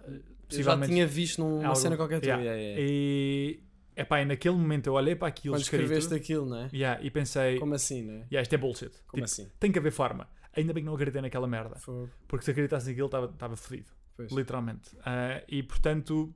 [0.51, 2.27] eu já tinha visto numa algo- cena qualquer tua.
[2.27, 2.43] yeah.
[2.43, 2.93] Yeah, yeah, yeah.
[2.93, 3.63] E,
[3.95, 6.69] epá, e naquele momento eu olhei para aquilo Quando escrito escreveste aquilo, não é?
[6.73, 8.17] yeah, e pensei, Como assim, não é?
[8.31, 8.89] yeah, isto é bullshit.
[9.07, 9.49] Como Tipo, assim?
[9.59, 10.27] Tem que haver forma.
[10.53, 11.75] Ainda bem que não acreditei naquela merda.
[11.77, 12.09] Fogo.
[12.27, 13.89] Porque se acreditasse naquilo estava, fodido.
[14.31, 14.89] Literalmente.
[15.05, 16.33] Ah, e portanto,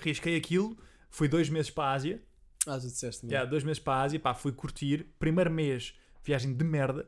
[0.00, 0.76] risquei aquilo.
[1.14, 2.20] Fui dois meses para a Ásia.
[2.66, 4.18] Ah, tu disseste Yeah, dois meses para a Ásia.
[4.18, 5.06] Pá, fui curtir.
[5.16, 5.94] Primeiro mês,
[6.24, 7.06] viagem de merda.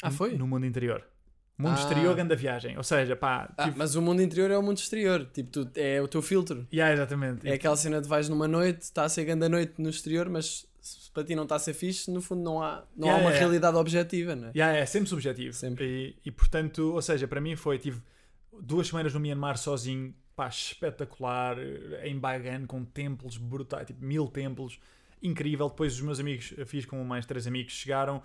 [0.00, 0.36] Ah, foi?
[0.38, 1.04] No mundo interior.
[1.58, 1.80] Mundo Ah.
[1.80, 2.76] exterior, grande viagem.
[2.76, 3.52] Ou seja, pá.
[3.56, 5.28] Ah, tive- mas o mundo interior é o mundo exterior.
[5.32, 6.64] Tipo, tu, é o teu filtro.
[6.72, 7.48] Yeah, exatamente.
[7.48, 10.28] É aquela cena de vais numa noite, está a ser grande a noite no exterior,
[10.28, 13.14] mas se para ti não está a ser fixe, no fundo não há, não Yeah,
[13.14, 13.38] há uma yeah.
[13.38, 14.52] realidade objetiva, não é?
[14.54, 15.52] Yeah, é sempre subjetivo.
[15.56, 16.14] Sempre.
[16.24, 18.00] E, e, portanto, ou seja, para mim foi, tive
[18.62, 24.26] duas semanas no Myanmar sozinho, pá, espetacular, eh, em Bagan, com templos brutais, tipo mil
[24.28, 24.78] templos,
[25.22, 25.68] incrível.
[25.68, 28.22] Depois os meus amigos, fiz com mais três amigos, chegaram,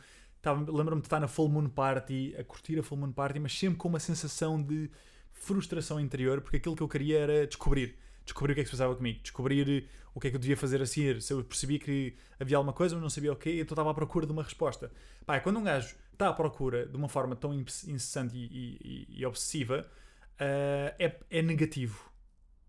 [0.67, 3.77] lembro-me de estar na Full Moon Party, a curtir a Full Moon Party, mas sempre
[3.77, 4.89] com uma sensação de
[5.31, 7.95] frustração interior, porque aquilo que eu queria era descobrir.
[8.25, 10.39] Descobrir o que é que se passava comigo, descobrir eh, o que é que eu
[10.39, 11.21] devia fazer a seguir.
[11.21, 13.93] Se eu percebi que havia alguma coisa, mas não sabia o quê, então estava à
[13.93, 14.91] procura de uma resposta.
[15.25, 19.07] Pá, é quando um gajo está à procura de uma forma tão inc- incessante e-
[19.09, 19.89] e- e obsessiva,
[20.39, 22.09] ah, é, é negativo.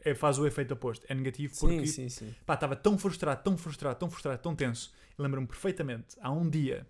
[0.03, 1.05] É, faz o efeito oposto.
[1.09, 2.35] É negativo porque Sim, sim, sim.
[2.47, 4.93] pá, estava tão frustrado, tão frustrado, tão frustrado, tão tenso.
[5.19, 6.87] Lembro-me perfeitamente, há um dia,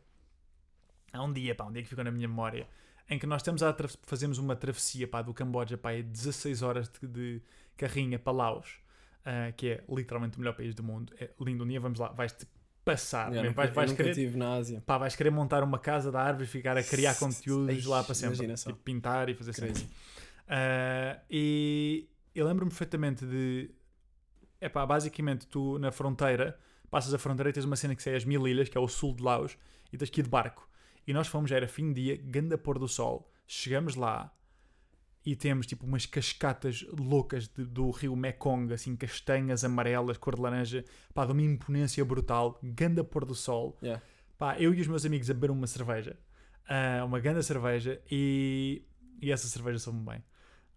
[1.12, 2.68] há um dia, pá, um dia que ficou na minha memória,
[3.08, 6.88] em que nós estamos a fazemos uma travessia pá, do Camboja, pá, é 16 horas
[6.88, 7.42] de, de
[7.76, 8.78] carrinha para Laos,
[9.24, 11.12] ah, que é literalmente o melhor país do mundo.
[11.18, 12.46] É lindo, um dia vamos lá, vais-te
[12.84, 13.56] passar, Eu mesmo.
[13.56, 14.82] vais, vais querer, estive na Ásia.
[14.86, 18.04] pá, vais querer montar uma casa da árvore e ficar a criar conteúdos Eish, lá
[18.04, 18.54] para sempre.
[18.54, 19.72] Tipo, pintar e fazer sempre.
[19.72, 19.88] Crazy.
[20.52, 23.70] Ah, e eu lembro-me perfeitamente de.
[24.60, 26.58] Epá, basicamente, tu na fronteira,
[26.90, 28.88] passas a fronteira e tens uma cena que é as Mil Ilhas, que é o
[28.88, 29.56] sul de Laos,
[29.92, 30.68] e tens que ir de barco.
[31.06, 33.30] E nós fomos, já era fim de dia, ganda pôr do sol.
[33.46, 34.34] Chegamos lá
[35.24, 40.42] e temos tipo umas cascatas loucas de- do rio Mekong, assim, castanhas amarelas, cor de
[40.42, 40.84] laranja,
[41.14, 43.78] pá, de uma imponência brutal, ganda pôr do sol.
[43.82, 44.02] Yeah.
[44.36, 46.18] Pá, eu e os meus amigos a beber uma cerveja,
[46.68, 48.82] ah, uma ganda cerveja, e,
[49.20, 50.22] e essa cerveja soube bem.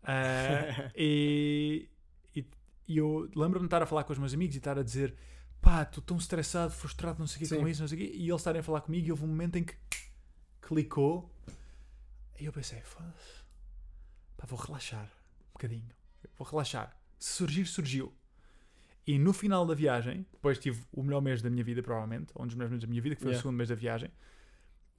[0.04, 1.89] Ah, e,
[2.36, 2.45] e,
[2.88, 5.16] e eu lembro-me de estar a falar com os meus amigos e estar a dizer
[5.62, 8.12] pá, estou tão estressado, frustrado, não sei o que com isso, não sei o quê,
[8.14, 9.74] e eles estarem a falar comigo e houve um momento em que
[10.62, 11.34] clicou
[12.39, 12.82] e eu pensei,
[14.38, 15.89] pá, vou relaxar um bocadinho,
[16.38, 16.93] vou relaxar.
[17.18, 18.14] Se surgir, surgiu.
[19.08, 22.45] E no final da viagem, depois tive o melhor mês da minha vida, provavelmente, um
[22.45, 23.41] dos melhores meses da minha vida, que foi o Yeah.
[23.41, 24.12] segundo mês da viagem,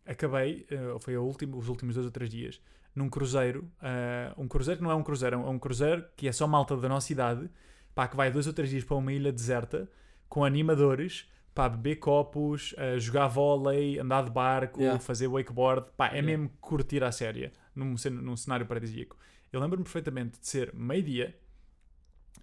[0.07, 2.61] acabei, eh, foi a última, os últimos dois ou três dias,
[2.95, 6.32] num cruzeiro, eh, um cruzeiro que não é um cruzeiro, é um cruzeiro que é
[6.32, 7.51] só malta da nossa idade,
[7.95, 9.90] pá, que vai dois ou três dias para uma ilha deserta,
[10.28, 15.01] com animadores, pá, beber copos, eh, jogar vôlei, andar de barco, Yeah.
[15.01, 16.26] fazer wakeboard, pá, é Yeah.
[16.28, 19.16] mesmo curtir a séria, num, num cenário paradisíaco.
[19.53, 21.36] Eu lembro-me perfeitamente de ser meio-dia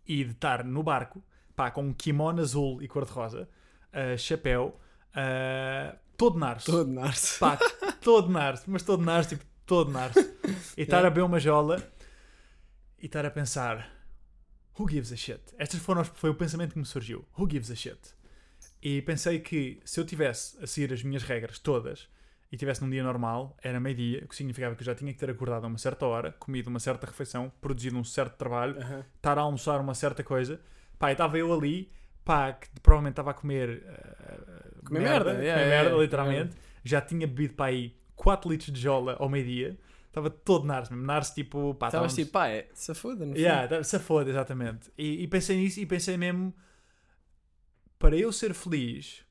[0.07, 1.23] e de estar no barco,
[1.55, 3.47] pá, com um kimono azul e cor-de-rosa,
[3.93, 4.77] eh, chapéu,
[5.15, 6.71] eh, todo narso.
[6.71, 7.39] Todo narce.
[7.39, 7.57] Pá,
[8.01, 10.19] todo narso, mas todo narso, tipo, todo narso.
[10.77, 11.07] E estar Yeah.
[11.07, 11.83] a beber uma jola
[12.99, 13.89] e estar a pensar:
[14.79, 15.41] Who gives a shit?
[15.57, 17.25] Estas foram foi o pensamento que me surgiu.
[17.37, 17.99] Who gives a shit?
[18.81, 22.07] E pensei que se eu tivesse a seguir as minhas regras todas
[22.51, 25.19] e tivesse num dia normal, era meio-dia, o que significava que eu já tinha que
[25.19, 29.05] ter acordado a uma certa hora, comido uma certa refeição, produzido um certo trabalho, Aham.
[29.15, 30.59] estar a almoçar uma certa coisa.
[30.97, 31.91] Pá, estava eu ali,
[32.25, 33.83] pá, que provavelmente estava a comer.
[33.85, 36.55] uh, Comer merda, comer yeah, merda, yeah, literalmente.
[36.83, 39.77] Já tinha bebido para aí 4 litros de jola ao meio-dia.
[40.11, 41.05] Estava todo narce mesmo.
[41.05, 41.73] Narce tipo.
[41.75, 43.37] Pá, Estavas tipo, pá, é, se foda, fundo.
[43.37, 44.91] Yeah, se foda, exatamente.
[44.97, 46.53] E, e pensei nisso e pensei mesmo.
[47.97, 49.23] Para eu ser feliz,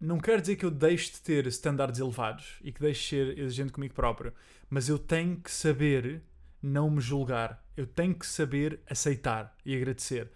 [0.00, 3.38] não quero dizer que eu deixe de ter standards elevados e que deixe de ser
[3.38, 4.32] exigente comigo próprio,
[4.70, 6.22] mas eu tenho que saber
[6.62, 7.62] não me julgar.
[7.76, 10.30] Eu tenho que saber aceitar e agradecer.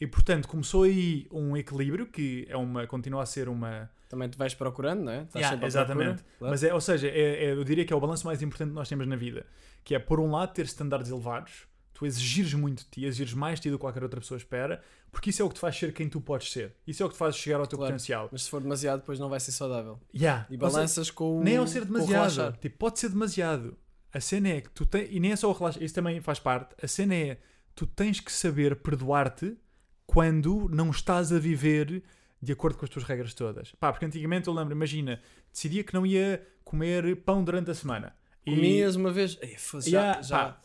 [0.00, 4.38] E portanto, começou aí um equilíbrio que é uma, continua a ser uma, Também te
[4.38, 5.22] vais procurando, não é?
[5.22, 6.22] Estás Yeah, exatamente.
[6.22, 6.50] procura.
[6.50, 8.74] Mas é, ou seja, é- é- eu diria que é o balanço mais importante que
[8.74, 9.44] nós temos na vida.
[9.84, 13.58] Que é, por um lado, ter standards elevados, tu exigires muito de ti, exigires mais
[13.58, 14.80] de ti do que qualquer outra pessoa espera,
[15.10, 16.74] porque isso é o que te faz ser quem tu podes ser.
[16.86, 17.92] Isso é o que te faz chegar ao teu Claro.
[17.92, 18.28] potencial.
[18.30, 19.98] Mas se for demasiado, depois não vai ser saudável.
[20.14, 20.46] Yeah.
[20.48, 22.56] E Ou seja, balanças com nem é o ser demasiado.
[22.58, 23.76] Tipo, pode ser demasiado.
[24.12, 25.08] A cena é que tu tens.
[25.10, 26.74] E nem é só o relaxar, isso também faz parte.
[26.82, 27.38] A cena é
[27.74, 29.54] tu tens que saber perdoar-te
[30.08, 32.02] quando não estás a viver
[32.40, 33.72] de acordo com as tuas regras todas.
[33.72, 35.20] Pá, porque antigamente eu lembro, imagina,
[35.52, 38.16] decidia que não ia comer pão durante a semana.
[38.46, 39.36] E- Comias uma vez.
[39.42, 40.60] Ei, já, Yeah, já, pá,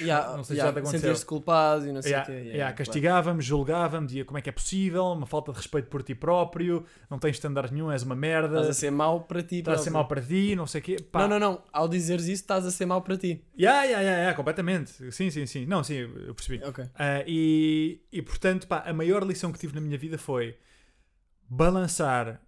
[0.00, 1.00] já, não sei se já, te aconteceu.
[1.00, 2.32] Sentias-te culpado e não sei o Yeah, quê.
[2.32, 6.02] yeah, Yeah, castigava-me, julgava-me, dizia como é que é possível, uma falta de respeito por
[6.02, 9.58] ti próprio, não tens standard nenhum, és uma merda, Estás a ser mau para ti.
[9.58, 10.96] estás a ser mau para ti, não sei o quê.
[11.10, 11.62] Pá, Não, não, não.
[11.72, 13.44] Ao dizeres isso, estás a ser mau para ti.
[13.58, 14.90] Yeah, yeah, yeah, yeah, completamente.
[15.12, 15.66] Sim, sim, sim.
[15.66, 16.62] Não, sim, eu percebi.
[16.64, 16.84] Ok.
[16.94, 20.56] Ah, e, e portanto, pá, a maior lição que tive na minha vida foi
[21.48, 22.40] balançar,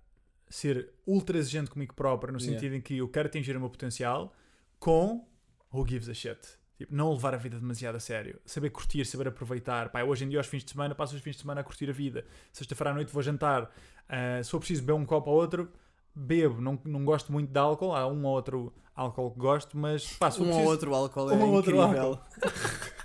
[0.49, 2.55] ser ultra exigente comigo próprio, no Yeah.
[2.61, 4.33] sentido em que eu quero atingir o meu potencial,
[4.79, 5.27] com
[5.73, 6.39] who gives a shit.
[6.83, 8.41] Tipo, não levar a vida demasiado a sério.
[8.45, 9.89] Saber curtir, saber aproveitar.
[9.91, 11.89] Pá, hoje em dia, aos fins de semana, passo os fins de semana a curtir
[11.89, 12.25] a vida.
[12.53, 13.71] Sexta-feira à noite vou jantar.
[14.09, 15.71] Ah, se for preciso beber um copo ou outro,
[16.15, 16.61] bebo.
[16.61, 17.95] Não, não gosto muito de álcool.
[17.95, 20.71] Há um ou outro álcool que gosto, mas pá, se for Um ou preciso...
[20.73, 22.19] outro álcool é Um ou outro incrível.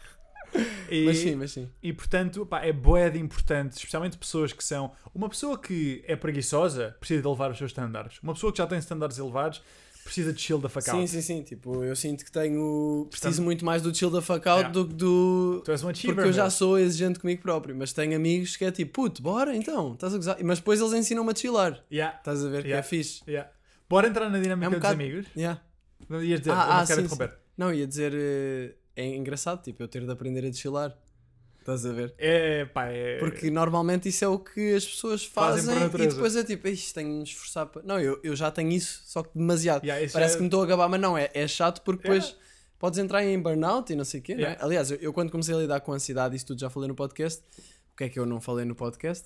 [0.89, 1.69] E- Mas sim, mas sim.
[1.83, 4.91] E portanto, pá, é de importante, especialmente pessoas que são.
[5.13, 8.19] Uma pessoa que é preguiçosa precisa de elevar os seus standards.
[8.23, 9.61] Uma pessoa que já tem standards elevados
[10.07, 10.99] precisa de chill da fuck out.
[11.01, 11.43] Sim, sim, sim.
[11.43, 13.05] Tipo, eu sinto que tenho.
[13.09, 14.69] Preciso Portanto- muito mais do chill da fuck out Yeah.
[14.69, 15.61] do que do.
[15.63, 16.15] Tu és um achiever.
[16.15, 16.51] Porque eu já meu.
[16.51, 20.17] sou exigente comigo próprio, mas tenho amigos que é tipo, puto, bora então, estás a
[20.17, 20.37] gozar.
[20.43, 21.83] Mas depois eles ensinam-me a chillar.
[21.91, 22.79] Yeah, Estás a ver que Yeah.
[22.79, 23.21] é fixe.
[23.27, 23.49] yeah.
[23.89, 25.25] Bora entrar na dinâmica É um dos bocado- amigos.
[25.35, 25.61] Yeah.
[26.09, 27.37] Não ias dizer, Ah, eu não ah, quero sim, interromper.
[27.57, 30.95] Não, ia dizer, eh, é engraçado, tipo, eu ter de aprender a chilar.
[31.67, 32.13] Estás a ver?
[32.17, 33.17] É, pá, é.
[33.17, 36.95] Porque normalmente isso é o que as pessoas Fazem fazem, e depois é tipo, isto
[36.95, 37.83] tenho de me esforçar para.
[37.83, 39.83] Não, eu, eu já tenho isso, só que demasiado.
[39.83, 42.23] Yeah, Parece é- que me estou a gabar, mas não, é, é chato porque depois
[42.23, 42.41] Yeah.
[42.79, 44.35] podes entrar em burnout e não sei o quê, é?
[44.35, 44.63] Yeah.
[44.63, 47.43] Aliás, eu, eu quando comecei a lidar com ansiedade, isso tudo já falei no podcast,
[47.93, 49.25] o que é que eu não falei no podcast?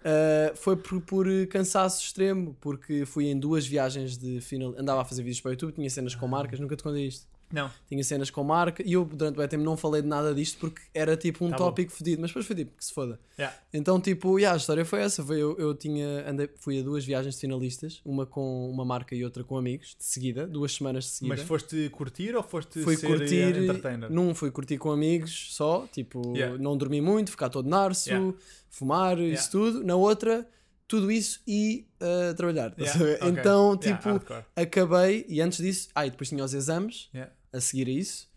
[0.00, 4.74] Uh, foi por, por cansaço extremo, porque fui em duas viagens de final.
[4.78, 7.26] Andava a fazer vídeos para o YouTube, tinha cenas com marcas, nunca te contei isto.
[7.52, 7.70] Não.
[7.86, 10.80] tinha cenas com marca, e eu durante o tempo não falei de nada disto porque
[10.94, 13.20] era tipo um Tá tópico fedido, mas depois foi tipo que se foda.
[13.38, 13.56] Yeah.
[13.72, 15.22] Então, tipo, yeah, a história foi essa.
[15.24, 19.14] Foi, eu, eu tinha, andei, fui a duas viagens de finalistas, uma com uma marca
[19.14, 21.36] e outra com amigos, de seguida, duas semanas de seguida.
[21.36, 24.10] Mas foste curtir ou foste fui ser curtir, eh, entertainer?
[24.10, 26.56] num fui curtir com amigos só, tipo, Yeah.
[26.58, 28.34] não dormi muito, ficar todo narso, Yeah.
[28.70, 29.34] fumar, Yeah.
[29.34, 29.84] isso tudo.
[29.84, 30.46] Na outra,
[30.88, 32.74] tudo isso e uh, trabalhar.
[32.78, 33.14] a Yeah, ver?
[33.16, 33.28] ok.
[33.30, 34.44] Então, Yeah, tipo, hardcore.
[34.54, 37.32] acabei, e antes disso, ah, e depois tinha os exames Yeah.
[37.52, 38.28] A seguir a isso,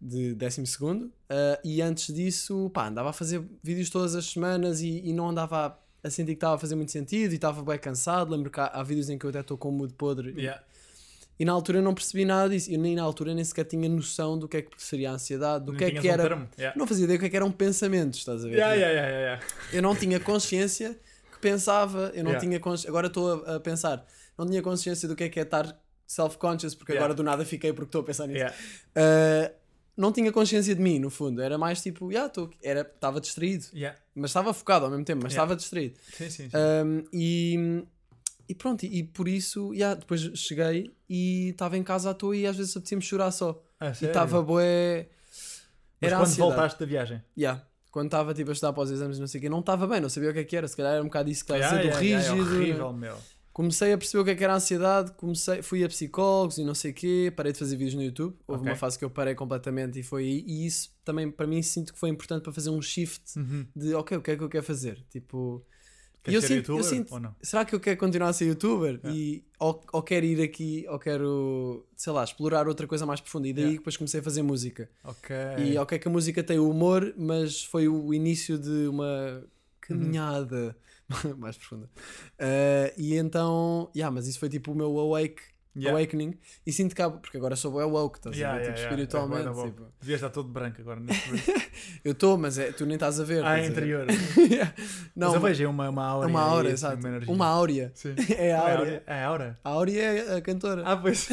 [0.00, 1.12] de 12 segundo, uh,
[1.64, 5.66] e antes disso, pá, andava a fazer vídeos todas as semanas e, e não andava
[6.02, 8.30] a, a sentir que estava a fazer muito sentido e estava bem cansado.
[8.34, 10.40] Lembro que há, há vídeos em que eu até estou com o mood podre e-
[10.42, 10.60] Yeah.
[11.38, 12.68] e na altura eu não percebi nada disso.
[12.72, 15.64] Eu nem na altura nem sequer tinha noção do que é que seria a ansiedade,
[15.66, 16.48] do Nem que é que um era.
[16.58, 16.76] Yeah.
[16.78, 18.54] Não fazia ideia do que é que eram pensamentos, estás a ver?
[18.56, 19.46] Yeah, yeah, yeah, yeah, yeah.
[19.72, 20.98] Eu não tinha consciência
[21.32, 22.88] que pensava, eu não tinha consci...
[22.88, 24.04] agora estou a, a pensar,
[24.36, 27.04] não tinha consciência do que é que é estar self-conscious, porque Yeah.
[27.04, 28.38] agora do nada fiquei porque estou a pensar nisso.
[28.38, 28.56] Yeah.
[28.96, 29.54] Uh,
[29.96, 32.50] não tinha consciência de mim, no fundo, era mais tipo, yeah, tô...
[32.62, 33.98] era estava distraído, Yeah.
[34.14, 35.44] mas estava focado ao mesmo tempo, mas Yeah.
[35.44, 35.96] estava distraído.
[36.16, 36.56] Sim, sim, sim.
[36.56, 37.84] Um, e,
[38.48, 42.36] e pronto, e, e por isso, yeah, depois cheguei e estava em casa à toa
[42.36, 43.62] e às vezes apetecia-me chorar só.
[43.78, 44.42] Ah, E estava.
[44.42, 46.36] Mas Era quando ansiedade.
[46.50, 47.22] voltaste da viagem?
[47.38, 47.64] Yeah.
[47.90, 50.00] Quando estava tipo, a estudar para os exames não sei o quê, não estava bem,
[50.00, 50.66] não sabia o que é que era.
[50.66, 52.54] Se calhar era um bocado isso que estava Yeah, sendo yeah, yeah, rígido.
[52.54, 53.16] é horrível, meu.
[53.52, 56.64] Comecei a perceber o que é que era a ansiedade, comecei, fui a psicólogos e
[56.64, 58.34] não sei o quê, parei de fazer vídeos no YouTube.
[58.46, 58.70] Houve Ok.
[58.72, 60.44] uma fase que eu parei completamente e foi aí.
[60.46, 63.66] E isso também, para mim, sinto que foi importante para fazer um shift Uhum.
[63.76, 65.04] de, ok, o que é que eu quero fazer?
[65.10, 65.62] Tipo,
[66.22, 67.34] Queres eu ser sinto- eu youtuber sinto- ou não?
[67.42, 69.00] será que eu quero continuar a ser youtuber?
[69.04, 69.10] Yeah.
[69.12, 73.48] E, ou, ou quero ir aqui, ou quero, sei lá, explorar outra coisa mais profunda.
[73.48, 73.78] E daí Yeah.
[73.80, 74.88] depois comecei a fazer música.
[75.04, 75.34] Ok.
[75.58, 79.44] E ok que a música tem o humor, mas foi o início de uma
[79.80, 80.74] caminhada
[81.38, 81.88] mais profunda.
[82.38, 85.42] Eh, e então, yeah, mas isso foi tipo o meu awake,
[85.74, 85.98] Yeah.
[85.98, 86.38] awakening.
[86.66, 88.64] E sinto que há, porque agora sou bem woke, estás Yeah, a ver?
[88.64, 89.48] yeah, tipo, espiritualmente.
[89.48, 89.86] É tipo.
[90.00, 91.00] Devias estar todo branco agora
[92.04, 93.42] eu estou, mas é, tu nem estás a ver.
[93.44, 93.70] ah, a ver?
[93.70, 94.06] interior.
[95.16, 96.28] Não, Mas eu vejo é uma, uma aura.
[96.28, 97.06] uma aura, aí, assim, exato.
[97.06, 97.32] Uma.
[97.32, 97.90] Uma áurea.
[97.94, 98.14] Sim.
[98.36, 99.02] É a Não é áurea.
[99.06, 99.58] É a aura?
[99.64, 100.82] A áurea é a cantora.
[100.84, 101.28] Ah, pois.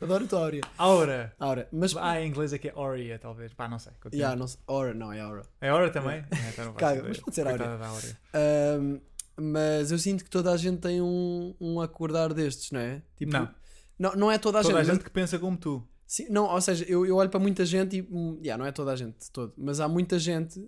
[0.00, 0.60] Adoro a tua áurea.
[0.78, 1.32] aura.
[1.38, 1.68] Aura.
[1.70, 3.52] Mas, Ah, em inglês é que é Aurea, talvez.
[3.52, 3.92] Pá, não sei.
[4.00, 4.20] Continua.
[4.22, 4.58] yeah, não sei.
[4.66, 5.42] Aura, não, é aura.
[5.60, 6.18] É Aura também?
[6.30, 8.18] É, então não faço Caga, mas pode ser Coitada Áurea.
[8.34, 8.98] Ahm,
[9.40, 13.02] mas eu sinto que toda a gente tem um, um acordar destes, não é?
[13.16, 13.48] Tipo, Não.
[13.98, 14.16] não.
[14.16, 14.94] Não é toda a Toda a gente.
[14.94, 15.86] gente que pensa como tu.
[16.06, 18.02] Sim, não, ou seja, eu, eu olho para muita gente e.
[18.02, 20.58] hum, yeah, não é toda a gente todo, mas há muita gente,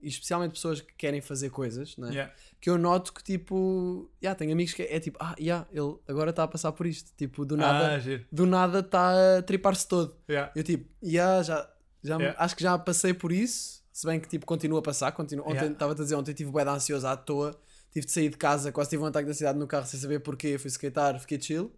[0.00, 2.12] e especialmente pessoas que querem fazer coisas, não é?
[2.12, 2.32] Yeah.
[2.60, 4.10] que eu noto que tipo.
[4.22, 7.10] Yeah, tenho amigos que é, tipo, ah, yeah, ele agora está a passar por isto.
[7.16, 10.14] Tipo, do nada Ah, do nada está a tripar-se todo.
[10.28, 10.52] Yeah.
[10.54, 11.70] Eu tipo, yeah, já,
[12.02, 12.36] já Yeah.
[12.38, 15.12] acho que já passei por isso, se bem que tipo, continua a passar.
[15.12, 15.44] Continua.
[15.44, 15.72] Ontem Yeah.
[15.72, 17.56] estava a dizer, ontem tive bué de ansioso à toa,
[17.92, 20.18] tive de sair de casa, quase tive um ataque da cidade no carro sem saber
[20.18, 21.72] porquê, fui skatear, fiquei chill.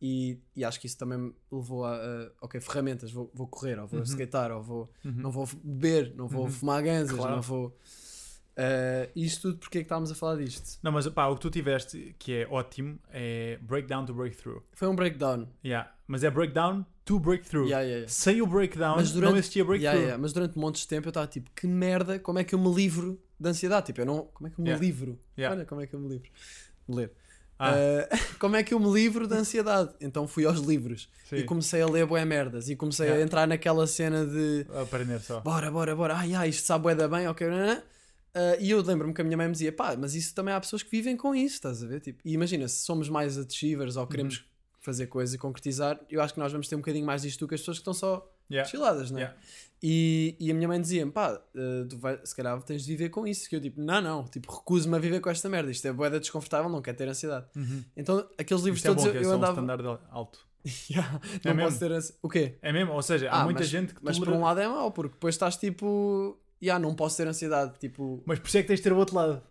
[0.00, 3.78] E, e acho que isso também me levou a, a, ok, ferramentas, vou, vou correr,
[3.78, 4.04] ou vou Uhum.
[4.06, 5.12] skatear, ou vou, Uhum.
[5.12, 6.50] não vou beber, não vou Uhum.
[6.50, 7.34] fumar ganzas, Claro.
[7.34, 7.76] não vou.
[8.56, 10.78] Uh, isto tudo porque é que estávamos a falar disto?
[10.82, 14.60] Não, mas pá, o que tu tiveste, que é ótimo, é breakdown to breakthrough.
[14.72, 15.46] Foi um breakdown.
[15.64, 15.90] Yeah.
[16.06, 17.66] Mas é breakdown to breakthrough.
[17.66, 18.08] Yeah, yeah, yeah.
[18.08, 19.84] Sem o breakdown, Mas durante- não existia breakthrough.
[19.92, 22.54] Yeah, yeah, Mas durante montes de tempo eu estava tipo, que merda, como é que
[22.54, 23.86] eu me livro de ansiedade?
[23.86, 24.24] Tipo, eu não.
[24.34, 25.18] Como é que eu me livro?
[25.38, 26.30] Olha como é que eu me livro.
[26.88, 27.12] Ler.
[27.58, 29.90] Ah, Uh, como é que eu me livro da ansiedade?
[30.00, 31.36] Então fui aos livros sim.
[31.36, 35.40] e comecei a ler bué merdas e comecei a entrar naquela cena de Aprender só.
[35.40, 37.82] bora, bora, bora, ai, ai, isto sabe bué da bem, ok, nanã.
[38.34, 40.60] Uh, e eu lembro-me que a minha mãe me dizia, pá, mas isso também há
[40.60, 42.00] pessoas que vivem com isso, estás a ver?
[42.00, 44.44] Tipo, e imagina, se somos mais achievers ou queremos Uhum.
[44.80, 47.48] fazer coisas e concretizar, eu acho que nós vamos ter um bocadinho mais disto do
[47.48, 48.68] que as pessoas que estão só Yeah.
[48.68, 49.22] chiladas, não é?
[49.22, 49.38] Yeah.
[49.82, 53.08] E, e a minha mãe dizia-me, pá, eh, tu vai, se calhar tens de viver
[53.08, 53.48] com isso.
[53.48, 55.70] Que eu tipo, não, não, tipo, recuso-me a viver com esta merda.
[55.70, 57.46] Isto é boeda desconfortável, não quero ter ansiedade.
[57.54, 57.84] Uhum.
[57.96, 59.52] Então, aqueles livros Isto é todos bom, eu, que é eu só um andava.
[59.60, 60.46] standard alto.
[60.90, 61.68] Yeah, É não mesmo?
[61.70, 62.14] posso ter ansi...
[62.20, 62.58] O quê?
[62.60, 62.92] É mesmo?
[62.92, 65.14] Ou seja, há Ah, muita mas- gente que Mas por um lado é mau, porque
[65.14, 67.78] depois estás tipo, yeah, não posso ter ansiedade.
[67.78, 69.42] Tipo, Mas por isso é que tens de ter o outro lado.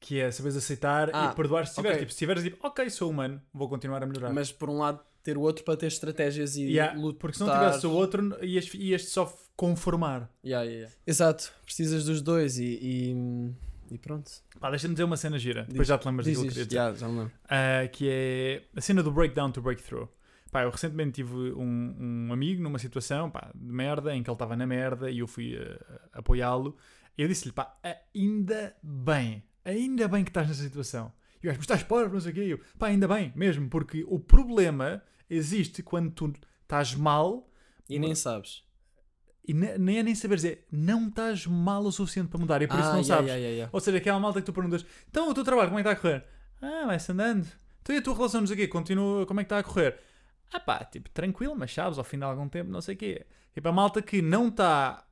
[0.00, 1.96] Que é saberes aceitar Ah, e perdoar se tiveres.
[1.96, 2.00] ok.
[2.00, 4.32] Tipo, se tiveres tipo, ok, sou humano, vou continuar a melhorar.
[4.32, 7.20] mas por um lado ter o outro para ter estratégias e Yeah, lutar.
[7.20, 10.30] porque se não tivesse o outro, ias, ias só conformar.
[10.44, 10.92] Yeah, yeah.
[11.06, 13.54] Exato, precisas dos dois e, e,
[13.94, 14.30] e pronto.
[14.60, 15.62] Pá, deixa-me dizer uma cena gira.
[15.62, 16.76] Depois Diz- já te lembras Diz daquilo que eu queria dizer.
[16.76, 17.32] Yeah, já me lembro.
[17.48, 20.06] Ah, que é a cena do breakdown to breakthrough.
[20.54, 24.34] Pá, eu recentemente tive um, um amigo numa situação pá, de merda em que ele
[24.36, 26.76] estava na merda e eu fui ah, apoiá-lo.
[27.18, 27.76] Eu disse-lhe, pá,
[28.14, 31.12] ainda bem, ainda bem que estás nessa situação.
[31.42, 32.40] E o gajo, mas estás pobre, não sei o quê.
[32.42, 36.32] Eu, pá, ainda bem, mesmo, porque o problema existe quando tu
[36.62, 37.50] estás mal
[37.90, 38.62] E nem sabes.
[39.46, 42.68] e ne- nem é nem saber dizer, não estás mal o suficiente para mudar e
[42.68, 43.30] por isso Ah, não yeah, sabes.
[43.32, 43.70] yeah, yeah.
[43.72, 45.98] Ou seja, aquela malta que tu perguntas, então o teu trabalho, como é que está
[45.98, 46.24] a correr?
[46.62, 47.44] Ah, vai-se andando.
[47.82, 49.62] Então e a tua relação, não sei o quê, continua, como é que está a
[49.64, 49.98] correr?
[50.52, 53.26] Ah pá, tipo, tranquilo, mas sabes, ao fim de algum tempo, não sei o quê.
[53.52, 55.04] Tipo, a malta que não está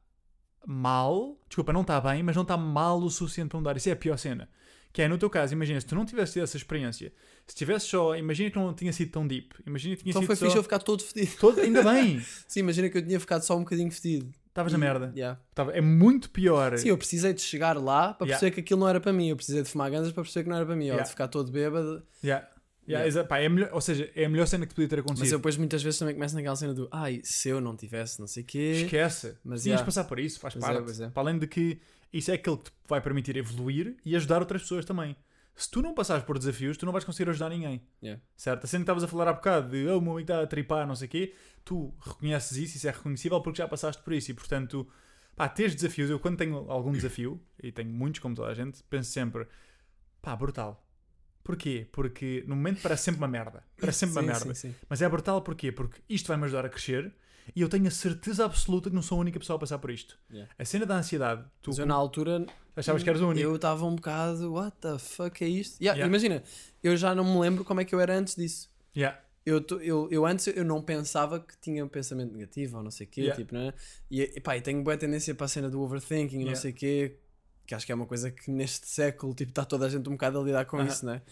[0.67, 3.77] mal, desculpa, não está bem, mas não está mal o suficiente para mudar.
[3.77, 4.49] Isso é a pior cena.
[4.93, 7.13] Que é, no teu caso, imagina, se tu não tivesse tido essa experiência,
[7.47, 10.27] se tivesse só, imagina que não tinha sido tão deep, imagina que tinha Então sido
[10.27, 10.45] foi só...
[10.45, 11.35] fixe eu ficar todo fedido.
[11.41, 14.31] todo- Ainda bem, Sim, imagina que eu tinha ficado só um bocadinho fedido.
[14.49, 15.11] estavas na merda.
[15.17, 15.41] Yeah.
[15.55, 16.77] Tava- é muito pior.
[16.77, 18.39] Sim, eu precisei de chegar lá para Yeah.
[18.39, 19.29] perceber que aquilo não era para mim.
[19.31, 20.85] Eu precisei de fumar ganzas para perceber que não era para mim.
[20.85, 21.05] Ou Yeah.
[21.05, 22.03] de ficar todo bêbado.
[22.23, 22.47] Yeah.
[22.89, 23.29] Yeah, Yeah.
[23.29, 25.21] pá, é melhor- ou seja, é a melhor cena que podia ter acontecido.
[25.25, 28.19] Mas eu depois muitas vezes também começo naquela cena do ai, se eu não tivesse
[28.19, 28.83] não sei o quê.
[28.85, 29.37] Esquece.
[29.45, 29.83] Mas, Tinhas yeah.
[29.83, 30.85] de passar por isso, faz Pois é, parte.
[30.85, 31.09] pois é.
[31.11, 31.81] Para além de que
[32.13, 35.17] isso é aquilo que te vai permitir evoluir e ajudar outras pessoas também.
[35.55, 37.83] Se tu não passares por desafios, tu não vais conseguir ajudar ninguém.
[38.03, 38.21] Yeah.
[38.37, 38.65] Certo?
[38.65, 40.47] A cena que estavas a falar há bocado de oh, o meu amigo está a
[40.47, 44.13] tripar, não sei o quê, tu reconheces isso, isso é reconhecível porque já passaste por
[44.15, 44.89] isso e portanto,
[45.37, 46.11] pá, teres desafios.
[46.11, 49.47] Eu quando tenho algum desafio, e tenho muitos como toda a gente, penso sempre,
[50.21, 50.83] pá, brutal.
[51.45, 51.87] Porquê?
[51.93, 53.65] Porque no momento parece sempre uma merda.
[53.79, 54.55] Parece sempre uma Sim, merda.
[54.55, 54.75] sim, sim.
[54.89, 55.73] Mas é brutal porquê?
[55.73, 57.13] Porque isto vai-me ajudar a crescer
[57.57, 59.91] e eu tenho a certeza absoluta que não sou a única pessoa a passar por
[59.91, 60.17] isto.
[60.31, 60.53] Yeah.
[60.57, 63.45] A cena da ansiedade, tu Mas eu na altura achavas que eras o único.
[63.45, 65.81] eu estava um bocado, what the fuck é isto?
[65.83, 66.07] Yeah, Yeah.
[66.09, 66.43] Imagina,
[66.83, 68.71] eu já não me lembro como é que eu era antes disso.
[68.97, 69.19] Yeah.
[69.45, 72.93] Eu, tô- eu, eu antes eu não pensava que tinha um pensamento negativo ou não
[72.93, 73.75] sei o quê, tipo, né?
[74.09, 76.71] E, e pá, e tenho boa tendência para a cena do overthinking e não sei
[76.71, 77.17] o quê,
[77.67, 80.13] que acho que é uma coisa que neste século tipo, está toda a gente um
[80.13, 81.23] bocado a lidar com isso, né?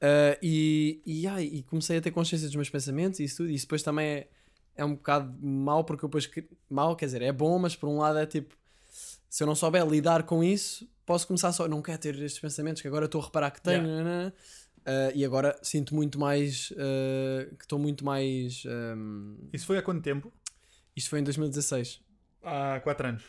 [0.00, 3.50] Ah, e, e, ai, e comecei a ter consciência dos meus pensamentos e isso tudo,
[3.50, 4.28] e isso depois também é,
[4.76, 6.30] é um bocado mau, porque eu depois,
[6.68, 8.54] mau, quer dizer, é bom, mas por um lado é tipo,
[9.28, 12.82] se eu não souber lidar com isso, posso começar só, não quero ter estes pensamentos
[12.82, 14.32] que agora estou a reparar que tenho, Yeah.
[14.88, 19.82] Ah, e agora sinto muito mais, ah, que estou muito mais, ahm, Isso foi há
[19.82, 20.32] quanto tempo?
[20.94, 22.00] isto foi em 2016.
[22.42, 23.24] Há 4 anos.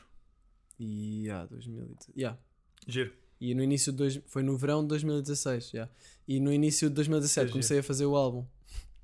[0.79, 2.37] E, yeah, 2016, yeah.
[2.85, 3.13] Giro.
[3.39, 5.91] E no início de dois, foi no verão de 2016, yeah.
[6.27, 7.51] E no início de 2017 Seja.
[7.51, 8.45] comecei a fazer o álbum.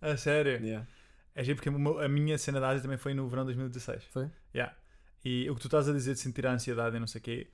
[0.01, 0.63] A sério.
[0.63, 0.87] Yeah.
[1.35, 4.03] É giro porque a minha cena da Ásia também foi no verão de 2016.
[4.05, 4.29] Foi?
[4.53, 4.75] Yeah.
[5.23, 7.23] E o que tu estás a dizer de sentir a ansiedade e não sei o
[7.23, 7.47] quê,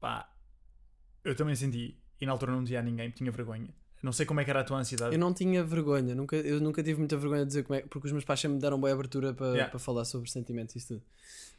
[0.00, 0.28] pá,
[1.24, 1.96] eu também senti.
[2.20, 3.68] E na altura não dizia a ninguém, tinha vergonha.
[4.06, 5.12] Não sei como é que era a tua ansiedade.
[5.14, 8.06] Eu não tinha vergonha, nunca, eu nunca tive muita vergonha de dizer como é, porque
[8.06, 9.68] os meus pais sempre me deram boa abertura para Yeah.
[9.70, 11.02] para falar sobre sentimentos e isso tudo.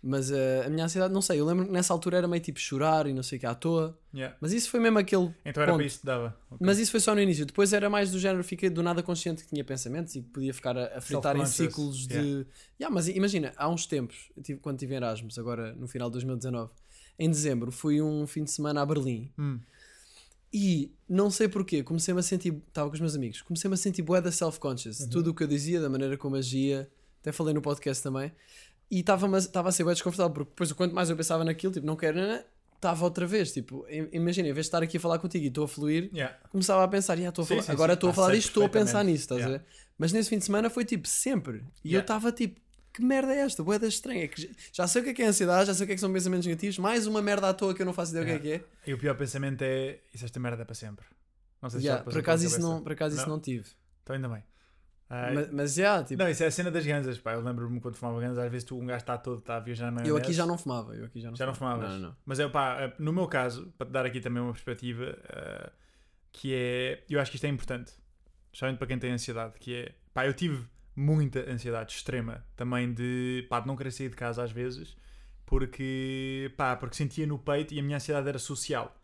[0.02, 2.60] Mas eh, a minha ansiedade, não sei, eu lembro que nessa altura era meio tipo
[2.60, 3.98] chorar e não sei o que à toa.
[4.14, 4.36] Yeah.
[4.40, 5.34] Mas isso foi mesmo aquele.
[5.44, 5.80] Então era Ponto.
[5.80, 6.38] para isso que dava.
[6.52, 6.66] Ok.
[6.66, 7.46] Mas isso foi só no início.
[7.46, 10.54] Depois era mais do género, fiquei do nada consciente que tinha pensamentos e que podia
[10.54, 12.14] ficar a, a fritar em ciclos de.
[12.16, 12.46] yeah.
[12.80, 16.72] Yeah, mas imagina, há uns tempos, tive- quando tive Erasmus, agora no final de 2019,
[17.20, 19.32] em dezembro, fui um fim de semana a Berlim.
[19.38, 19.60] Hum.
[20.60, 24.02] E não sei porquê, comecei-me a sentir, estava com os meus amigos, comecei-me a sentir
[24.02, 25.10] bué da self-conscious, Uhum.
[25.10, 26.90] tudo o que eu dizia, da maneira como agia,
[27.22, 28.32] até falei no podcast também,
[28.90, 31.86] e estava estava a ser bué desconfortável, porque depois quanto mais eu pensava naquilo, tipo,
[31.86, 32.18] não quero,
[32.76, 35.48] estava outra vez, tipo, im- imagina, em vez de estar aqui a falar contigo e
[35.48, 36.36] estou a fluir, Yeah.
[36.50, 38.48] começava a pensar, "Ya, estou a Sim, falar- sim, agora estou a Ah, falar disto,
[38.48, 39.56] estou a pensar nisso, estás Yeah.
[39.56, 39.68] a ver?
[39.96, 42.02] Mas nesse fim de semana foi tipo, sempre, e eu Yeah.
[42.04, 42.60] estava tipo,
[42.98, 43.64] que merda é esta?
[43.64, 44.24] Boeda estranha.
[44.24, 45.96] É que já- sei o que é que é ansiedade, já sei o que é
[45.96, 48.42] que são pensamentos negativos, mais uma merda à toa que eu não faço ideia o
[48.42, 48.90] que é que é.
[48.90, 51.06] E o pior pensamento é: isso esta merda é para sempre.
[51.62, 53.66] Não sei se Ya, já por acaso isso não, por acaso isso não tive.
[54.04, 54.44] Então ainda bem.
[55.10, 57.32] Ah, Mas, mas já, tipo, Não, isso é a cena das ganzas, pá.
[57.34, 59.90] Eu lembro-me quando fumava ganzas, às vezes tu, um gajo está todo, está a viajar
[59.90, 61.76] na eu aqui já não fumava, eu aqui já não Já não fumava.
[61.78, 61.96] fumavas?
[61.96, 62.18] Não, não, não.
[62.26, 65.72] Mas é pá, no meu caso, para te dar aqui também uma perspectiva, ah,
[66.34, 67.04] que é.
[67.10, 67.94] Eu acho que isto é importante,
[68.52, 69.96] especialmente para quem tem ansiedade, que é.
[70.14, 70.66] Pá, eu tive
[71.00, 73.46] muita ansiedade extrema também de.
[73.48, 74.98] pá, de não querer sair de casa às vezes,
[75.46, 76.52] porque.
[76.58, 78.96] pá, porque sentia no peito e a minha ansiedade era social.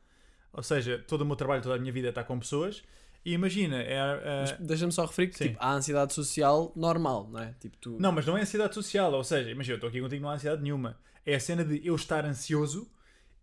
[0.52, 2.84] Ou seja, todo o meu trabalho, toda a minha vida está com pessoas.
[3.26, 4.42] E imagina, é.
[4.42, 7.54] Mas deixa-me só referir que tipo, há ansiedade social normal, não é?
[7.60, 7.98] Tipo, tu.
[8.00, 10.34] Não, mas não é ansiedade social, ou seja, imagina, eu estou aqui contigo, não há
[10.34, 10.98] ansiedade nenhuma.
[11.26, 12.92] É a cena de eu estar ansioso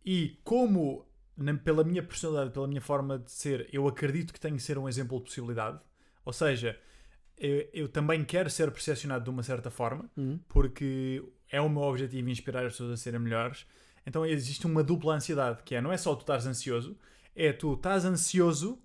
[0.05, 4.57] e como, na- pela minha personalidade, pela minha forma de ser, eu acredito que tenho
[4.57, 5.80] que ser um exemplo de possibilidade.
[6.26, 6.78] Ou seja,
[7.41, 10.38] eu, eu também quero ser percepcionado de uma certa forma, Hum.
[10.49, 13.66] porque é o meu objetivo inspirar as pessoas a serem melhores.
[14.07, 16.97] Então existe uma dupla ansiedade, que é não é só tu estás ansioso,
[17.34, 18.78] é tu estás ansioso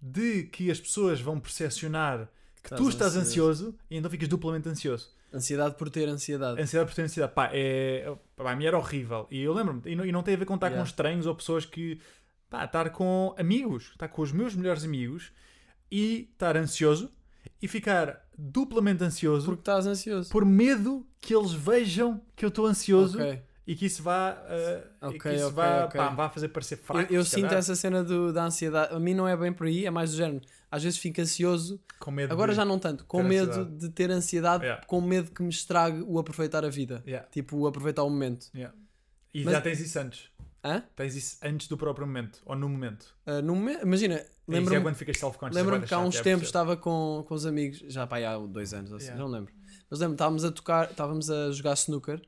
[0.00, 2.28] de que as pessoas vão percepcionar
[2.62, 3.64] que Estás tu estás ansioso.
[3.68, 5.12] ansioso e então ficas duplamente ansioso.
[5.32, 6.60] Ansiedade por ter ansiedade.
[6.60, 9.26] Ansiedade por ter ansiedade, pá, é, pá, a mim era horrível.
[9.30, 10.82] E eu lembro-me, e não, e não tem a ver com estar Yeah.
[10.82, 12.00] com estranhos ou pessoas que,
[12.48, 15.32] pá, estar com amigos, estar com os meus melhores amigos
[15.90, 17.10] e estar ansioso
[17.62, 20.30] e ficar duplamente ansioso Porque estás ansioso.
[20.30, 23.18] por medo que eles vejam que eu estou ansioso
[23.66, 26.76] e que isso vá, uh, e Ok, que isso ok, vá, pá, vá fazer parecer
[26.76, 27.10] fraco.
[27.12, 28.94] Eu, eu sinto essa cena do, da ansiedade.
[28.94, 30.44] A mim não é bem por aí, é mais do género.
[30.70, 33.76] Às vezes fico ansioso, com medo agora de- já não tanto, com medo ansiedade.
[33.78, 34.84] de ter ansiedade, Yeah.
[34.86, 37.02] com medo que me estrague o aproveitar a vida.
[37.06, 38.48] Yeah, Tipo, o aproveitar o momento.
[38.54, 38.74] yeah.
[39.32, 40.28] E Mas- já tens isso antes.
[40.62, 40.82] Hã?
[40.96, 43.14] Tens isso antes do próprio momento, ou no momento.
[43.26, 45.66] Ah, no momen- imagina, Isso é lembro-me quando ficas self-conscious.
[45.66, 48.38] é bué que há uns é, tempos estava com, com os amigos, já pá, há
[48.38, 49.22] dois anos, assim, Yeah.
[49.22, 49.52] não lembro.
[49.90, 52.20] Mas lembro, estávamos a tocar, estávamos a jogar snooker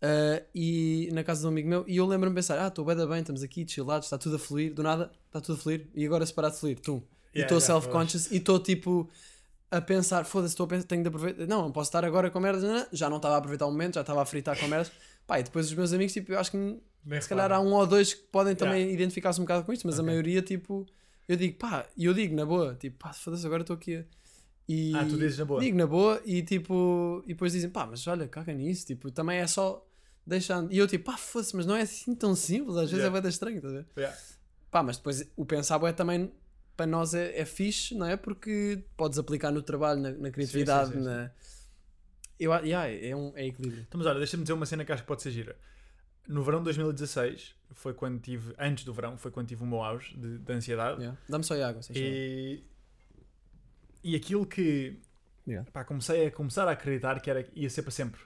[0.00, 2.96] ah, e na casa de um amigo meu, e eu lembro-me pensar, ah, estou bem
[2.96, 5.88] da bem, estamos aqui, chillados, está tudo a fluir, do nada, está tudo a fluir,
[5.94, 7.02] e agora se parar de fluir, tum.
[7.34, 9.08] e Yeah, estou yeah, self-conscious e estou tipo
[9.70, 12.40] a pensar, foda-se, estou a pensar, tenho de aproveitar, não, não posso estar agora com
[12.40, 12.86] não.
[12.92, 14.90] já não estava a aproveitar o momento, já estava a fritar com merdas.
[15.26, 17.74] Pá, e depois os meus amigos, tipo, eu acho que Nem se calhar há um
[17.74, 20.06] ou dois que podem também identificar-se um bocado com isto, mas a Ok.
[20.06, 20.86] maioria, tipo,
[21.28, 23.96] eu digo, pá, e eu digo na boa, tipo, pá, foda-se, agora estou aqui.
[23.96, 24.04] a-
[24.68, 25.60] E Ah, tu dizes na boa.
[25.60, 29.38] Digo na boa e tipo, e depois dizem, pá, mas olha, caga nisso, tipo, também
[29.38, 29.86] é só
[30.26, 30.70] deixando.
[30.72, 33.16] E eu, tipo, pá, foda-se, mas não é assim tão simples, às vezes Yeah.
[33.18, 33.86] é bem estranho, estás a ver?
[33.96, 34.18] Yeah.
[34.70, 36.30] Pá, mas depois o pensar é também
[36.76, 38.16] para nós é, é fixe, não é?
[38.16, 41.04] Porque podes aplicar no trabalho, na, na criatividade, sim, sim.
[41.04, 41.30] na.
[42.38, 43.84] Eu, a- yeah, é, um, é equilíbrio.
[43.88, 45.56] Então, mas olha, deixa-me dizer uma cena que acho que pode ser gira.
[46.28, 49.82] No verão de 2016, foi quando tive, antes do verão, foi quando tive o meu
[49.82, 51.00] auge de, de ansiedade.
[51.00, 51.18] Yeah.
[51.28, 51.80] Dá-me só água.
[51.94, 52.62] E,
[54.04, 55.00] e aquilo que
[55.42, 55.70] Obrigado.
[55.72, 58.20] pá, comecei a começar a acreditar que era, ia ser para sempre.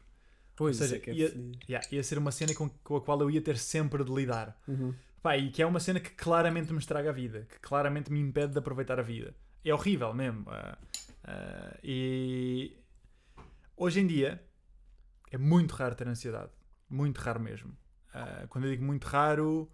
[0.57, 1.53] Pois, ou seja, é é ia-.
[1.69, 4.61] Yeah, ia ser uma cena com, com a qual eu ia ter sempre de lidar.
[4.67, 4.93] Uhum.
[5.23, 8.19] Pá, e que é uma cena que claramente me estraga a vida, que claramente me
[8.19, 9.35] impede de aproveitar a vida.
[9.65, 10.45] É horrível mesmo.
[10.49, 10.77] ah,
[11.25, 12.77] ah, e
[13.77, 14.43] hoje em dia
[15.31, 16.51] é muito raro ter ansiedade.
[16.91, 17.77] Muito raro mesmo.
[18.13, 19.71] Ah, quando eu digo muito raro,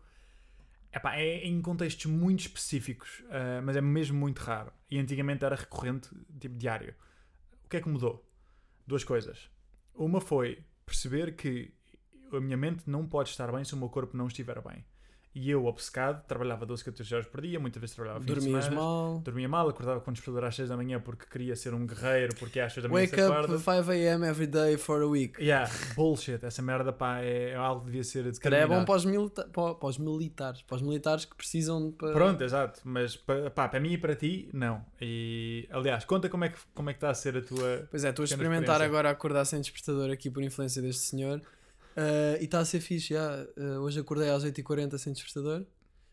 [0.93, 4.73] epá, é em contextos muito específicos, ah, mas é mesmo muito raro.
[4.91, 6.09] E antigamente era recorrente,
[6.41, 6.95] tipo diário.
[7.65, 8.25] O que é que mudou?
[8.87, 9.51] Duas coisas.
[9.95, 11.75] Uma foi perceber que
[12.33, 14.85] a minha mente não pode estar bem se o meu corpo não estiver bem.
[15.41, 18.85] E eu, obcecado, trabalhava 12, 14 horas por dia, muitas vezes trabalhava 20 Dormias semanas.
[18.85, 19.19] mal.
[19.21, 22.35] Dormia mal, acordava com o despertador às 6 da manhã porque queria ser um guerreiro,
[22.35, 24.27] porque às 6 da manhã Wake up 5 a.m.
[24.27, 25.41] every day for a week.
[25.41, 26.45] Yeah, bullshit.
[26.45, 28.87] Essa merda, pá, é, é algo que devia ser Se calhar é bom determinado.
[28.87, 31.93] para os, milita para, para os militares, para os militares que precisam de.
[31.93, 32.13] Para...
[32.13, 32.81] Pronto, exato.
[32.83, 34.85] Mas pá, para mim e para ti, não.
[35.01, 37.87] E, aliás, conta como é que, como é que está a ser a tua...
[37.89, 41.41] Pois é, estou a experimentar agora acordar sem despertador aqui por influência deste senhor
[41.99, 43.15] Ah, e está a ser fixe.
[43.15, 43.47] já.
[43.57, 45.65] Ah, hoje acordei às 8h40 sem despertador,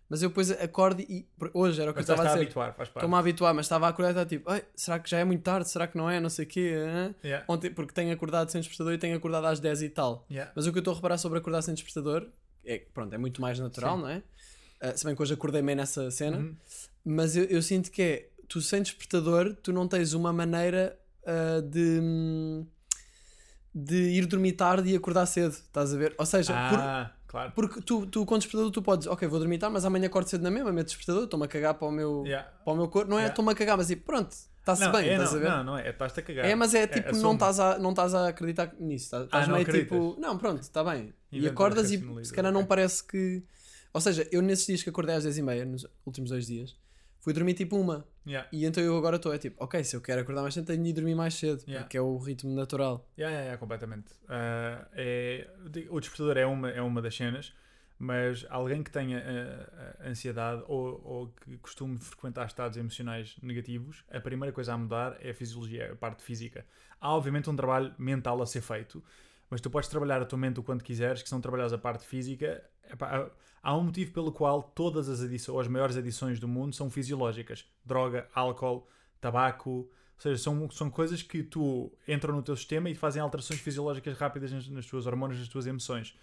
[0.09, 2.67] mas eu depois acordo e hoje era o que Mas eu estava a a habituar,
[2.75, 2.97] faz parte.
[2.97, 5.23] Estou-me a habituar, mas estava a acordar e estava tipo, "Ai, será que já é
[5.23, 5.69] muito tarde?
[5.69, 6.19] Será que não é?
[6.19, 6.73] Não sei o quê.
[6.77, 10.25] hã?" Yeah, Ontem, porque tenho acordado sem despertador e tenho acordado às 10 e tal.
[10.29, 10.51] yeah.
[10.55, 12.27] Mas o que eu estou a reparar sobre acordar sem despertador
[12.65, 14.01] é, pronto, é muito mais natural, Sim.
[14.03, 14.23] não é?
[14.81, 16.55] Ah, se bem que hoje acordei meio nessa cena, Uhum.
[17.05, 21.61] mas eu, eu sinto que é, tu sem despertador, tu não tens uma maneira ah,
[21.61, 22.65] de, hum,
[23.77, 26.15] de ir dormir tarde e acordar cedo, estás a ver?
[26.17, 27.51] Ou seja, por- Ah, claro.
[27.53, 30.41] porque tu, tu com despertador tu podes, ok, vou dormir tarde, mas amanhã acordo cedo
[30.43, 32.49] na mesma, meto despertador, estou-me a cagar para o meu, Yeah.
[32.63, 33.33] para o meu corpo, não é Yeah.
[33.33, 35.49] estou-me a cagar, mas tipo, pronto, está-se Não, bem, é, estás não, a ver?
[35.49, 36.45] Não, não é, estás-te a cagar.
[36.45, 37.33] É, mas é tipo, não assume.
[37.33, 39.05] estás a, não estás a acreditar nisso.
[39.05, 39.97] Estás, estás Ah, não meio acreditas?
[39.99, 41.13] tipo, não, pronto, está bem.
[41.31, 42.69] E acordas e se calhar não ok.
[42.69, 43.43] parece que.
[43.93, 46.75] Ou seja, eu nesses dias que acordei às 10h30, nos últimos dois dias,
[47.25, 48.05] fui dormir tipo uma.
[48.25, 48.47] Yeah.
[48.51, 50.83] E então eu agora estou, é tipo, ok, se eu quero acordar mais cedo, tenho
[50.83, 51.83] de ir dormir mais cedo, Yeah.
[51.83, 53.09] porque é o ritmo natural.
[53.17, 54.13] Yeah, yeah, yeah, completamente.
[54.29, 55.47] Ah, é,
[55.89, 57.51] o despertador é uma, é uma das cenas,
[57.97, 64.19] mas alguém que tenha ah, ansiedade ou, ou que costume frequentar estados emocionais negativos, a
[64.19, 66.63] primeira coisa a mudar é a fisiologia, a parte física.
[67.01, 69.03] Há obviamente um trabalho mental a ser feito,
[69.49, 71.77] mas tu podes trabalhar a tua mente o quanto quiseres, que se não trabalhares a
[71.77, 73.29] parte física, epá,
[73.61, 77.65] há- um motivo pelo qual todas as adições, as maiores adições do mundo são fisiológicas.
[77.83, 78.87] Droga, álcool,
[79.21, 83.59] tabaco, ou seja, são, são coisas que tu entram no teu sistema e fazem alterações
[83.59, 86.17] fisiológicas rápidas nas, nas tuas hormonas, nas tuas emoções.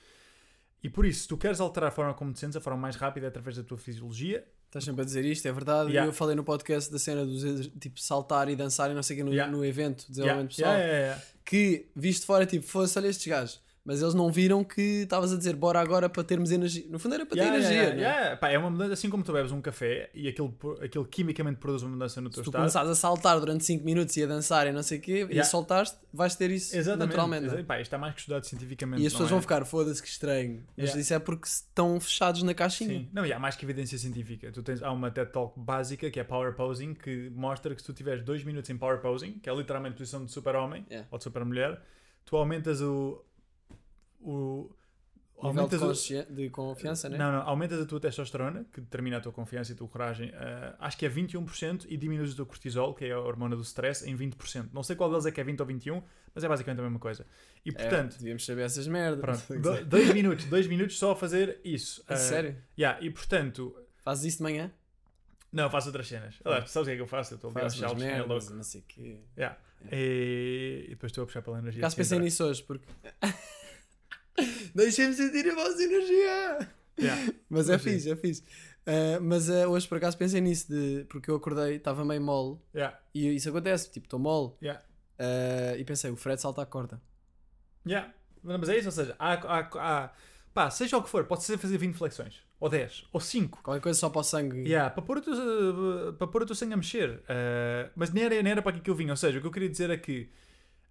[0.82, 2.96] E por isso, se tu queres alterar a forma como te sentes, a forma mais
[2.96, 4.46] rápida é através da tua fisiologia.
[4.72, 5.90] Estás sempre a dizer isto, é verdade.
[5.90, 6.08] Yeah.
[6.08, 7.42] Eu falei no podcast da cena dos
[7.78, 9.52] tipo saltar e dançar e não sei o que no, Yeah.
[9.54, 10.72] no evento de desenvolvimento pessoal.
[10.72, 11.22] yeah, yeah.
[11.44, 13.60] Que visto fora, tipo, fosse olha estes gajos.
[13.84, 16.84] Mas eles não viram que estavas a dizer bora agora para termos energia.
[16.88, 17.82] No fundo era para ter Yeah, energia.
[17.82, 18.00] yeah, é?
[18.22, 18.36] yeah.
[18.36, 21.82] Pá, é uma mudança, assim como tu bebes um café e aquilo, aquilo quimicamente produz
[21.82, 22.60] uma mudança no Se teu tu estado.
[22.60, 25.32] começares a saltar durante 5 minutos e a dançar e não sei o quê, e
[25.32, 25.44] Yeah.
[25.44, 27.08] soltaste, vais ter isso Exatamente.
[27.08, 27.44] naturalmente.
[27.44, 27.46] é?
[27.48, 29.02] Exa- pá, isto está mais que estudado cientificamente.
[29.02, 29.32] E as pessoas é?
[29.32, 30.62] vão ficar, foda-se que estranho.
[30.76, 31.00] Mas Yeah.
[31.00, 33.00] isso é porque estão fechados na caixinha.
[33.00, 33.08] Sim.
[33.12, 34.52] Não, e há mais que evidência científica.
[34.52, 37.86] Tu tens, há uma TED Talk básica que é Power Posing, que mostra que se
[37.88, 41.08] tu tiveres 2 minutos em Power Posing, que é literalmente posição de super-homem Yeah.
[41.10, 41.80] ou de super-mulher,
[42.24, 43.24] tu aumentas o.
[44.22, 44.70] o
[45.40, 47.18] de, aumentas consci- de confiança, né?
[47.18, 50.30] Não, não, aumentas a tua testosterona, que determina a tua confiança e a tua coragem,
[50.32, 53.62] eh, acho que é 21%, e diminuis o teu cortisol, que é a hormona do
[53.62, 54.68] stress, em 20%.
[54.72, 57.00] Não sei qual deles é que é 20 ou 21, mas é basicamente a mesma
[57.00, 57.26] coisa.
[57.66, 59.20] E É, portanto, devíamos saber essas merdas.
[59.42, 62.04] pronto, do- dois minutos, dois minutos só a fazer isso.
[62.08, 62.56] Eh, sério?
[62.78, 64.72] yeah, e portanto, Fazes isso de manhã?
[65.52, 66.36] não, faço outras cenas.
[66.44, 67.34] Aliás, sabes o que é que eu faço?
[67.34, 68.50] Eu estou a ligar os é louco.
[68.54, 69.20] não sei o quê.
[69.36, 69.58] Yeah.
[69.90, 71.80] E, e depois estou a puxar pela energia.
[71.80, 72.86] Caso pensei nisso hoje, porque.
[74.74, 76.68] Deixem-me sentir a vossa energia!
[76.98, 77.32] Yeah.
[77.48, 78.42] Mas é fixe, é fixe.
[78.86, 82.58] Ah, mas ah, hoje por acaso pensei nisso, de, porque eu acordei, estava meio mole,
[82.74, 82.98] Yeah.
[83.14, 84.82] e isso acontece, tipo, estou mole, Yeah.
[85.18, 87.00] Ah, e pensei, o Fred salta à corda.
[87.86, 88.12] Yeah.
[88.42, 89.58] Mas é isso, ou seja, há, há,
[90.04, 90.12] há-
[90.52, 93.62] pá, seja o que for, pode ser fazer 20 flexões, ou 10, ou 5.
[93.62, 94.68] Qualquer coisa só para o sangue.
[94.68, 97.20] Yeah, para, pôr o teu, uh, para pôr o teu sangue a mexer.
[97.20, 99.08] Uh, mas nem era, nem era para aqui que eu vim.
[99.10, 100.28] Ou seja, o que eu queria dizer é que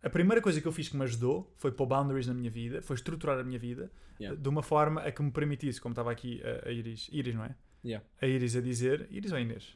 [0.03, 2.81] a primeira coisa que eu fiz que me ajudou foi pôr boundaries na minha vida,
[2.81, 4.39] foi estruturar a minha vida Yeah.
[4.39, 7.43] de uma forma a que me permitisse, como estava aqui a, a Iris, Iris, não
[7.43, 7.55] é?
[7.83, 8.05] Yeah.
[8.21, 9.75] A Iris a dizer, Iris ou Inês?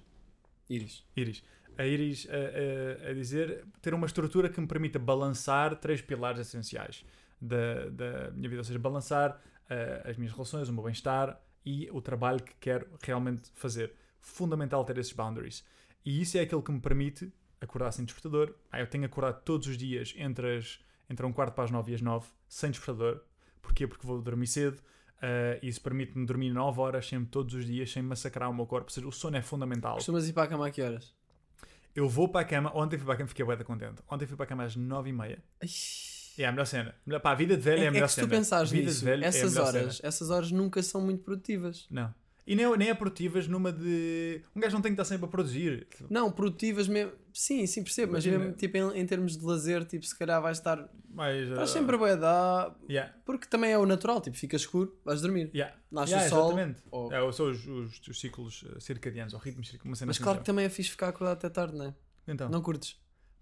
[0.69, 1.03] Íris.
[1.15, 1.43] Iris.
[1.77, 6.39] A Iris a, a- a dizer, ter uma estrutura que me permita balançar três pilares
[6.39, 7.03] essenciais
[7.41, 8.59] da, da minha vida.
[8.61, 12.87] Ou seja, balançar uh, as minhas relações, o meu bem-estar e o trabalho que quero
[13.01, 13.93] realmente fazer.
[14.21, 15.65] Fundamental ter esses boundaries.
[16.05, 17.33] E isso é aquilo que me permite
[17.65, 18.53] acordar sem despertador.
[18.71, 20.79] Ah, eu tenho acordado todos os dias entre, as,
[21.09, 23.21] entre um quarto para as nove e as nove, sem despertador.
[23.61, 23.85] Porquê?
[23.87, 24.77] Porque vou dormir cedo.
[25.17, 28.87] Uh, isso permite-me dormir 9 horas sempre todos os dias sem massacrar o meu corpo.
[28.87, 29.95] Ou seja, o sono é fundamental.
[29.95, 31.13] Costumas ir para a cama a que horas?
[31.95, 32.71] Eu vou para a cama.
[32.75, 34.01] Ontem fui para a cama e fiquei bué contente.
[34.09, 35.39] Ontem fui para a cama às 9h30.
[35.61, 35.69] Ai,
[36.37, 36.93] É a melhor cena.
[37.23, 38.27] Pá, a vida de velho é, É, a é melhor que se cena.
[38.27, 40.09] tu pensares vida nisso, velho essas é horas, cena.
[40.09, 41.87] essas horas nunca são muito produtivas.
[41.89, 42.13] Não.
[42.47, 44.43] E nem, nem é produtivas numa de.
[44.55, 45.87] Um gajo não tem que estar sempre a produzir.
[46.09, 47.11] Não, produtivas mesmo.
[47.33, 50.39] Sim, sim, percebo, mas Imagina- mesmo tipo, em, em termos de lazer, tipo, se calhar
[50.41, 50.87] vais estar.
[51.09, 51.49] Mas.
[51.49, 52.75] Estás uh, sempre a bué dar.
[52.87, 53.13] Yeah.
[53.25, 55.49] Porque também é o natural, tipo, fica escuro, vais dormir.
[55.55, 55.75] Yeah.
[55.91, 56.51] Nasce Yeah, o sol.
[56.51, 56.81] Exatamente.
[56.91, 59.99] ou- É, são os, os, os ciclos uh, circadianos, ou ritmos circadianos.
[60.01, 61.95] Mas assim claro que também é fixe ficar acordado até tarde, não é?
[62.27, 62.95] Então, Não curtes.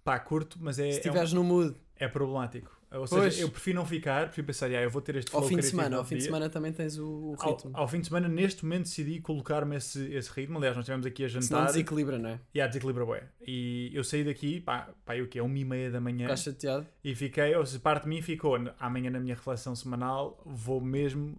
[0.04, 2.72] pá, curto, mas é, Se é, um- estiveres no mood, é problemático.
[2.94, 3.34] Ou Pois.
[3.34, 5.56] seja, eu prefiro não ficar, prefiro pensar, yeah, eu vou ter este ao flow fim
[5.57, 7.72] de semana, ao fim de semana também tens o, o Ao, ritmo.
[7.74, 10.57] ao fim de semana, neste momento, decidi colocar-me esse, esse ritmo.
[10.60, 11.65] Aliás, nós estivemos aqui a Senão jantar.
[11.68, 12.40] desequilibra, não é?
[12.53, 13.24] E a desequilibra bué.
[13.48, 16.26] E eu saí daqui, pá, pá eu que é uma e meia da manhã.
[16.28, 16.88] Ficar chateado.
[17.03, 20.80] E fiquei, ou seja, parte de mim ficou, "N- amanhã na minha reflexão semanal, vou
[20.80, 21.36] mesmo,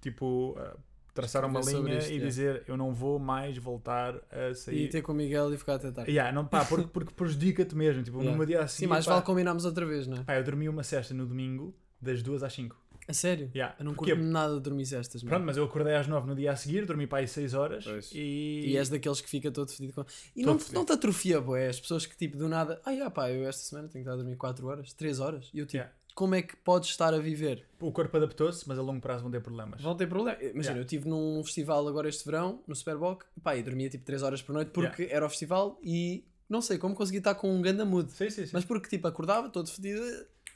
[0.00, 0.87] tipo, uh,
[1.20, 2.26] traçar uma linha isto, e yeah.
[2.26, 4.88] dizer, eu não vou mais voltar a E sair.
[4.88, 6.10] ter com o Miguel e ficar até tarde.
[6.10, 8.02] Yeah, não, pá, porque, porque prejudica-te mesmo.
[8.02, 8.30] Tipo, Yeah.
[8.32, 10.22] no meu dia assim, Sim, mais pá, vale combinarmos outra vez, não é?
[10.24, 12.76] pá, eu dormi uma cesta no domingo, das duas às cinco.
[13.08, 13.50] A sério?
[13.54, 13.74] Yeah.
[13.78, 14.12] Eu não Porquê?
[14.14, 15.30] curto nada de dormir cestas, mano.
[15.30, 17.82] Pronto, mas eu acordei às nove no dia a seguir, dormi para aí seis horas
[17.84, 18.10] Pois.
[18.14, 18.64] e...
[18.66, 20.02] E és daqueles que fica todo fedido com.
[20.36, 20.74] E Todo não, fedido.
[20.78, 22.78] não te atrofia, boé, as pessoas que tipo do nada.
[22.84, 25.48] Ai, ah, pá, eu esta semana tenho que estar a dormir 4 horas, 3 horas.
[25.54, 25.94] E eu tipo, Yeah.
[26.18, 27.64] Como é que podes estar a viver?
[27.78, 29.80] O corpo adaptou-se, mas a longo prazo vão ter problemas.
[29.80, 30.36] Vão ter problema.
[30.42, 30.78] Imagina, Yeah.
[30.80, 34.24] eu estive num festival agora este verão, no Superboc, e pá, e dormia tipo 3
[34.24, 37.62] horas por noite porque era o festival e não sei como consegui estar com um
[37.62, 38.10] ganda mood.
[38.10, 38.50] Sim, sim, sim.
[38.52, 40.02] Mas porque tipo acordava todo fedido,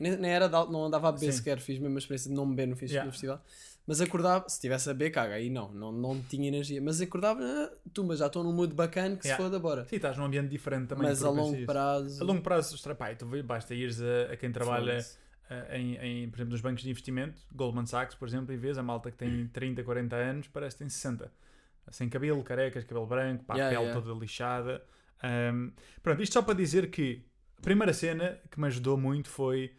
[0.01, 1.39] nem, nem era de não andava a beber Sim.
[1.39, 3.05] sequer, fiz mesmo a experiência de não beber no, Yeah.
[3.07, 3.41] no festival.
[3.87, 6.81] Mas acordava, se tivesse a beber, caga, aí não, não, não tinha energia.
[6.81, 9.37] Mas acordava, ah, tu, mas já estou num mood bacana que Yeah.
[9.37, 9.85] se foda, bora.
[9.87, 11.07] Sim, estás num ambiente diferente também.
[11.09, 12.21] mas a longo prazo.
[12.21, 15.22] A longo prazo, pá, tu basta ires a, a quem trabalha foda-se.
[15.53, 18.79] Eh, em, em, por exemplo, nos bancos de investimento, Goldman Sachs, por exemplo, e vês
[18.79, 21.31] a malta que tem 30, 40 anos, parece que tem 60.
[21.91, 24.01] Sem cabelo, carecas, cabelo branco, pá, Yeah, pele yeah.
[24.01, 24.83] toda lixada.
[25.23, 25.71] Ahm,
[26.03, 27.25] pronto, isto só para dizer que
[27.59, 29.75] a primeira cena que me ajudou muito foi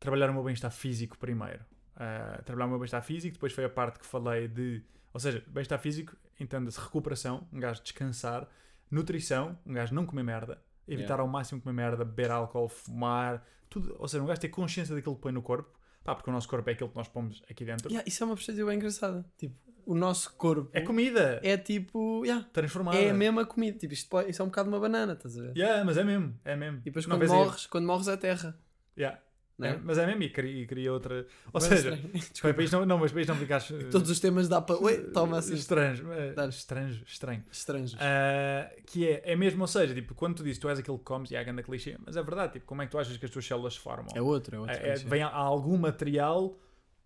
[0.00, 1.64] trabalhar o meu bem-estar físico primeiro.
[1.96, 4.82] Ah, trabalhar o meu bem-estar físico, depois foi a parte que falei de.
[5.12, 8.48] Ou seja, bem-estar físico, entenda-se recuperação, um gajo descansar,
[8.90, 11.22] nutrição, um gajo não comer merda, evitar Yeah.
[11.22, 13.94] ao máximo comer merda, beber álcool, fumar, tudo.
[13.98, 15.70] Ou seja, um gajo ter consciência daquilo que põe no corpo,
[16.04, 17.88] pá, porque o nosso corpo é aquilo que nós pomos aqui dentro.
[17.88, 19.24] Yeah, isso é uma perspectiva bem engraçada.
[19.38, 19.54] Tipo,
[19.86, 22.24] o nosso corpo É comida é tipo.
[22.24, 22.96] Yeah, transformada.
[22.98, 23.78] é a mesma comida.
[23.78, 25.56] Tipo, isto, pode- isso é um bocado uma banana, estás a ver?
[25.56, 26.78] Yeah, mas é mesmo, é mesmo.
[26.78, 28.58] E depois Não quando morres, quando morres é terra.
[28.96, 29.20] Yeah.
[29.60, 29.80] É, é?
[29.82, 31.26] mas é mesmo, e cria, e cria outra.
[31.52, 32.24] Ou Bem seja, estranho.
[32.40, 33.68] Foi para isto não, não, mas para isto não ficares.
[33.90, 34.76] Todos os temas dá para.
[34.76, 35.54] Oi, toma assim.
[35.54, 36.04] Estranho.
[36.34, 36.48] Dá.
[36.48, 37.44] Estranho, estranho.
[37.50, 37.96] Estranhos.
[38.00, 41.04] Ah, que é, é mesmo, ou seja, tipo, quando tu dizes tu és aquilo que
[41.04, 43.16] comes, e há a grande clichê, mas é verdade, tipo, como é que tu achas
[43.16, 44.08] que as tuas células se formam?
[44.14, 44.74] É outro, é outro.
[44.76, 46.58] É- é- vem há algum material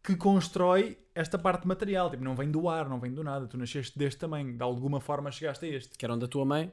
[0.03, 3.59] que constrói esta parte material, tipo, não vem do ar, não vem do nada, tu
[3.59, 5.99] nasceste deste tamanho, de alguma forma chegaste a este.
[5.99, 6.73] Que eram da tua mãe,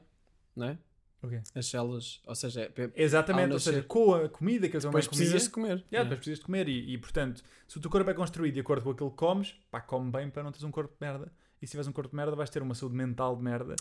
[0.54, 0.78] não é?
[1.26, 1.42] O quê?
[1.54, 2.20] As células.
[2.26, 5.18] Ou seja, é- pe- Exatamente, ou seja, com a comida que tua mãe depois comia,
[5.24, 5.68] precisas de comer.
[5.68, 6.04] Yeah, Yeah.
[6.08, 8.82] depois precisas de comer e, e, portanto, se o teu corpo é construído de acordo
[8.84, 11.32] com aquilo que comes, pá, come bem para não teres um corpo de merda.
[11.60, 13.74] E se tiveres um corpo de merda, vais ter uma saúde mental de merda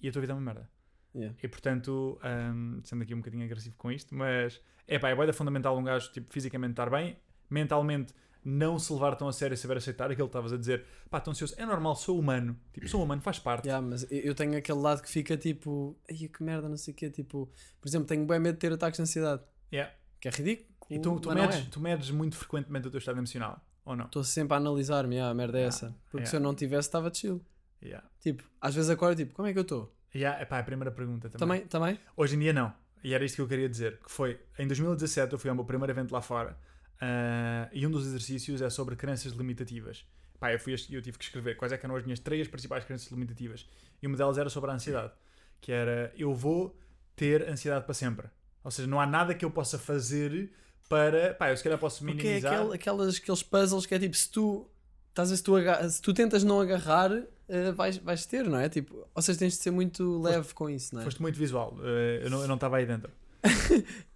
[0.00, 0.68] e a tua vida é uma merda.
[1.14, 1.36] Yeah.
[1.42, 2.18] E portanto,
[2.54, 5.76] hum, sendo aqui um bocadinho agressivo com isto, mas é pá, é bué da fundamental
[5.78, 7.16] um gajo tipo, fisicamente estar bem,
[7.50, 8.14] mentalmente
[8.44, 11.20] não se levar tão a sério e saber aceitar aquilo que estavas a dizer, pá,
[11.20, 13.66] tão ansioso, é normal, sou humano, tipo, sou humano, faz parte.
[13.68, 16.96] Yeah, mas eu- tenho aquele lado que fica tipo, ai que merda, não sei o
[16.96, 17.08] quê.
[17.10, 17.48] Tipo,
[17.80, 19.42] por exemplo, tenho bem medo de ter ataques de ansiedade,
[19.72, 19.92] Yeah.
[20.20, 20.68] que é ridículo.
[20.90, 21.66] E tu, tu, medes, é.
[21.70, 24.06] tu medes muito frequentemente o teu estado emocional, ou não?
[24.06, 25.86] Estou sempre a analisar-me, ah, a merda é Yeah, essa.
[26.06, 26.30] Porque yeah.
[26.30, 27.40] se eu não tivesse, estava chill.
[27.82, 28.06] Yeah.
[28.20, 29.94] Tipo, às vezes acordo tipo, como é que eu estou?
[30.14, 31.60] Yeah, epá, é a primeira pergunta também.
[31.60, 31.68] Também?
[31.68, 31.98] Também?
[32.16, 32.72] Hoje em dia não.
[33.02, 33.98] E era isto que eu queria dizer.
[34.00, 36.56] Que foi, em 2017 eu fui ao meu primeiro evento lá fora
[37.00, 40.04] ah, e um dos exercícios é sobre crenças limitativas.
[40.38, 42.84] pá, eu, fui, eu tive que escrever quais é que eram as minhas três principais
[42.84, 43.66] crenças limitativas.
[44.02, 45.12] E uma delas era sobre a ansiedade.
[45.60, 46.76] Que era, eu vou
[47.14, 48.28] ter ansiedade para sempre.
[48.64, 50.52] Ou seja, não há nada que eu possa fazer
[50.88, 52.52] para, pá, eu se calhar posso Porque é minimizar.
[52.74, 54.68] aquelas, aqueles puzzles que é tipo, se tu,
[55.10, 55.54] estás se tu,
[55.90, 57.10] se tu tentas não agarrar,
[57.48, 58.68] eh, vais, vais ter, não é?
[58.68, 61.04] Tipo, ou seja, tens de ser muito leve com isso, não é?
[61.04, 63.10] Foste muito visual, não eu não estava aí dentro.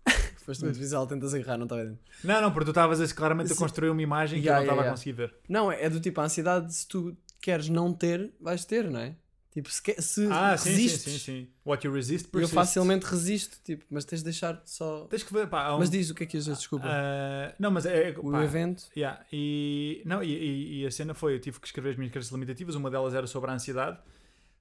[0.47, 1.99] Foste muito visual, tentas agarrar, não estava dentro.
[2.25, 3.61] Não, não, porque tu estavas a- claramente a Sim.
[3.61, 5.35] construir uma imagem que Yeah, eu não estava yeah, a conseguir ver.
[5.49, 9.01] Não, é, é do tipo, a ansiedade, se tu queres não ter, vais ter, não
[9.01, 9.15] é?
[9.53, 11.49] Tipo, se, que- se Ah, sim, sim, resistes, sim, sim.
[11.65, 12.55] What you resist eu persists.
[12.55, 15.07] facilmente resisto, tipo, mas tens de deixar só...
[15.07, 16.85] Tens que ver, pá, um- Mas diz o que é que dizer, desculpa.
[16.87, 18.15] Ah, não, mas é.
[18.19, 18.85] o pá, evento...
[18.95, 22.13] yeah, e, não, e, e- e a cena foi: eu tive que escrever as minhas
[22.13, 22.75] crenças limitativas.
[22.75, 23.99] Uma delas era sobre a ansiedade.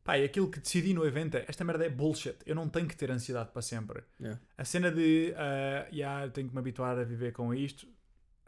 [0.06, 2.36] Pá, e aquilo que decidi no evento é: esta merda é bullshit.
[2.45, 4.03] Eu não tenho que ter ansiedade para sempre.
[4.22, 4.40] Yeah.
[4.56, 7.88] A cena de, ah, yeah, tenho que me habituar a viver com isto.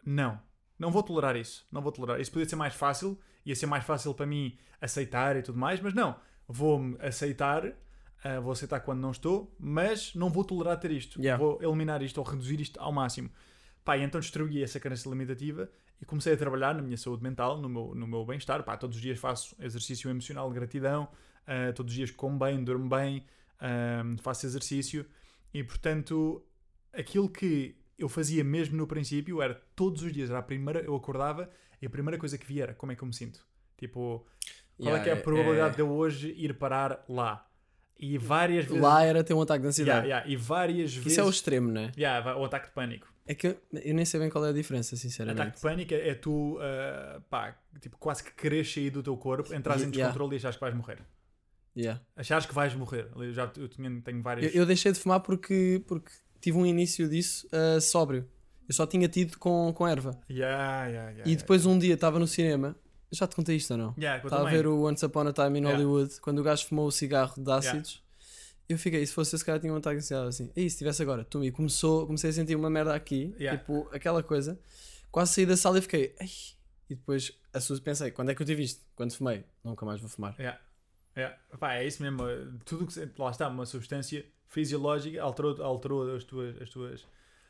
[0.06, 0.40] Não.
[0.78, 1.66] Não vou tolerar isso.
[1.72, 2.22] Não vou tolerar.
[2.22, 3.20] Isso podia ser mais fácil.
[3.44, 5.82] Ia ser mais fácil para mim aceitar e tudo mais.
[5.82, 6.16] Mas não.
[6.48, 7.74] Vou-me aceitar.
[8.24, 9.52] ah, vou aceitar quando não estou.
[9.60, 11.20] Mas não vou tolerar ter isto.
[11.20, 11.44] Yeah.
[11.44, 13.32] Vou eliminar isto ou reduzir isto ao máximo.
[13.84, 15.68] Pá, então destruí essa crença limitativa
[16.00, 18.62] e comecei a trabalhar na minha saúde mental, no meu, no meu bem-estar.
[18.62, 21.10] Pá, todos os dias faço exercício emocional de gratidão.
[21.48, 23.26] Ah, todos os dias como bem, durmo bem.
[23.60, 25.06] ah, faço exercício.
[25.54, 26.44] E, portanto,
[26.94, 30.96] aquilo que eu fazia mesmo no princípio era todos os dias, era a primeira, eu
[30.96, 31.50] acordava
[31.82, 33.44] e a primeira coisa que via era como é que eu me sinto.
[33.78, 34.26] Tipo,
[34.78, 37.44] qual é que é a probabilidade de eu hoje ir parar lá?
[38.00, 38.80] E várias vezes.
[38.82, 40.08] Lá era ter um ataque de Yeah, ansiedade.
[40.08, 41.12] yeah, e várias vezes.
[41.14, 41.92] Isso é o extremo, não é?
[41.98, 43.08] Yeah, o ataque de pânico.
[43.26, 45.56] É que eu, eu nem sei bem qual é a diferença, Ataque sinceramente.
[45.56, 49.52] de pânico é, é tu, ah, pá, tipo, quase que queres sair do teu corpo,
[49.54, 49.98] entras em Yeah.
[49.98, 51.00] descontrole e achas que vais morrer.
[51.78, 52.02] Yeah.
[52.16, 53.08] Achares que vais morrer.
[53.16, 54.54] Eu já eu tinha, tenho várias.
[54.54, 58.28] Eu, eu deixei de fumar porque, porque tive um início disso ah, sóbrio.
[58.68, 60.20] Eu só tinha tido com, com erva.
[60.30, 62.76] Yeah, yeah, yeah, e depois um dia estava no cinema.
[63.10, 63.96] Já te contei isto ou não?
[63.98, 65.64] Estava a ver o Once Upon a Time in.
[65.64, 68.04] Hollywood, quando o gajo fumou o cigarro de ácidos.
[68.68, 70.52] Eu fiquei, se fosse esse cara tinha um ataque de ansiedade assim.
[70.54, 71.24] E se tivesse agora?
[71.24, 74.60] Tu me começou, comecei a sentir uma merda aqui, tipo aquela coisa.
[75.10, 76.14] Quase saí da sala e fiquei.
[76.90, 77.34] E depois
[77.84, 78.82] pensei, quando é que eu tive isto?
[78.96, 80.36] Quando fumei, nunca mais vou fumar.
[80.38, 80.60] Yeah.
[81.18, 81.36] Yeah.
[81.60, 82.20] Pá, é isso mesmo.
[82.64, 86.62] Tudo que lá está, uma substância fisiológica alterou, alterou as tuas.
[86.62, 87.06] As tuas...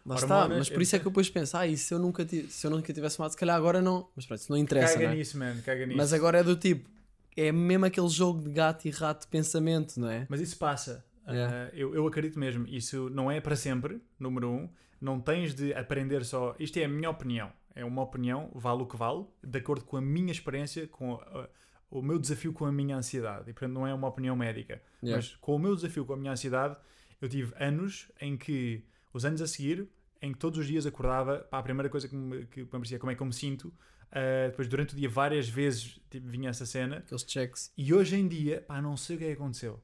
[0.06, 2.00] Lá Hormonas, está, mas por isso é que eu depois penso, ah, e se eu
[2.00, 4.08] nunca, tive, se eu nunca tivesse fumado, se calhar agora não.
[4.16, 4.94] Mas pronto, isso não interessa.
[4.94, 5.16] Caga não é?
[5.18, 5.62] nisso, man.
[5.66, 5.98] Caga nisso.
[5.98, 6.90] Mas agora é do tipo,
[7.36, 10.26] é mesmo aquele jogo de gato e rato de pensamento, não é?
[10.30, 11.06] Mas isso passa.
[11.28, 11.54] Yeah.
[11.54, 12.66] Ah, eu, eu acredito mesmo.
[12.70, 14.70] Isso não é para sempre, número um.
[15.02, 16.56] Não tens de aprender só.
[16.58, 17.52] Isto é a minha opinião.
[17.76, 21.48] É uma opinião, vale o que vale, de acordo com a minha experiência, com ah,
[21.90, 23.50] o meu desafio com a minha ansiedade.
[23.50, 24.82] E portanto não é uma opinião médica.
[25.04, 25.18] Yeah.
[25.18, 26.76] Mas com o meu desafio com a minha ansiedade,
[27.22, 28.84] eu tive anos em que,
[29.14, 29.88] os anos a seguir,
[30.22, 33.00] em que todos os dias acordava, pá, a primeira coisa que me, que me parecia
[33.00, 33.74] como é que eu me sinto,
[34.12, 37.72] ah, depois durante o dia várias vezes tipo, vinha essa cena, Aqueles checks.
[37.78, 39.82] e hoje em dia, pá, não sei o que é que aconteceu.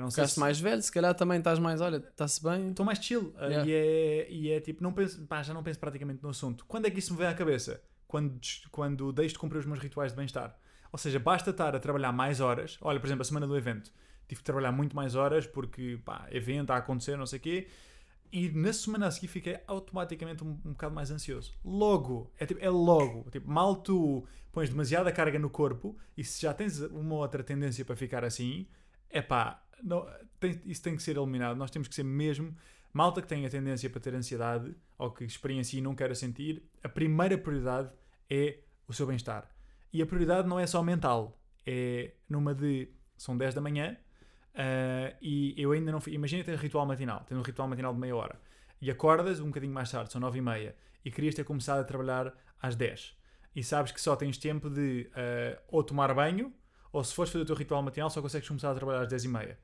[0.00, 2.70] Não sei Ficaste se- mais velho, se calhar também estás mais, olha, está-se bem.
[2.70, 3.66] Estou mais chill ah, Yeah.
[3.70, 6.66] e, é, e é tipo, não penso, pá, já não penso praticamente no assunto.
[6.66, 7.82] Quando é que isso me vem à cabeça?
[8.06, 8.38] Quando,
[8.70, 10.54] quando deixo de cumprir os meus rituais de bem-estar.
[10.92, 12.78] Ou seja, basta estar a trabalhar mais horas.
[12.82, 13.90] Olha, por exemplo, a semana do evento.
[14.28, 17.68] Tive que trabalhar muito mais horas porque, pá, evento a acontecer, não sei o quê.
[18.30, 21.52] E na semana a seguir fiquei automaticamente um, um bocado mais ansioso.
[21.64, 23.30] Logo, é, tipo, é logo.
[23.30, 27.84] Tipo, mal tu pões demasiada carga no corpo e se já tens uma outra tendência
[27.84, 28.66] para ficar assim,
[29.10, 30.06] é pá, não,
[30.40, 31.56] tem- isso tem que ser eliminado.
[31.56, 32.54] Nós temos que ser mesmo.
[32.92, 36.62] Malta que tem a tendência para ter ansiedade ou que experiencia e não queira sentir,
[36.82, 37.90] a primeira prioridade
[38.30, 39.48] é o seu bem-estar.
[39.92, 42.88] E a prioridade não é só mental, é numa de.
[43.16, 43.96] São 10 da manhã
[44.54, 46.12] ah, e eu ainda não fui.
[46.12, 48.40] Imagina ter ritual matinal, tendo um ritual matinal de meia hora
[48.80, 51.84] e acordas um bocadinho mais tarde, são 9 e meia, e querias ter começado a
[51.84, 53.16] trabalhar às 10
[53.54, 56.52] e sabes que só tens tempo de ah, ou tomar banho
[56.92, 59.24] ou se fores fazer o teu ritual matinal só consegues começar a trabalhar às 10
[59.24, 59.58] e meia.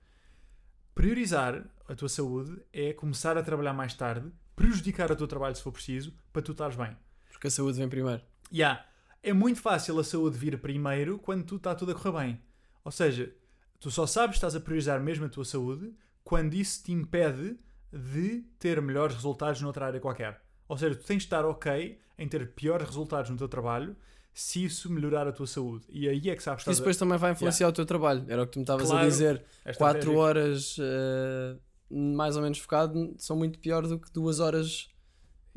[0.94, 5.62] Priorizar a tua saúde é começar a trabalhar mais tarde, prejudicar o teu trabalho se
[5.62, 6.96] for preciso, para tu estares bem.
[7.30, 8.20] Porque a saúde vem primeiro.
[8.52, 8.84] Yeah.
[9.22, 12.40] É muito fácil a saúde vir primeiro quando tu está tudo a correr bem.
[12.84, 13.32] Ou seja,
[13.80, 15.92] tu só sabes que estás a priorizar mesmo a tua saúde
[16.24, 17.56] quando isso te impede
[17.92, 20.40] de ter melhores resultados noutra área qualquer.
[20.68, 23.96] Ou seja, tu tens de estar ok em ter piores resultados no teu trabalho
[24.32, 25.84] se isso melhorar a tua saúde.
[25.88, 28.24] E aí é que sabes que isso depois também vai influenciar o teu trabalho.
[28.28, 29.08] Era o que tu me estavas a Claro.
[29.08, 29.44] dizer.
[29.64, 29.70] a...
[29.70, 30.16] é 4 estratégico.
[30.20, 31.56] horas eh,
[31.90, 34.88] mais ou menos focado são muito pior do que duas horas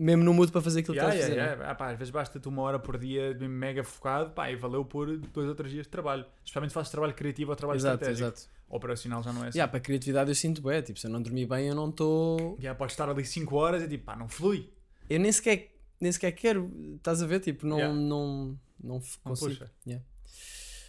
[0.01, 1.59] mesmo no mudo para fazer aquilo que Yeah, estás a yeah, fazer.
[1.61, 1.71] yeah.
[1.71, 5.15] Ah, pá, às vezes basta-te uma hora por dia mega focado pá, e valeu por
[5.17, 6.25] dois ou três dias de trabalho.
[6.43, 8.27] Especialmente fazes trabalho criativo ou trabalho Exato, estratégico.
[8.29, 8.49] exato.
[8.69, 9.57] Operacional já não é assim.
[9.57, 10.81] Yeah, para a criatividade eu sinto bem.
[10.81, 12.57] Tipo, se eu não dormir bem, eu não estou.
[12.59, 14.69] Já podes estar ali 5 horas e tipo, pá, não flui.
[15.09, 16.71] Eu nem sequer, nem sequer quero.
[16.95, 17.39] Estás a ver?
[17.41, 17.93] Tipo, não, Yeah.
[17.93, 19.49] não, não Não consigo.
[19.51, 19.71] puxa.
[19.85, 20.05] Yeah.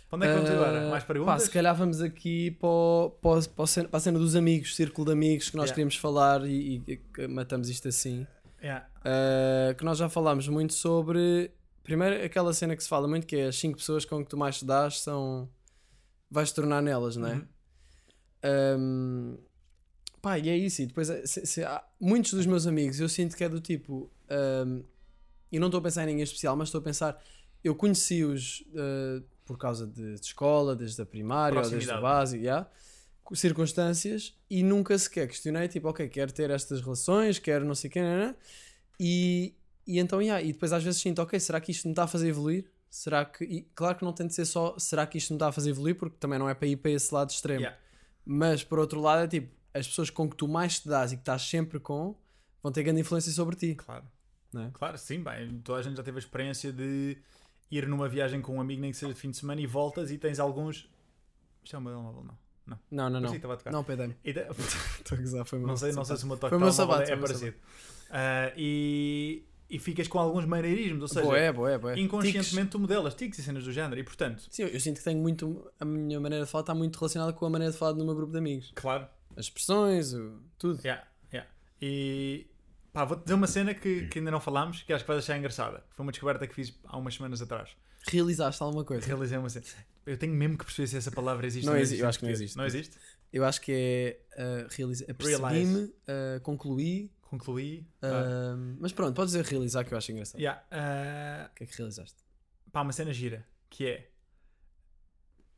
[0.09, 0.91] Para onde é que vamos Ah, agora?
[0.91, 1.43] Mais Pá, perguntas?
[1.45, 5.07] se calhar vamos aqui para, o- para, o- para, a cena, a dos amigos, círculo
[5.07, 5.75] de amigos que nós Yeah.
[5.75, 8.27] queríamos falar e, e que matamos isto assim.
[8.63, 8.87] Yeah.
[9.05, 11.51] Uh, que nós já falámos muito sobre.
[11.83, 14.37] Primeiro, aquela cena que se fala muito que é as 5 pessoas com que tu
[14.37, 15.49] mais te dás são.
[16.31, 17.35] vais te tornar nelas, não é?
[17.35, 17.47] Uhum.
[18.45, 19.39] Um,
[20.21, 20.83] pá, e é isso.
[20.83, 23.61] E depois, é- se- se há- muitos dos meus amigos eu sinto que é do
[23.61, 24.11] tipo.
[24.31, 24.83] um,
[25.51, 27.23] e não estou a pensar em ninguém especial, mas estou a pensar.
[27.63, 32.39] Eu conheci-os uh, por causa de, de escola, desde a primária ou desde a base,
[32.39, 32.67] yeah,
[33.35, 37.93] circunstâncias, e nunca sequer questionei, tipo, ok, quero ter estas relações, quero não sei o
[37.93, 38.37] quê, né, né,
[39.05, 39.55] e,
[39.85, 42.07] e então, yeah, e depois às vezes sinto, ok, será que isto me está a
[42.07, 42.71] fazer evoluir?
[42.89, 45.49] Será que, e claro que não tem de ser só, será que isto me está
[45.49, 45.97] a fazer evoluir?
[45.97, 47.63] Porque também não é para ir para esse lado extremo.
[47.63, 47.79] Yeah.
[48.25, 51.17] Mas por outro lado é tipo, as pessoas com que tu mais te dás e
[51.17, 52.15] que estás sempre com
[52.63, 53.75] vão ter grande influência sobre ti.
[53.75, 54.05] Claro.
[54.55, 54.71] É?
[54.73, 57.19] Claro, sim, bem, toda a gente já teve a experiência de
[57.71, 60.13] ir numa viagem com um amigo, nem que seja de fim de semana, e voltas
[60.13, 60.89] e tens alguns.
[61.65, 62.39] Isto é o meu telemóvel, não.
[62.67, 63.41] Não, Não, não, não.
[63.41, 63.73] Parecia.
[63.73, 64.41] Não, de-
[65.01, 67.11] Estou a gozar, foi não, sei, não sei se o meu toque Foi meu sapato,
[67.11, 67.57] é parecido.
[68.11, 71.99] Ah, e, e ficas com alguns maneirismos, ou seja, Boé, boé, boé.
[71.99, 75.19] Inconscientemente tu modelas tics e cenas do género, e portanto, Sim, eu sinto que tenho
[75.21, 75.71] muito.
[75.81, 78.15] A minha maneira de falar está muito relacionada com a maneira de falar do meu
[78.15, 78.71] grupo de amigos.
[78.75, 79.07] claro,
[79.37, 80.81] As expressões, o, tudo.
[80.85, 81.03] Yeah,
[81.33, 81.51] yeah.
[81.81, 82.47] E
[82.93, 85.37] pá, vou-te dizer uma cena que, que ainda não falámos, que acho que vais achar
[85.39, 85.83] engraçada.
[85.91, 87.71] Foi uma descoberta que fiz há umas semanas atrás.
[88.07, 89.07] Realizaste alguma coisa?
[89.07, 89.65] Realizei uma cena.
[90.05, 91.67] Eu tenho mesmo que perceber se essa palavra existe.
[91.67, 92.57] Não ou existe, eu acho que não existe.
[92.57, 92.97] Não existe?
[93.33, 94.21] Eu acho que é.
[94.43, 95.07] Uh, realiza...
[95.15, 97.11] Percebi-me, uh, concluí.
[97.23, 97.87] Concluí.
[98.03, 100.39] Ah, uh, Mas pronto, podes dizer realizar que eu acho engraçado.
[100.39, 102.23] yeah, ah, O que é que realizaste?
[102.73, 104.11] pá, uma cena gira, que é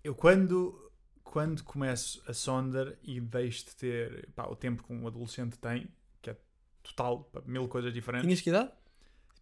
[0.03, 0.81] eu quando
[1.23, 5.89] quando começo a Sonder e deixo de ter pá, o tempo que um adolescente tem,
[6.21, 6.37] que é
[6.83, 8.27] total, pá, mil coisas diferentes.
[8.27, 8.71] Tinhas que idade?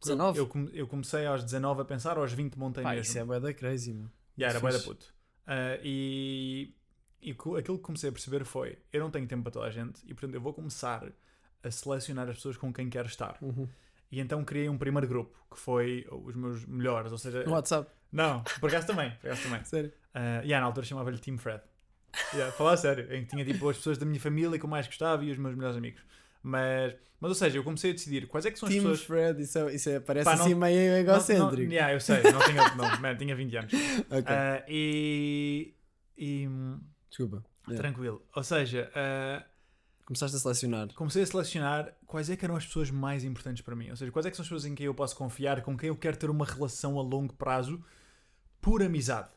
[0.00, 0.38] 19?
[0.38, 3.02] Eu, eu comecei aos 19 a pensar, aos 20 montei Pá, mesmo.
[3.02, 4.10] isso é bué da crazy, mano.
[4.36, 5.14] Já era bué da puto.
[5.46, 6.74] Ah, e
[7.22, 10.00] e aquilo que comecei a perceber foi: eu não tenho tempo para toda a gente
[10.04, 11.04] e, portanto, eu vou começar
[11.62, 13.38] a selecionar as pessoas com quem quero estar.
[13.40, 13.68] Uhum.
[14.10, 17.90] E então criei um primeiro grupo que foi os meus melhores, ou seja, No WhatsApp,
[18.10, 19.64] não, por acaso também, por acaso também.
[19.64, 19.90] sério.
[20.14, 21.62] Uh, yeah, na altura chamava-lhe Team Fred.
[22.34, 24.86] Yeah, falar sério, em que tinha tipo as pessoas da minha família que eu mais
[24.86, 26.02] gostava e os meus melhores amigos.
[26.42, 29.02] Mas, mas ou seja, eu comecei a decidir quais é que são as Team pessoas.
[29.06, 31.62] Fred, isso, é, isso é- parece Pá, não- assim meio Não- egocêntrico.
[31.68, 33.72] Não, yeah, eu sei, não tinha, não, man, tinha 20 anos.
[34.10, 35.74] Ok, Uh, e.
[36.16, 36.48] e
[37.08, 37.44] desculpa.
[37.68, 37.80] Yeah.
[37.88, 38.22] Tranquilo.
[38.34, 39.44] Ou seja, uh,
[40.04, 40.88] Começaste a selecionar.
[40.94, 43.88] comecei a selecionar quais é que eram as pessoas mais importantes para mim.
[43.90, 45.88] Ou seja, quais é que são as pessoas em quem eu posso confiar, com quem
[45.88, 47.82] eu quero ter uma relação a longo prazo,
[48.60, 49.28] por amizade.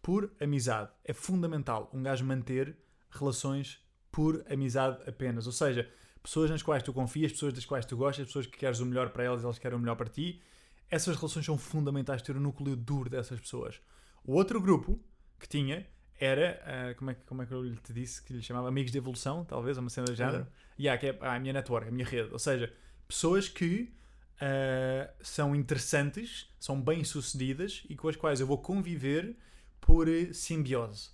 [0.00, 0.90] Por amizade.
[1.04, 2.74] É fundamental um gajo manter
[3.10, 3.80] relações
[4.10, 5.46] por amizade apenas.
[5.46, 5.88] Ou seja,
[6.28, 9.08] pessoas nas quais tu confias, pessoas das quais tu gostas, pessoas que queres o melhor
[9.08, 10.42] para elas, elas querem o melhor para ti.
[10.90, 13.80] Essas relações são fundamentais ter o núcleo duro dessas pessoas.
[14.22, 15.00] O outro grupo
[15.40, 15.86] que tinha
[16.20, 18.68] era, ah, como, é, que- como é que eu lhe te disse, que lhe chamava
[18.68, 20.40] Amigos de Evolução, talvez, uma cena do género.
[20.40, 20.46] Uhum.
[20.78, 22.30] Yeah, que é ah, a minha network, a minha rede.
[22.30, 22.70] Ou seja,
[23.06, 23.94] pessoas que
[24.38, 29.34] ah, são interessantes, são bem-sucedidas e com as quais eu vou conviver
[29.80, 31.08] por eh, simbiose.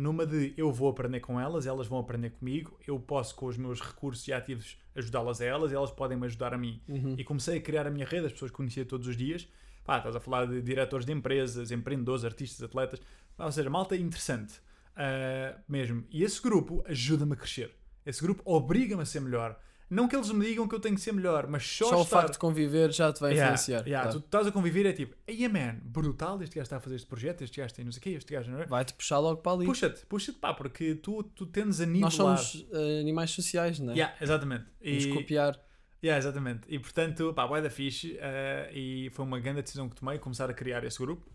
[0.00, 3.58] Numa de eu vou aprender com elas, elas vão aprender comigo, eu posso, com os
[3.58, 6.80] meus recursos e ativos, ajudá-las a elas, e elas podem me ajudar a mim.
[6.88, 7.16] Uhum.
[7.18, 9.46] E comecei a criar a minha rede, as pessoas que conhecia todos os dias.
[9.84, 12.98] Pá, estás a falar de diretores de empresas, empreendedores, artistas, atletas.
[13.36, 14.54] Pá, ou seja, malta interessante.
[14.96, 16.02] ah, mesmo.
[16.10, 17.70] E esse grupo ajuda-me a crescer.
[18.06, 19.60] Esse grupo obriga-me a ser melhor.
[19.90, 22.02] Não que eles me digam que eu tenho que ser melhor, mas só, Só o
[22.02, 22.20] estar...
[22.20, 23.86] facto de conviver já te vai Yeah, influenciar.
[23.88, 24.20] yeah, claro.
[24.20, 27.08] Tu estás a conviver é tipo, ei man, brutal, este gajo está a fazer este
[27.08, 28.66] projeto, este gajo tem não sei o quê, este gajo não é?
[28.66, 29.66] Vai-te puxar logo para ali.
[29.66, 33.96] Puxa-te, puxa-te, pá, porque tu, tu tendes a Nós somos eh, animais sociais, não é?
[33.96, 34.64] Yeah, exatamente.
[34.84, 35.60] Vamos E- copiar.
[36.02, 36.60] Yeah, exatamente.
[36.68, 38.16] E portanto, pá, bué da fixe.
[38.20, 41.28] eh, e foi uma grande decisão que tomei, começar a criar esse grupo.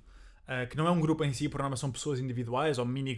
[0.47, 3.13] eh, que não é um grupo em si, por norma são pessoas individuais ou mini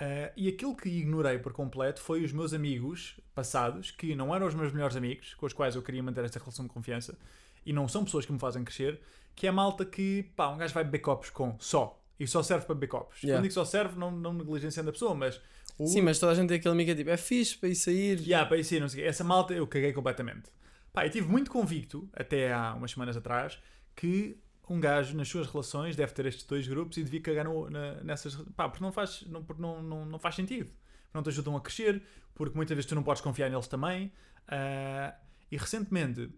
[0.00, 4.46] Eh, e aquilo que ignorei por completo foi os meus amigos passados, que não eram
[4.46, 7.18] os meus melhores amigos, com os quais eu queria manter esta relação de confiança,
[7.66, 9.00] e não são pessoas que me fazem crescer,
[9.34, 12.00] que é a malta que, pá, um gajo vai beber copos com só.
[12.18, 13.22] E só serve para beber copos.
[13.22, 13.38] Yeah.
[13.38, 15.40] Quando digo só serve, não, não negligenciando a pessoa, mas...
[15.78, 17.68] O, Sim, mas toda a gente tem aquele amigo que é tipo, é fixe para
[17.68, 18.18] ir sair.
[18.20, 19.04] Yeah, para isso, não sei.
[19.04, 20.50] Essa malta eu caguei completamente.
[20.92, 23.60] Pá, eu tive muito convicto, até há umas semanas atrás,
[23.94, 24.36] que
[24.74, 28.02] um gajo nas suas relações deve ter estes dois grupos e devia cagar no- na-
[28.02, 28.34] nessas.
[28.56, 30.70] Pá, porque não faz, não, porque não, não, não faz sentido.
[31.14, 32.02] Não te ajudam a crescer,
[32.34, 34.12] porque muitas vezes tu não podes confiar neles também.
[34.46, 35.14] Ah,
[35.50, 36.30] e recentemente,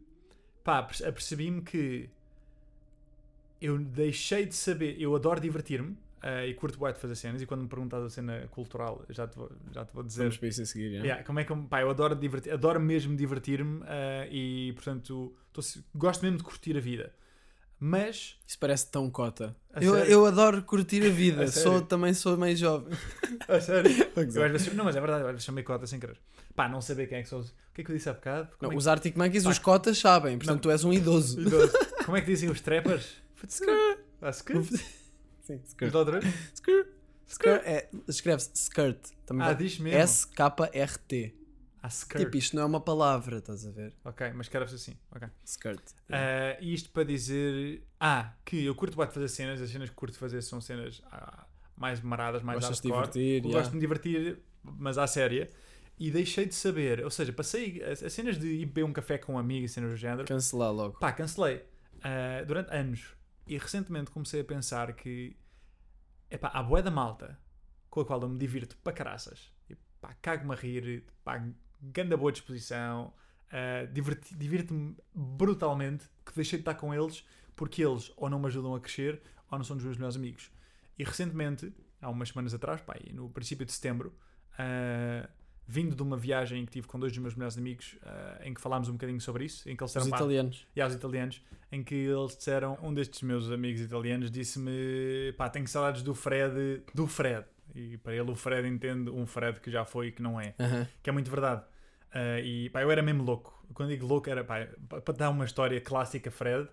[0.62, 2.08] pá, perce- apercebi-me que
[3.60, 5.00] eu deixei de saber.
[5.00, 7.42] Eu adoro divertir-me ah, e curto bué de fazer cenas.
[7.42, 10.22] E quando me perguntas a cena cultural, já te vou, já te vou dizer.
[10.22, 11.04] Vamos para isso a seguir, yeah.
[11.06, 15.34] Yeah, como é que eu, pá, eu adoro, divertir, adoro mesmo divertir-me eh, e, portanto,
[15.52, 15.60] tô-
[15.94, 17.14] gosto mesmo de curtir a vida.
[17.82, 19.56] Mas, Isso parece tão cota.
[19.80, 21.44] Eu, eu adoro curtir a vida.
[21.44, 21.86] A sou, sério?
[21.86, 22.92] também sou meio jovem.
[23.48, 24.46] a sério, eu é.
[24.46, 26.18] às vezes, não, mas é verdade, eu às vezes chamei cota sem querer.
[26.54, 27.48] Pá, não saber quem é que são os.
[27.48, 28.48] O que é que eu disse há bocado?
[28.58, 29.50] Como, Não, é, os Arctic Monkeys, Pá.
[29.50, 30.36] os cotas sabem.
[30.36, 30.60] Portanto, Não.
[30.62, 31.36] tu és um idoso.
[31.36, 31.42] que...
[31.42, 31.72] Idoso.
[32.04, 33.16] Como é que dizem os trappers?
[34.20, 34.66] Ah, skirt?
[35.42, 35.94] Sim, Diz skirt.
[35.94, 36.34] lá outra vez?
[36.52, 36.86] Skirt.
[37.26, 37.62] Skirt.
[37.64, 38.98] É, Escreve-se skirt.
[39.24, 39.98] Também Ah, vai- diz mesmo.
[40.00, 41.34] S-K-R-T.
[41.82, 42.24] Ah, skirt.
[42.24, 43.94] Tipo, isto não é uma palavra, estás a ver?
[44.04, 44.96] Ok, mas escreve-se assim.
[45.10, 45.28] Ok.
[45.44, 45.82] Skirt.
[46.10, 47.82] Ah, e isto para dizer.
[47.98, 51.46] Ah, que eu curto bem fazer cenas, as cenas que curto fazer são cenas ah,
[51.76, 53.44] mais maradas, mais Gostas de divertir.
[53.44, 53.58] Yeah.
[53.58, 55.48] Gosto de me divertir, mas à séria.
[55.98, 59.18] E deixei de saber, ou seja, passei as, as cenas de ir beber um café
[59.18, 60.26] com um amigo e cenas do género.
[60.26, 60.98] Cancelar logo.
[60.98, 61.62] Pá, cancelei
[62.02, 63.14] ah, durante anos.
[63.46, 65.36] E recentemente comecei a pensar que
[66.30, 67.38] epá, há bué da malta
[67.88, 69.52] com a qual eu me divirto para caraças.
[69.68, 71.42] E, pá, cago-me a rir, pá,
[71.82, 73.12] ganda boa disposição,
[73.92, 77.24] diverti- divirto-me brutalmente que deixei de estar com eles
[77.56, 79.20] porque eles ou não me ajudam a crescer
[79.50, 80.50] ou não são dos meus melhores amigos.
[80.98, 84.14] E recentemente, há umas semanas atrás, pá, no princípio de setembro,
[84.58, 85.28] ah,
[85.66, 88.60] vindo de uma viagem que tive com dois dos meus melhores amigos, ah, em que
[88.60, 90.66] falámos um bocadinho sobre isso, em que eles Os disseram, pá, italianos.
[90.74, 91.42] e aos italianos,
[91.72, 96.82] em que eles disseram, um destes meus amigos italianos disse-me, pá, tenho saudades do Fred,
[96.94, 97.44] do Fred.
[97.74, 100.54] E para ele o Fred entende um Fred que já foi e que não é.
[101.02, 101.62] Que é muito verdade.
[102.12, 103.58] Ah, e pá, eu era mesmo louco.
[103.74, 106.68] Quando digo louco era, pá, pa- para dar uma história clássica Fred,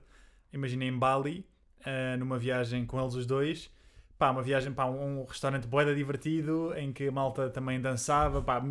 [0.51, 1.45] imaginei em Bali,
[1.85, 3.69] ah, numa viagem com eles os dois,
[4.17, 8.41] pá, uma viagem para um, um restaurante boeda divertido, em que a malta também dançava,
[8.41, 8.61] pá,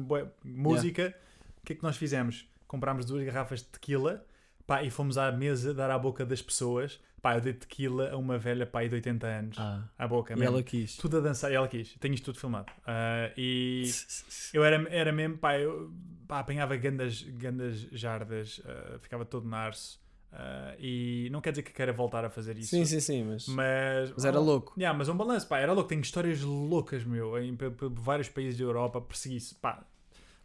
[0.44, 1.14] música.
[1.62, 2.48] O que é que nós fizemos?
[2.66, 4.24] Comprámos duas garrafas de tequila,
[4.66, 7.00] pá, e fomos à mesa dar à boca das pessoas.
[7.22, 9.56] Pá, eu dei tequila a uma velha, pá, aí de 80 anos.
[9.58, 10.54] Ah, À boca, e mesmo.
[10.54, 10.96] ela quis.
[10.96, 11.94] Tudo a dançar, e ela quis.
[11.98, 12.66] Tenho isto tudo filmado.
[12.86, 13.84] Ah, e
[14.54, 15.90] eu era, era mesmo, pá, eu
[16.28, 20.00] pá, apanhava gandas, gandas jardas, ah, ficava todo narço.
[20.32, 22.70] ah, e não quer dizer que queira voltar a fazer isso.
[22.70, 24.74] Sim, sim, sim, mas, Mas, mas era louco.
[24.78, 25.88] Yeah, mas um balanço, pá, era louco.
[25.88, 27.56] Tenho histórias loucas, meu, em,
[27.92, 29.84] vários países da Europa, persegui-se, pá,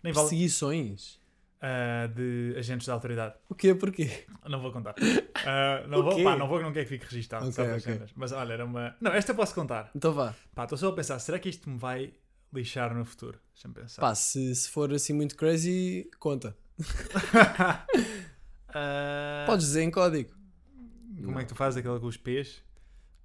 [0.02, 1.21] nem vale, Perseguições.
[1.62, 3.36] Ah, de agentes da autoridade.
[3.48, 3.76] O quê?
[3.76, 4.26] Porquê?
[4.50, 4.96] Não vou contar.
[5.46, 7.44] Ah, não vou, pá, não vou, não quero que fique registado.
[7.44, 7.94] Ok, certas ok.
[7.94, 8.12] cenas.
[8.16, 8.96] Mas olha, era uma.
[9.00, 9.92] Não, esta eu posso contar.
[9.96, 10.34] Então vá.
[10.56, 12.14] Pá, estou só a pensar, será que isto me vai
[12.52, 13.40] lixar no futuro?
[13.54, 14.02] Deixa-me pensar.
[14.02, 16.58] Pá, se, se for assim muito crazy, conta.
[18.74, 20.34] Ah, Podes dizer em código.
[21.24, 22.64] Como é que tu fazes aquele com os P's?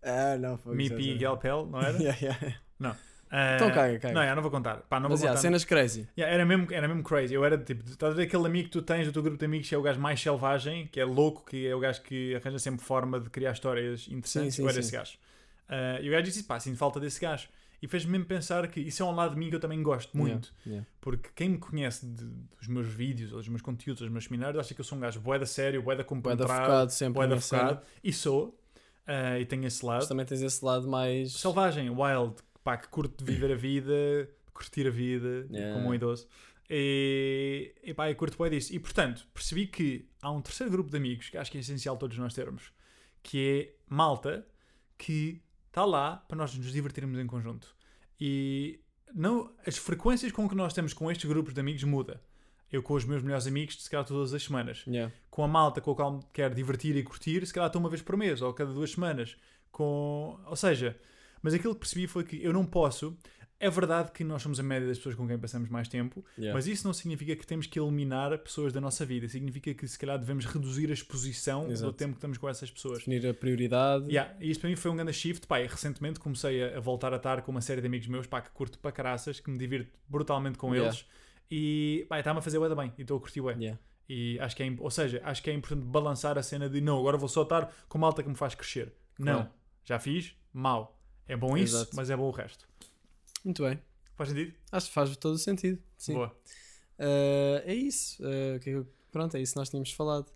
[0.02, 0.76] Ah, não, foi.
[0.76, 1.96] Mipi e Gelpel, não era?
[2.02, 2.60] Yeah, yeah.
[3.30, 4.14] Ah, Então caga, caga.
[4.14, 4.76] Não, eu não vou contar.
[4.88, 5.42] Pá, não Mas vou yeah, contar.
[5.42, 6.08] cenas crazy.
[6.16, 7.34] Yeah, era, mesmo, era mesmo crazy.
[7.34, 9.44] Eu era tipo, estás a ver aquele amigo que tu tens do teu grupo de
[9.44, 12.34] amigos que é o gajo mais selvagem, que é louco, que é o gajo que
[12.36, 14.54] arranja sempre forma de criar histórias interessantes.
[14.54, 14.80] Sim, sim, eu era sim.
[14.80, 15.18] esse gajo.
[15.68, 17.48] Ah, e o gajo disse: pá, sinto falta desse gajo.
[17.82, 20.16] E fez-me mesmo pensar que isso é um lado de mim que eu também gosto
[20.16, 20.54] muito.
[21.00, 24.58] Porque quem me conhece de- dos meus vídeos, ou dos meus conteúdos, dos meus seminários,
[24.58, 27.40] acha que eu sou um gajo boeda sério, boeda Boeda compenetrado, focado sempre boeda na
[27.40, 27.62] cena.
[27.68, 27.86] focado.
[28.02, 28.58] E sou.
[29.06, 29.98] ah, e tenho esse lado.
[29.98, 31.32] Mas também tens esse lado mais.
[31.34, 32.36] Selvagem, wild,
[32.66, 35.74] pá, que curte de viver a vida, curtir a vida, Yeah.
[35.74, 36.26] como um idoso.
[36.68, 38.74] E, e pá, eu curto bem disso.
[38.74, 41.96] E portanto, percebi que há um terceiro grupo de amigos que acho que é essencial
[41.96, 42.72] todos nós termos,
[43.22, 44.44] que é malta
[44.98, 47.74] que está lá para nós nos divertirmos em conjunto.
[48.20, 48.80] E
[49.14, 52.20] não, as frequências com que nós temos com estes grupos de amigos muda.
[52.72, 55.12] Eu com os meus melhores amigos, se calhar todas as semanas Yeah.
[55.30, 57.88] com a malta com a qual me quero divertir e curtir, se calhar estou uma
[57.88, 59.36] vez por mês ou cada duas semanas.
[59.70, 60.40] Com...
[60.46, 60.98] Ou seja,
[61.42, 63.16] mas aquilo que percebi foi que eu não posso.
[63.58, 66.54] É verdade que nós somos a média das pessoas com quem passamos mais tempo, Yeah.
[66.54, 69.26] mas isso não significa que temos que eliminar pessoas da nossa vida.
[69.28, 71.90] Significa que se calhar devemos reduzir a exposição Exato.
[71.90, 72.98] do tempo que estamos com essas pessoas.
[72.98, 74.08] Definir a prioridade.
[74.10, 75.46] Yeah, e isto para mim foi um grande shift.
[75.46, 78.50] Pá, recentemente comecei a, voltar a estar com uma série de amigos meus pá, que
[78.50, 80.88] curto para caraças, que me divirto brutalmente com Yeah.
[80.94, 81.06] eles.
[81.50, 82.92] E está-me a fazer bué da bem.
[82.98, 83.54] E estou a curtir bué.
[83.54, 83.78] Yeah.
[84.06, 86.98] E acho que é, ou seja, acho que é importante balançar a cena de não,
[86.98, 88.92] agora vou só estar com malta que me faz crescer.
[89.16, 89.38] Claro.
[89.40, 89.50] Não,
[89.84, 90.95] já fiz, mal.
[91.28, 91.96] É bom isso, Exato.
[91.96, 92.68] mas é bom o resto.
[93.44, 93.80] Muito bem.
[94.16, 94.54] Faz sentido?
[94.72, 95.78] Acho que faz todo o sentido.
[95.98, 96.14] Sim.
[96.14, 96.28] Boa.
[96.98, 98.22] Uh, é isso.
[98.22, 100.26] Uh, pronto, é isso que nós tínhamos falado.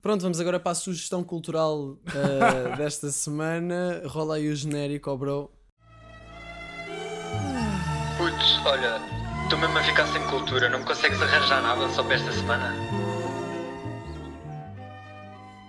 [0.00, 4.02] Pronto, vamos agora para a sugestão cultural uh, desta semana.
[4.06, 5.50] Rola aí o genérico, oh bro.
[8.18, 9.00] Putz, olha,
[9.42, 12.74] estou mesmo a ficar sem cultura, não me consegues arranjar nada só para esta semana?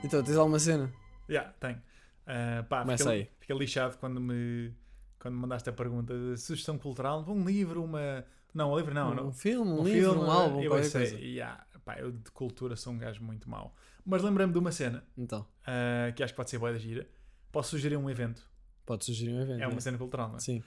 [0.03, 0.93] Então, tens alguma cena?
[1.27, 1.81] Yeah, tenho.
[2.27, 3.29] Ah, pá, Começa aí.
[3.45, 4.73] Fiquei lixado quando me,
[5.19, 7.23] quando me mandaste a pergunta de sugestão cultural.
[7.27, 8.25] Um livro, uma.
[8.53, 9.11] Não, um livro não.
[9.11, 9.31] um não.
[9.31, 11.19] filme, um, Um livro, filme, um álbum, eu sei, coisa.
[11.19, 13.75] yeah, pá, eu de cultura sou um gajo muito mau.
[14.03, 17.07] Mas lembrei-me de uma cena Então, ah, que acho que pode ser boa da gira.
[17.51, 18.47] Posso sugerir um evento.
[18.85, 19.61] pode sugerir um evento.
[19.61, 19.81] É uma né?
[19.81, 20.39] cena cultural, não é?
[20.39, 20.63] Sim.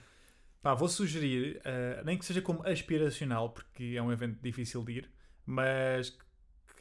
[0.61, 4.93] Pá, vou sugerir, ah, nem que seja como aspiracional, porque é um evento difícil de
[4.93, 5.11] ir,
[5.45, 6.15] mas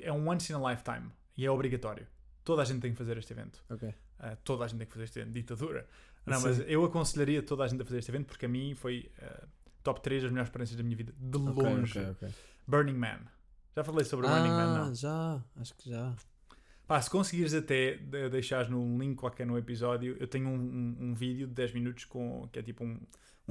[0.01, 2.07] é um once in a lifetime e é obrigatório.
[2.45, 3.65] toda a gente tem que fazer este evento.
[3.71, 3.95] Ok.
[4.21, 5.33] Uh, toda a gente tem que fazer este evento.
[5.35, 5.87] Ditadura.
[6.27, 6.49] Não, Sim.
[6.49, 9.47] mas eu aconselharia toda a gente a fazer este evento porque a mim foi uh,
[9.83, 11.15] top 3 das melhores experiências da minha vida.
[11.19, 11.99] De longe.
[11.99, 12.29] ok, ok.
[12.67, 13.21] Burning Man.
[13.77, 14.95] Já falei sobre o Burning Man, Ah, não?
[14.95, 15.43] já.
[15.57, 16.15] Acho que já.
[16.87, 20.97] Pá, se conseguires até de- deixares num link qualquer no episódio, eu tenho um, um,
[21.11, 23.01] um vídeo de 10 minutos com, que é tipo um, um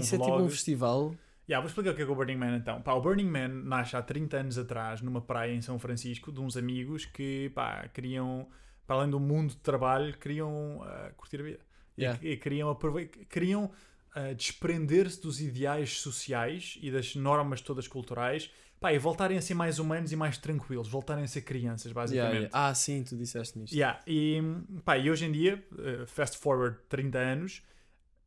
[0.02, 0.32] Isso é vlog.
[0.34, 1.16] tipo um festival.
[1.50, 2.82] Yeah, vou explicar o que é, que é o Burning Man então.
[2.82, 6.42] Pá, o Burning Man nasce há 30 anos atrás numa praia em São Francisco de
[6.42, 8.48] uns amigos que pá, queriam,
[8.88, 11.60] para além do mundo de trabalho, queriam ah, curtir a vida.
[11.60, 11.68] E-
[12.02, 12.20] Yeah.
[12.24, 13.72] E, queriam, aprove- queriam
[14.16, 19.56] ah, desprender-se dos ideais sociais e das normas todas culturais pá, e voltarem a ser
[19.56, 22.34] mais humanos e mais tranquilos, voltarem a ser crianças, basicamente.
[22.36, 22.70] Yeah, yeah.
[22.70, 23.74] Ah, sim, tu disseste nisto.
[23.76, 24.40] Yeah, e,
[24.86, 27.64] pá, e hoje em dia, eh, fast forward 30 anos,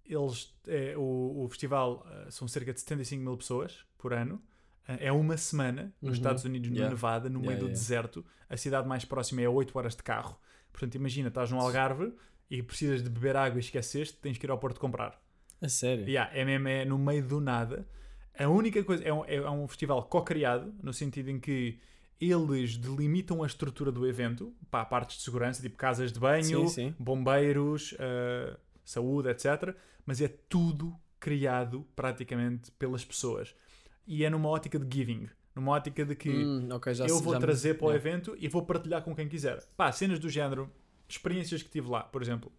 [0.05, 4.43] eles, eh, o, o festival são cerca de 75 mil pessoas por ano.
[4.99, 6.17] É uma semana nos Uhum.
[6.17, 6.89] Estados Unidos, no.
[6.89, 8.25] Nevada, no meio do deserto.
[8.49, 10.37] A cidade mais próxima é a 8 horas de carro.
[10.73, 12.13] Portanto, imagina, estás num Algarve
[12.51, 15.21] e precisas de beber água e esqueceste, tens que ir ao Porto comprar.
[15.61, 16.09] A sério?
[16.09, 17.87] Yeah, é mesmo é no meio do nada.
[18.39, 21.79] A única coisa é um, é um festival co-criado, no sentido em que
[22.21, 26.69] eles delimitam a estrutura do evento para partes de segurança, tipo casas de banho, Sim,
[26.69, 26.95] sim.
[26.99, 29.75] bombeiros, eh, saúde, etc.
[30.05, 33.55] Mas é tudo criado praticamente pelas pessoas.
[34.07, 37.33] E é numa ótica de giving, numa ótica de que Hum, ok, já eu vou
[37.33, 38.09] já me- trazer para o yeah.
[38.09, 39.63] evento e vou partilhar com quem quiser.
[39.77, 40.71] Pá, cenas do género,
[41.09, 42.53] experiências que tive lá, por exemplo.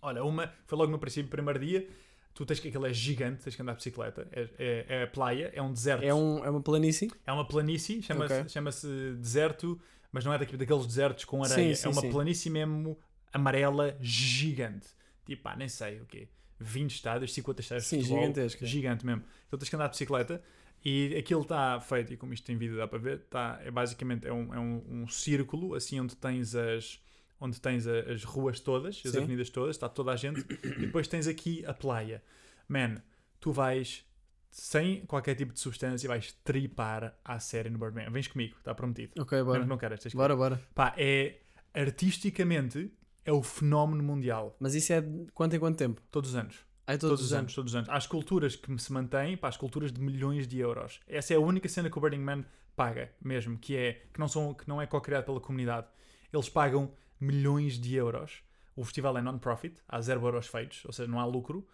[0.00, 1.86] Olha, uma foi logo no princípio, primeiro dia,
[2.34, 4.26] tu tens que aquilo é gigante, tens que andar de bicicleta.
[4.32, 6.02] É, é, é praia, é um deserto.
[6.04, 7.10] É, um, é uma planície?
[7.26, 8.48] É uma planície, chama-se Ok.
[8.48, 8.86] chama-se
[9.16, 9.80] deserto,
[10.10, 11.74] mas não é daqueles desertos com areia.
[11.74, 12.10] Sim, sim, é uma sim.
[12.10, 12.98] planície mesmo
[13.32, 14.88] amarela gigante.
[15.24, 16.28] Tipo, pá, nem sei o quê.
[16.58, 18.22] 20 estádios, 50 estádios Sim, de futebol.
[18.22, 18.66] gigantesca.
[18.66, 19.22] Gigante mesmo.
[19.46, 20.42] Então tens que andar de bicicleta
[20.84, 24.26] e aquilo está feito, e como isto tem vídeo dá para ver, tá, é basicamente
[24.26, 27.00] é um, é um, um círculo, assim, onde tens as
[27.40, 29.18] onde tens a- as ruas todas, as Sim.
[29.18, 32.22] avenidas todas, está toda a gente, e depois tens aqui a praia.
[32.68, 33.02] Man,
[33.40, 34.04] tu vais
[34.48, 38.08] sem qualquer tipo de substância, vais tripar à série no Birdman.
[38.10, 39.20] Vens comigo, está prometido.
[39.20, 39.66] Ok, bora.
[39.66, 40.62] não queres, tens que Bora, bora.
[40.72, 41.40] Pá, é
[41.74, 42.92] artisticamente
[43.24, 44.56] é o fenómeno mundial.
[44.60, 46.00] Mas isso é de quanto em quanto tempo?
[46.10, 46.56] Todos os anos.
[46.86, 47.54] É todos, os anos.
[47.54, 47.88] todos os anos.
[47.88, 51.00] Há esculturas que se mantêm, pá, esculturas de milhões de euros.
[51.06, 52.44] Essa é a única cena que o Burning Man
[52.74, 55.86] paga, mesmo, que é que não, são, que não é co-criado pela comunidade.
[56.32, 58.42] Eles pagam milhões de euros.
[58.74, 61.66] O festival é non-profit, há zero euros feitos, ou seja, não há lucro.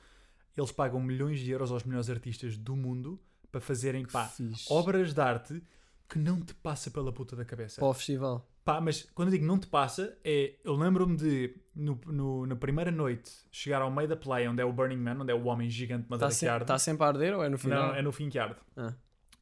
[0.56, 3.20] Eles pagam milhões de euros aos melhores artistas do mundo
[3.50, 4.30] para fazerem pá,
[4.68, 5.62] obras de arte
[6.08, 7.80] que não te passa pela puta da cabeça.
[7.80, 8.48] Para o festival.
[8.68, 10.56] Pá, mas quando eu digo não te passa, é.
[10.62, 14.64] Eu lembro-me de, no, no- na primeira noite, chegar ao meio da playa, onde é
[14.66, 16.66] o Burning Man, onde é o homem gigante de Está madeira se, que arde.
[16.66, 17.88] tá sempre a arder ou é no final?
[17.88, 18.56] Não, é no fim que arde.
[18.76, 18.92] Ah.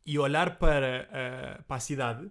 [0.07, 2.31] E olhar para, ah, para a cidade,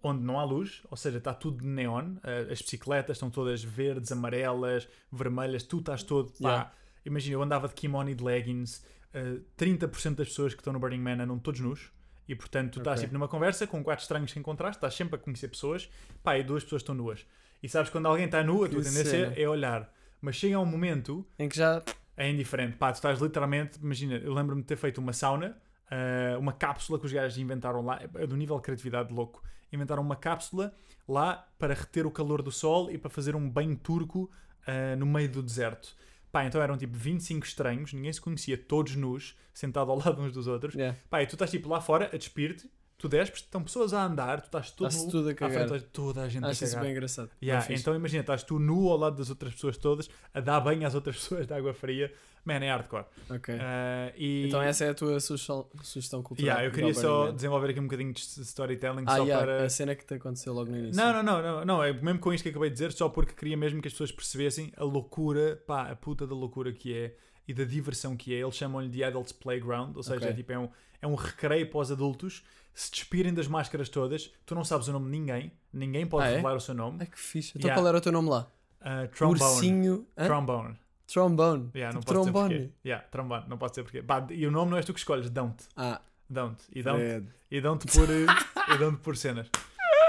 [0.00, 3.64] onde não há luz, ou seja, está tudo de neon, ah, as bicicletas estão todas
[3.64, 6.30] verdes, amarelas, vermelhas, tu estás todo.
[6.40, 6.72] Pá, Yeah.
[7.06, 10.78] Imagina, eu andava de kimono e de leggings, ah, 30% das pessoas que estão no
[10.78, 11.90] Burning Man andam todos nus.
[12.30, 13.06] E portanto, tu estás Ok.
[13.08, 15.90] tipo, numa conversa com quatro estranhos que encontraste, estás sempre a conhecer pessoas,
[16.22, 17.26] pá, e duas pessoas estão nuas.
[17.60, 19.92] E sabes quando alguém está nu, a tua tendência é olhar.
[20.20, 21.82] Mas chega um momento Em que já.
[22.16, 22.76] é indiferente.
[22.76, 25.56] Pá, tu estás literalmente, imagina, eu lembro-me de ter feito uma sauna,
[25.90, 29.42] ah, uma cápsula que os gajos inventaram lá, é do nível de criatividade louco.
[29.72, 30.72] Inventaram uma cápsula
[31.08, 34.30] lá para reter o calor do sol e para fazer um banho turco
[34.68, 35.96] ah, no meio do deserto.
[36.32, 40.32] Pá, então eram tipo 25 estranhos, ninguém se conhecia, todos nus, sentados ao lado uns
[40.32, 40.74] dos outros.
[40.74, 40.96] Yeah.
[41.08, 44.40] Pá, e tu estás tipo lá fora a despir-te, tu despes, estão pessoas a andar,
[44.42, 45.68] tu estás todo nu, tudo a à cagar.
[45.68, 47.30] frente, toda a gente Acho a isso bem engraçado.
[47.42, 50.60] Yeah, Bem então imagina, estás tu nu ao lado das outras pessoas todas, a dar
[50.60, 52.12] banho às outras pessoas de água fria.
[52.44, 53.04] Man, é hardcore.
[53.28, 53.54] Ok.
[53.60, 54.46] Ah, e...
[54.46, 56.46] Então essa é a tua sugestão, sugestão cultural.
[56.56, 57.34] Yeah, eu queria só Man.
[57.34, 59.64] desenvolver aqui um bocadinho de storytelling Ah, só yeah, para.
[59.64, 60.96] a cena que te aconteceu logo no início.
[61.02, 63.34] Não, não, não, não, não, é mesmo com isto que acabei de dizer, só porque
[63.34, 67.14] queria mesmo que as pessoas percebessem a loucura, pá, a puta da loucura que é
[67.46, 68.38] e da diversão que é.
[68.38, 70.28] Eles chamam-lhe de Adults Playground, ou seja, Ok.
[70.30, 70.68] é, tipo, é, um,
[71.02, 72.42] é um recreio para os adultos
[72.72, 74.32] se despirem das máscaras todas.
[74.46, 76.34] Tu não sabes o nome de ninguém, ninguém pode Ah, é?
[76.36, 76.98] revelar o seu nome.
[77.00, 77.52] Ai que fixe.
[77.56, 77.80] Então Yeah.
[77.82, 78.50] qual era o teu nome lá?
[78.80, 79.42] Uh, trombone.
[79.42, 80.06] Ursinho.
[80.16, 80.24] Hã?
[80.26, 80.78] Trombone.
[81.12, 81.70] Trombone.
[81.74, 82.72] Yeah, Tipo trombone.
[82.84, 84.02] Yeah, trombone, não posso dizer porquê.
[84.02, 85.62] Pá, e o nome não és tu que escolhes, don't.
[85.76, 86.62] Ah, Don't.
[86.72, 89.50] E don't e dão-te por, eh, e dão-te por cenas.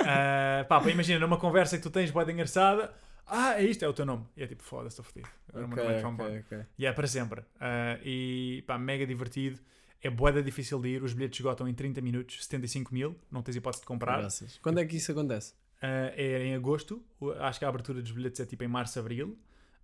[0.06, 2.94] Ah, pá, imagina numa conversa que tu tens, pode engraçada.
[3.26, 4.26] Ah, é isto, é o teu nome.
[4.36, 5.28] E é tipo, foda-se, estou fodido.
[5.50, 6.38] Agora o meu nome é trombone.
[6.40, 6.66] ok, ok.
[6.78, 7.42] E é para sempre.
[7.60, 9.60] Ah, e pá, mega divertido.
[10.04, 11.04] É boeda difícil de ir.
[11.04, 13.16] Os bilhetes esgotam em 30 minutos, 75 mil.
[13.32, 14.20] Não tens hipótese de comprar.
[14.20, 14.60] Graças.
[14.62, 15.54] Quando é que isso acontece?
[15.82, 17.04] Ah, é em agosto.
[17.40, 19.38] Acho que a abertura dos bilhetes é tipo em março, abril.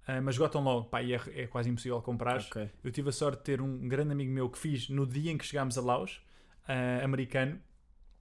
[0.08, 0.86] Ah, mas esgotam logo.
[0.86, 2.40] Pá, e é, é quase impossível comprar.
[2.40, 2.70] Ok.
[2.84, 5.38] Eu tive a sorte de ter um grande amigo meu que fiz no dia em
[5.38, 6.22] que chegámos a Laos,
[6.68, 7.60] ah, americano,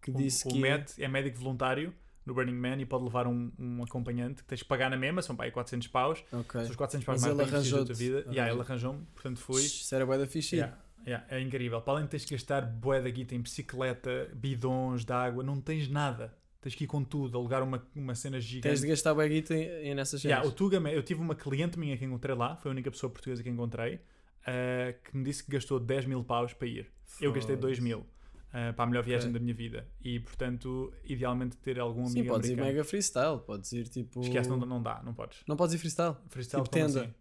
[0.02, 0.58] Que disse que.
[0.58, 1.94] Matt é médico voluntário,
[2.26, 5.22] no Burning Man e pode levar um, um acompanhante que tens que pagar na mesma,
[5.22, 6.24] são para aí 400 paus.
[6.32, 6.60] Ok.
[6.60, 8.18] São os 400 paus Mas mais bem da tua vida.
[8.28, 8.52] Yeah, Ok.
[8.52, 9.62] ele arranjou-me, portanto fui.
[9.62, 10.56] Isso era bué da fixe.
[10.56, 10.76] Yeah,
[11.06, 11.80] yeah, é incrível.
[11.80, 15.60] Para além de teres que gastar bué da guita em bicicleta, bidons de água, não
[15.60, 16.36] tens nada.
[16.66, 18.64] Tens que ir com tudo, alugar uma, uma cena gigante.
[18.68, 19.54] Tens de gastar bué guita
[19.94, 20.24] nessas cenas.
[20.24, 23.08] Yeah, o Tuga, eu tive uma cliente minha que encontrei lá, foi a única pessoa
[23.08, 24.00] portuguesa que encontrei,
[24.44, 26.90] eh, que me disse que gastou 10 mil paus para ir.
[27.20, 28.04] Eu gastei 2 mil
[28.52, 29.38] eh, para a melhor viagem Ok.
[29.38, 29.86] da minha vida.
[30.02, 32.74] E, portanto, idealmente ter algum Sim, amigo podes ir americano.
[32.74, 33.38] mega freestyle.
[33.46, 34.20] Podes ir tipo.
[34.22, 35.44] Esquece, não, não dá, não podes.
[35.46, 36.16] Não podes ir freestyle.
[36.30, 37.02] Freestyle Tipo tenda.
[37.02, 37.14] assim?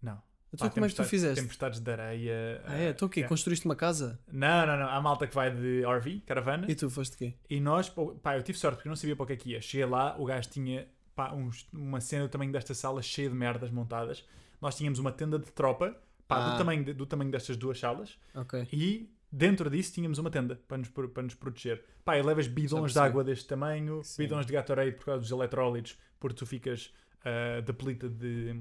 [0.00, 0.22] Não.
[0.52, 1.40] Então como é que tu fizeste?
[1.40, 2.62] Tempestades de areia.
[2.66, 2.88] Ah, é?
[2.90, 3.20] Então o quê?
[3.20, 3.28] yeah.
[3.28, 4.18] Construíste uma casa?
[4.30, 4.88] Não, não, não.
[4.88, 6.66] Há malta que vai de RV, caravana.
[6.70, 7.34] E tu foste quê?
[7.48, 7.88] E nós,
[8.22, 9.60] pá, eu tive sorte porque eu não sabia para o que é que ia.
[9.62, 13.34] Cheguei lá, o gajo tinha pá, uns- uma cena do tamanho desta sala cheia de
[13.34, 14.24] merdas montadas.
[14.60, 15.96] Nós tínhamos uma tenda de tropa,
[16.28, 16.50] pá, Ah.
[16.52, 18.68] do, tamanho de- do tamanho destas duas salas, Ok.
[18.72, 21.82] e dentro disso tínhamos uma tenda para nos, para nos proteger.
[22.04, 24.22] Pá, e levas bidões de água deste tamanho, Sim.
[24.22, 26.92] bidões de Gatorade por causa dos eletrólitos, porque tu ficas
[27.24, 28.60] ah, depleted de,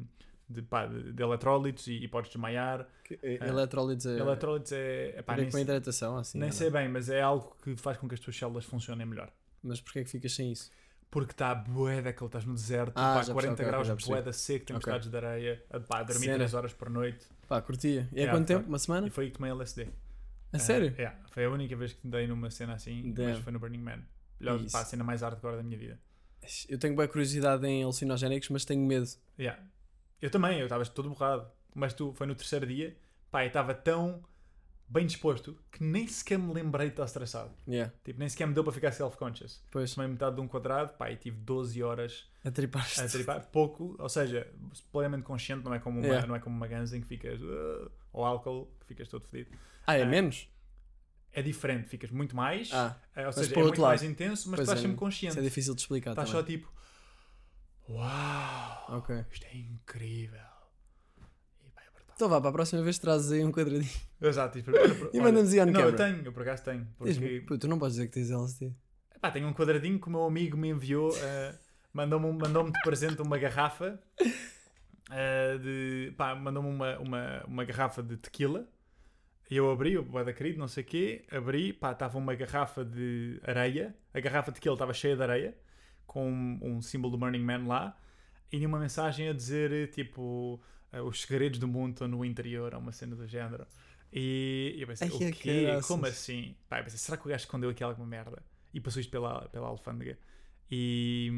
[0.51, 2.87] de, pá, de, de eletrólitos e, e podes desmaiar.
[3.03, 4.17] Que- eh, Eletrólitos é.
[4.19, 5.13] Eletrólitos é.
[5.17, 6.37] é pá, nem com a sei- hidratação, assim.
[6.39, 6.73] nem sei não?
[6.79, 9.31] bem, mas é algo que faz com que as tuas células funcionem melhor.
[9.63, 10.69] Mas porquê é que ficas sem isso?
[11.09, 14.31] Porque está bué daquele, estás no deserto, Ah, pá, já 40 percebi, graus, bué da
[14.31, 16.35] seco, tempestades de areia, a, pá, dormir Cena.
[16.37, 17.25] 3 horas por noite.
[17.49, 18.07] Pá, curtia.
[18.13, 18.67] E há quanto tempo?
[18.67, 19.07] Uma semana?
[19.07, 19.83] E foi aí que tomei LSD.
[19.83, 20.93] A Ah, sério?
[20.97, 23.29] yeah, foi a única vez que dei numa cena assim, Damn.
[23.33, 23.99] mas foi no Burning Man.
[24.39, 25.99] Melhor, pá, a cena mais hardcore da minha vida.
[26.67, 29.05] Eu tenho boa curiosidade em alucinogénicos, mas tenho medo.
[29.37, 29.61] Yeah.
[30.21, 31.47] Eu também, eu estava todo borrado.
[31.73, 32.95] Mas tu, foi no terceiro dia,
[33.31, 34.23] pá, eu estava tão
[34.89, 37.51] bem disposto que nem sequer me lembrei de estar estressado.
[37.65, 37.93] Yeah.
[38.03, 39.63] Tipo, nem sequer me deu para ficar self-conscious.
[39.71, 42.99] Pois, Tomei metade de um quadrado, pá, e tive 12 horas a tripaste.
[42.99, 44.45] a tripar pouco, ou seja,
[44.91, 46.27] plenamente consciente, não é como uma, Yeah.
[46.27, 49.57] não é como uma ganza em que ficas uh, ou álcool que ficas todo fedido.
[49.87, 50.49] Ah, é Ah, menos?
[51.31, 53.91] É diferente, ficas muito mais, Ah, eh, ou seja, é muito lado.
[53.91, 55.39] mais intenso, mas Pois estás é, sempre isso consciente.
[55.39, 56.41] é difícil de explicar Estás também.
[56.41, 56.69] só tipo,
[57.93, 59.25] uau, Ok.
[59.31, 60.39] isto é incrível.
[61.65, 62.13] E pá, é brutal.
[62.15, 63.89] Então vá, para a próxima vez trazes aí um quadradinho.
[64.21, 64.71] Exato, tipo,
[65.13, 65.97] E mandamos aí on Não, eu camera.
[66.13, 66.87] tenho, eu por acaso tenho.
[66.97, 68.73] Porque, pô, tu não podes dizer que tens LSD.
[69.19, 71.55] pá, tenho um quadradinho que o meu amigo me enviou, eh,
[71.93, 73.99] mandou-me mandou de presente uma garrafa
[75.11, 76.13] eh, de.
[76.17, 78.67] pá, mandou-me uma, uma, uma garrafa de tequila.
[79.49, 82.85] E eu abri, o boeda querido, não sei o quê, abri, pá, estava uma garrafa
[82.85, 83.93] de areia.
[84.13, 85.57] A garrafa de tequila estava cheia de areia,
[86.11, 87.97] com um, símbolo do Burning Man lá.
[88.51, 90.61] E uma mensagem a dizer, tipo,
[90.91, 93.65] eh, os segredos do mundo estão no interior, uma cena do género.
[94.11, 95.67] E eu pensei, Ai, o quê?
[95.87, 96.53] Como assim?
[96.67, 98.43] Pá, eu pensei, será que o gajo escondeu aqui alguma merda?
[98.73, 100.19] E passou isto pela, pela alfândega.
[100.69, 101.31] E,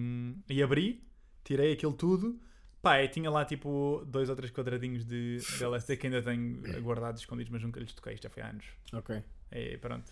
[0.49, 1.07] e abri,
[1.43, 2.41] tirei aquilo tudo.
[2.81, 6.81] Pá, e tinha lá tipo dois ou três quadradinhos de, de LSD que ainda tenho
[6.81, 8.15] guardados, escondidos, mas nunca lhes toquei.
[8.15, 8.65] Isto já foi há anos.
[8.91, 9.21] Ok.
[9.51, 10.11] E pronto.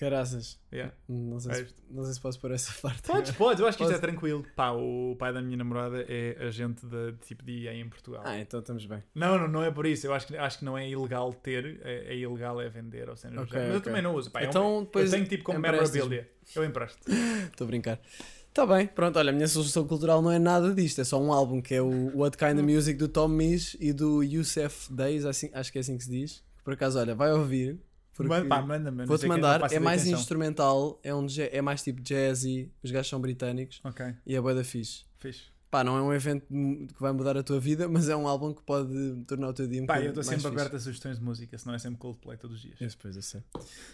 [0.00, 0.58] Caraças.
[0.72, 0.94] Yeah.
[1.06, 1.82] Não sei, se, Veste?
[1.90, 3.02] não sei se posso pôr essa parte.
[3.02, 4.46] Podes, podes, eu acho que isto é tranquilo.
[4.56, 8.22] Pá, o pai da minha namorada é agente de, tipo de IA em Portugal.
[8.24, 9.02] Ah, então estamos bem.
[9.14, 10.06] Não, não, não é por isso.
[10.06, 13.16] Eu acho que, acho que não é ilegal ter, é, é ilegal é vender ou
[13.16, 13.68] cenas do Ok, género.
[13.68, 14.30] Mas eu também não uso.
[14.30, 16.30] Pá, é um- então, depois eu tenho tipo como memorabilia.
[16.56, 16.98] Eu empresto.
[17.52, 18.00] Estou a brincar.
[18.48, 21.32] Está bem, pronto, olha, a minha sugestão cultural não é nada disto, é só um
[21.32, 25.24] álbum que é o What Kind of Music do Tom Misch e do Youssef Days,
[25.24, 26.42] assim, acho que é assim que se diz.
[26.64, 27.78] Por acaso, olha, vai ouvir.
[28.14, 28.98] Porque Manda- pá, manda-me.
[28.98, 30.12] não Vou-te mandar, é mais são.
[30.12, 34.54] instrumental, é, um, é mais tipo jazzy, os gajos são britânicos Ok, e é bué
[34.54, 35.04] da fixe.
[35.18, 35.44] fixe.
[35.70, 38.52] Pá, não é um evento que vai mudar a tua vida, mas é um álbum
[38.52, 40.48] que pode tornar o teu dia um Pá, eu estou sempre fixe.
[40.54, 42.80] aberto a sugestões de música, senão é sempre Coldplay todos os dias.
[42.80, 43.40] Esse, pois, eu sei.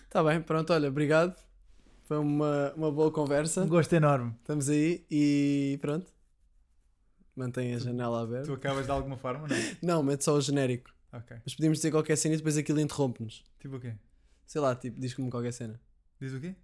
[0.09, 1.37] Tá bem, pronto, olha, obrigado.
[2.05, 3.63] Foi uma, uma boa conversa.
[3.65, 4.33] Um gosto enorme.
[4.41, 6.11] Estamos aí e pronto.
[7.35, 8.47] Mantém a janela aberta.
[8.47, 9.57] Tu acabas de alguma forma, não?
[9.83, 10.91] Não, mete só o genérico.
[11.13, 11.37] Ok.
[11.45, 13.45] Mas podíamos dizer qualquer cena e depois aquilo interrompe-nos.
[13.61, 13.95] Tipo o quê?
[14.47, 15.81] Sei lá, tipo, diz-me qualquer cena.
[16.21, 16.55] Diz o quê?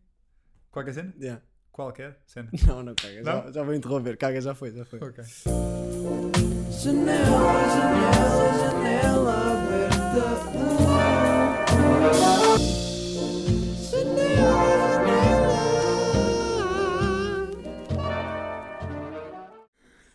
[0.70, 1.12] Qualquer cena?
[1.20, 1.42] Yeah.
[1.70, 2.50] Qualquer cena.
[2.66, 3.22] Não, não caga.
[3.24, 3.52] Já, Não?
[3.52, 4.16] já vou interromper.
[4.16, 4.98] Caga, já foi, já foi.
[5.00, 5.24] Ok.
[6.70, 7.28] Janela,
[7.68, 10.42] janela, janela aberta.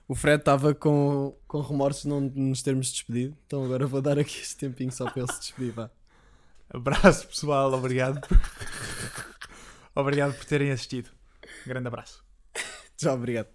[0.08, 4.18] O Fred estava com, com remorsos de não nos termos despedido, então agora vou dar
[4.18, 5.74] aqui este tempinho só para ele se despedir.
[5.74, 5.90] Vá.
[6.70, 7.74] Abraço, pessoal.
[7.74, 8.22] Obrigado.
[9.96, 11.10] obrigado por terem assistido.
[11.66, 12.24] Um grande abraço.
[12.98, 13.48] Tchau, obrigado.